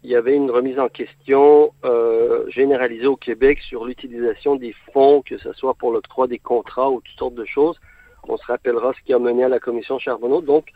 il 0.03 0.11
y 0.11 0.17
avait 0.17 0.35
une 0.35 0.51
remise 0.51 0.79
en 0.79 0.89
question 0.89 1.73
euh, 1.85 2.49
généralisée 2.49 3.07
au 3.07 3.17
Québec 3.17 3.59
sur 3.61 3.85
l'utilisation 3.85 4.57
des 4.57 4.75
fonds, 4.93 5.23
que 5.23 5.39
ce 5.39 5.53
soit 5.55 5.75
pour 5.75 5.93
l'octroi 5.93 6.27
des 6.27 6.39
contrats 6.39 6.91
ou 6.91 7.01
toutes 7.01 7.19
sortes 7.19 7.35
de 7.35 7.45
choses. 7.45 7.79
On 8.29 8.37
se 8.37 8.47
rappellera 8.47 8.93
ce 8.95 9.05
qui 9.05 9.13
a 9.13 9.19
mené 9.19 9.45
à 9.45 9.49
la 9.49 9.61
commission 9.61 9.99
Charbonneau. 9.99 10.41
Donc, 10.41 10.67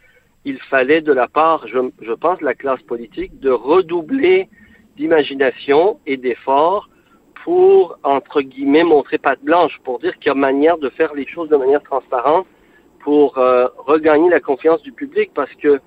il 0.44 0.58
fallait 0.70 1.00
de 1.00 1.12
la 1.12 1.28
part, 1.28 1.66
je, 1.66 2.12
pense, 2.14 2.38
de 2.38 2.44
la 2.44 2.54
classe 2.54 2.82
politique, 2.82 3.38
de 3.40 3.50
redoubler 3.50 4.48
d'imagination 4.96 5.98
et 6.06 6.16
d'efforts 6.16 6.88
pour, 7.44 7.98
entre 8.02 8.42
guillemets, 8.42 8.84
montrer 8.84 9.18
patte 9.18 9.42
blanche, 9.42 9.78
pour 9.84 9.98
dire 9.98 10.16
qu'il 10.18 10.28
y 10.28 10.30
a 10.30 10.34
manière 10.34 10.78
de 10.78 10.90
faire 10.90 11.14
les 11.14 11.26
choses 11.26 11.48
de 11.48 11.56
manière 11.56 11.82
transparente 11.82 12.46
pour 13.00 13.38
euh, 13.38 13.68
regagner 13.78 14.28
la 14.28 14.40
confiance 14.40 14.82
du 14.82 14.92
public, 14.92 15.30
parce 15.34 15.52
que 15.54 15.80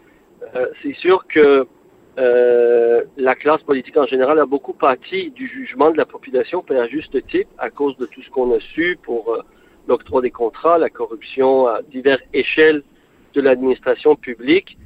euh, 0.55 0.67
c'est 0.81 0.95
sûr 0.95 1.27
que 1.27 1.67
euh, 2.17 3.03
la 3.17 3.35
classe 3.35 3.63
politique 3.63 3.95
en 3.97 4.05
général 4.05 4.39
a 4.39 4.45
beaucoup 4.45 4.73
pâti 4.73 5.31
du 5.31 5.47
jugement 5.47 5.91
de 5.91 5.97
la 5.97 6.05
population, 6.05 6.63
à 6.69 6.87
juste 6.87 7.25
type, 7.27 7.47
à 7.57 7.69
cause 7.69 7.95
de 7.97 8.05
tout 8.05 8.21
ce 8.21 8.29
qu'on 8.29 8.53
a 8.55 8.59
su 8.59 8.97
pour 9.03 9.37
l'octroi 9.87 10.21
des 10.21 10.31
contrats, 10.31 10.77
la 10.77 10.89
corruption 10.89 11.67
à 11.67 11.81
diverses 11.81 12.23
échelles 12.33 12.83
de 13.33 13.41
l'administration 13.41 14.15
publique. 14.15 14.77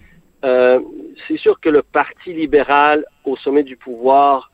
Euh, 0.44 0.80
c'est 1.28 1.38
sûr 1.38 1.60
que 1.60 1.70
le 1.70 1.82
Parti 1.82 2.34
libéral 2.34 3.06
au 3.24 3.36
sommet 3.36 3.64
du 3.64 3.78
pouvoir 3.78 4.52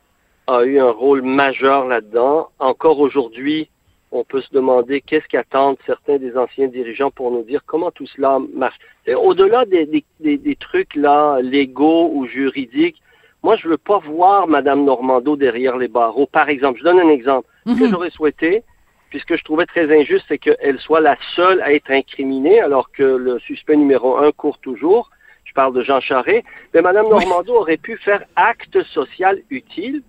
a 0.47 0.63
eu 0.63 0.79
un 0.79 0.91
rôle 0.91 1.21
majeur 1.21 1.87
là-dedans. 1.87 2.49
Encore 2.59 2.99
aujourd'hui, 2.99 3.69
on 4.11 4.23
peut 4.23 4.41
se 4.41 4.51
demander 4.51 5.01
qu'est-ce 5.01 5.27
qu'attendent 5.27 5.77
certains 5.85 6.17
des 6.17 6.37
anciens 6.37 6.67
dirigeants 6.67 7.11
pour 7.11 7.31
nous 7.31 7.43
dire 7.43 7.61
comment 7.65 7.91
tout 7.91 8.07
cela 8.07 8.39
marche. 8.53 8.77
Au-delà 9.07 9.65
des, 9.65 10.03
des, 10.19 10.55
trucs 10.55 10.95
là 10.95 11.39
légaux 11.41 12.11
ou 12.13 12.25
juridiques, 12.25 13.01
moi 13.41 13.55
je 13.55 13.67
veux 13.67 13.77
pas 13.77 13.99
voir 13.99 14.47
Madame 14.47 14.83
Normando 14.83 15.35
derrière 15.35 15.77
les 15.77 15.87
barreaux. 15.87 16.27
Par 16.27 16.49
exemple, 16.49 16.79
je 16.79 16.83
donne 16.83 16.99
un 16.99 17.09
exemple. 17.09 17.47
Ce 17.65 17.73
que 17.73 17.83
mhm. 17.85 17.91
j'aurais 17.91 18.09
souhaité, 18.09 18.63
puisque 19.11 19.35
je 19.37 19.43
trouvais 19.43 19.67
très 19.67 19.93
injuste, 19.95 20.25
c'est 20.27 20.39
qu'elle 20.39 20.79
soit 20.79 21.01
la 21.01 21.17
seule 21.35 21.61
à 21.61 21.73
être 21.73 21.91
incriminée, 21.91 22.59
alors 22.59 22.91
que 22.91 23.03
le 23.03 23.37
suspect 23.39 23.75
numéro 23.75 24.17
un 24.17 24.31
court 24.31 24.57
toujours. 24.57 25.11
Je 25.43 25.53
parle 25.53 25.73
de 25.75 25.83
Jean 25.83 25.99
Charest. 25.99 26.45
Mais 26.73 26.81
Mme 26.81 27.09
Normando 27.09 27.53
aurait 27.53 27.77
pu 27.77 27.97
faire 27.97 28.23
acte 28.37 28.81
social 28.83 29.39
utile, 29.49 30.01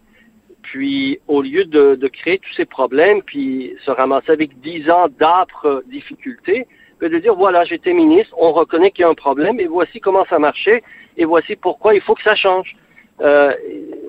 puis 0.63 1.19
au 1.27 1.43
lieu 1.43 1.65
de, 1.65 2.09
créer 2.09 2.39
tous 2.39 2.55
ces 2.55 2.65
problèmes, 2.65 3.23
puis 3.23 3.75
se 3.85 3.91
ramasser 3.91 4.31
avec 4.31 4.61
dix 4.61 4.89
ans 4.89 5.09
d'âpres 5.09 5.83
difficultés, 5.89 6.67
de 7.01 7.19
dire, 7.19 7.35
voilà, 7.35 7.65
j'étais 7.65 7.93
ministre, 7.93 8.33
on 8.39 8.53
reconnaît 8.53 8.93
qu'il 8.93 9.03
y 9.03 9.05
a 9.05 9.09
un 9.09 9.15
problème, 9.15 9.59
et 9.59 9.67
voici 9.67 9.99
comment 9.99 10.25
ça 10.31 10.39
marchait, 10.39 10.85
et 11.17 11.25
voici 11.25 11.57
pourquoi 11.57 11.97
il 11.97 12.01
faut 12.01 12.15
que 12.15 12.23
ça 12.23 12.37
change. 12.37 12.77
Euh, 13.23 13.53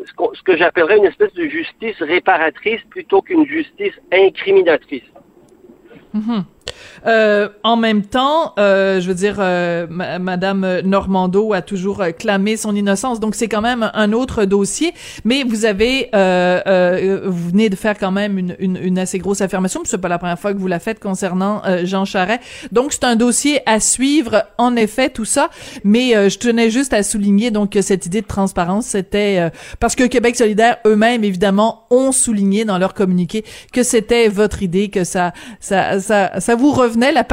ce 0.05 0.41
que 0.43 0.57
j'appellerais 0.57 0.97
une 0.97 1.05
espèce 1.05 1.34
de 1.34 1.47
justice 1.47 2.01
réparatrice 2.01 2.82
plutôt 2.89 3.22
qu'une 3.22 3.45
justice 3.45 3.93
incriminatrice. 4.11 5.03
Mhm. 6.14 6.45
Euh, 7.05 7.49
en 7.63 7.76
même 7.76 8.03
temps, 8.03 8.53
euh, 8.57 9.01
je 9.01 9.07
veux 9.07 9.13
dire, 9.13 9.38
euh, 9.39 9.88
Madame 9.89 10.82
Normando 10.82 11.53
a 11.53 11.61
toujours 11.61 12.01
euh, 12.01 12.11
clamé 12.11 12.57
son 12.57 12.76
innocence, 12.76 13.19
donc 13.19 13.36
c'est 13.36 13.47
quand 13.47 13.61
même 13.61 13.91
un 13.93 14.13
autre 14.13 14.45
dossier. 14.45 14.93
Mais 15.26 15.43
vous 15.43 15.65
avez, 15.65 16.09
euh, 16.15 17.21
vous 17.26 17.49
venez 17.49 17.69
de 17.69 17.76
faire 17.76 17.97
quand 17.97 18.11
même 18.11 18.38
une, 18.38 18.55
une, 18.59 18.78
une 18.78 18.99
assez 18.99 19.17
grosse 19.17 19.41
affirmation. 19.41 19.82
C'est 19.84 19.97
pas 19.97 20.07
la 20.07 20.17
première 20.17 20.39
fois 20.39 20.53
que 20.53 20.59
vous 20.59 20.67
la 20.67 20.80
faites 20.80 20.99
concernant 20.99 21.61
Jean 21.84 22.05
Charest. 22.05 22.41
Donc 22.71 22.93
c'est 22.93 23.03
un 23.03 23.15
dossier 23.15 23.61
à 23.65 23.80
suivre, 23.80 24.45
en 24.57 24.76
effet, 24.76 25.09
tout 25.09 25.26
ça. 25.26 25.49
Mais 25.84 26.30
je 26.30 26.38
tenais 26.38 26.69
juste 26.69 26.93
à 26.93 27.03
souligner 27.03 27.51
donc 27.51 27.71
que 27.71 27.82
cette 27.82 28.05
idée 28.05 28.21
de 28.21 28.28
transparence, 28.28 28.86
c'était 28.88 29.51
parce 29.80 29.95
que 29.95 30.05
Québec 30.05 30.36
solidaire 30.36 30.78
eux-mêmes 30.86 31.24
évidemment 31.24 31.86
ont 31.89 32.11
souligné 32.11 32.65
dans 32.65 32.78
leur 32.78 32.93
communiqué 32.93 33.43
que 33.71 33.84
c'était 33.84 34.28
votre 34.28 34.63
idée, 34.63 34.89
que 34.89 35.03
ça, 35.03 35.34
ça, 35.59 35.99
ça, 35.99 36.39
ça 36.39 36.55
vous 36.55 36.62
revenait, 36.72 37.11
la, 37.11 37.26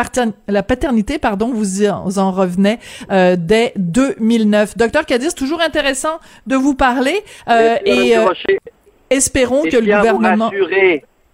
la 0.48 0.62
paternité, 0.62 1.18
pardon, 1.18 1.50
vous 1.52 1.80
en 2.18 2.32
revenait 2.32 2.78
euh, 3.10 3.36
dès 3.38 3.72
2009. 3.76 4.76
Docteur 4.76 5.06
Cadiz, 5.06 5.34
toujours 5.34 5.60
intéressant 5.60 6.20
de 6.46 6.56
vous 6.56 6.74
parler 6.74 7.22
euh, 7.48 7.76
et 7.84 8.16
euh, 8.16 8.26
espérons 9.10 9.62
que 9.62 9.76
le 9.76 9.96
gouvernement... 9.96 10.50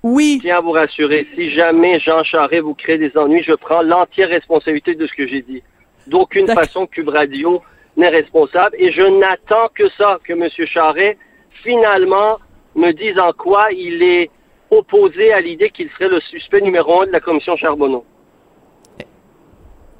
Oui. 0.02 0.36
Je 0.38 0.46
tiens 0.46 0.58
à 0.58 0.60
vous 0.60 0.70
rassurer. 0.70 1.26
Si 1.34 1.50
jamais 1.50 1.98
Jean 1.98 2.22
Charest 2.22 2.62
vous 2.62 2.74
crée 2.74 2.96
des 2.96 3.10
ennuis, 3.16 3.42
je 3.42 3.54
prends 3.54 3.82
l'entière 3.82 4.28
responsabilité 4.28 4.94
de 4.94 5.04
ce 5.04 5.12
que 5.12 5.26
j'ai 5.26 5.42
dit. 5.42 5.64
D'aucune 6.06 6.46
façon, 6.46 6.86
Cube 6.86 7.08
Radio 7.08 7.60
n'est 7.96 8.10
responsable. 8.10 8.76
Et 8.78 8.92
je 8.92 9.02
n'attends 9.02 9.68
que 9.74 9.88
ça, 9.98 10.20
que 10.22 10.32
M. 10.32 10.48
Charest, 10.66 11.18
finalement, 11.64 12.38
me 12.76 12.92
dise 12.92 13.18
en 13.18 13.32
quoi 13.32 13.72
il 13.72 14.00
est 14.00 14.30
opposé 14.70 15.32
à 15.32 15.40
l'idée 15.40 15.70
qu'il 15.70 15.88
serait 15.90 16.08
le 16.08 16.20
suspect 16.20 16.60
numéro 16.60 17.02
un 17.02 17.06
de 17.06 17.12
la 17.12 17.20
commission 17.20 17.56
Charbonneau. 17.56 18.04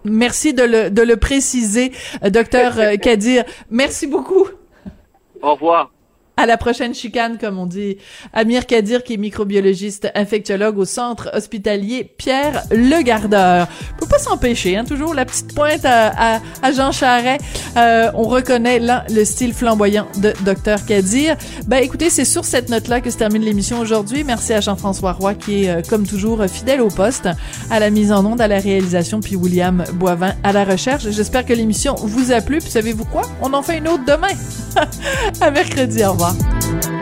Merci 0.05 0.55
de 0.55 0.63
le, 0.63 0.91
de 0.91 1.03
le 1.03 1.17
préciser, 1.17 1.93
euh, 2.25 2.31
docteur 2.31 2.79
euh, 2.79 2.97
Kadir. 3.03 3.45
Merci 3.71 4.07
beaucoup. 4.07 4.47
Au 5.43 5.55
revoir 5.55 5.91
à 6.37 6.47
la 6.47 6.57
prochaine 6.57 6.95
chicane, 6.95 7.39
comme 7.39 7.59
on 7.59 7.67
dit. 7.67 7.97
Amir 8.33 8.67
Kadir, 8.67 9.03
qui 9.03 9.15
est 9.15 9.17
microbiologiste 9.17 10.11
infectiologue 10.15 10.79
au 10.79 10.85
centre 10.85 11.31
hospitalier 11.33 12.05
Pierre 12.17 12.65
Le 12.71 13.03
Gardeur. 13.03 13.69
Peut 13.99 14.07
pas 14.07 14.19
s'empêcher, 14.19 14.77
hein, 14.77 14.85
toujours 14.85 15.15
la 15.15 15.25
petite 15.25 15.55
pointe 15.55 15.85
à, 15.85 16.41
à, 16.63 16.73
Jean 16.73 16.93
Charret. 16.93 17.39
Euh, 17.77 18.11
on 18.15 18.25
reconnaît 18.25 18.79
là 18.79 19.05
le 19.09 19.25
style 19.25 19.55
flamboyant 19.55 20.07
de 20.19 20.35
Docteur 20.45 20.85
Kadir. 20.85 21.37
Ben 21.67 21.79
écoutez, 21.79 22.11
c'est 22.11 22.25
sur 22.25 22.45
cette 22.45 22.69
note-là 22.69 23.01
que 23.01 23.11
se 23.11 23.17
termine 23.17 23.43
l'émission 23.43 23.81
aujourd'hui. 23.81 24.23
Merci 24.23 24.53
à 24.53 24.61
Jean-François 24.61 25.13
Roy, 25.13 25.35
qui 25.35 25.65
est 25.65 25.71
euh, 25.71 25.83
comme 25.89 26.07
toujours 26.07 26.45
fidèle 26.47 26.83
au 26.83 26.89
poste, 26.89 27.29
à 27.71 27.81
la 27.81 27.89
mise 27.89 28.13
en 28.13 28.25
onde, 28.27 28.41
à 28.41 28.49
la 28.49 28.59
réalisation, 28.59 29.21
puis 29.21 29.37
William 29.37 29.85
Boivin 29.95 30.35
à 30.43 30.53
la 30.53 30.65
recherche. 30.65 31.09
J'espère 31.11 31.47
que 31.47 31.53
l'émission 31.55 31.95
vous 31.95 32.33
a 32.33 32.41
plu. 32.43 32.59
Puis 32.59 32.71
savez-vous 32.71 33.07
quoi? 33.07 33.23
On 33.41 33.53
en 33.55 33.63
fait 33.63 33.79
une 33.79 33.89
autre 33.89 34.05
demain. 34.05 34.35
à 35.41 35.51
mercredi. 35.51 36.05
Au 36.05 36.13
revoir. 36.13 36.26
아! 36.27 36.96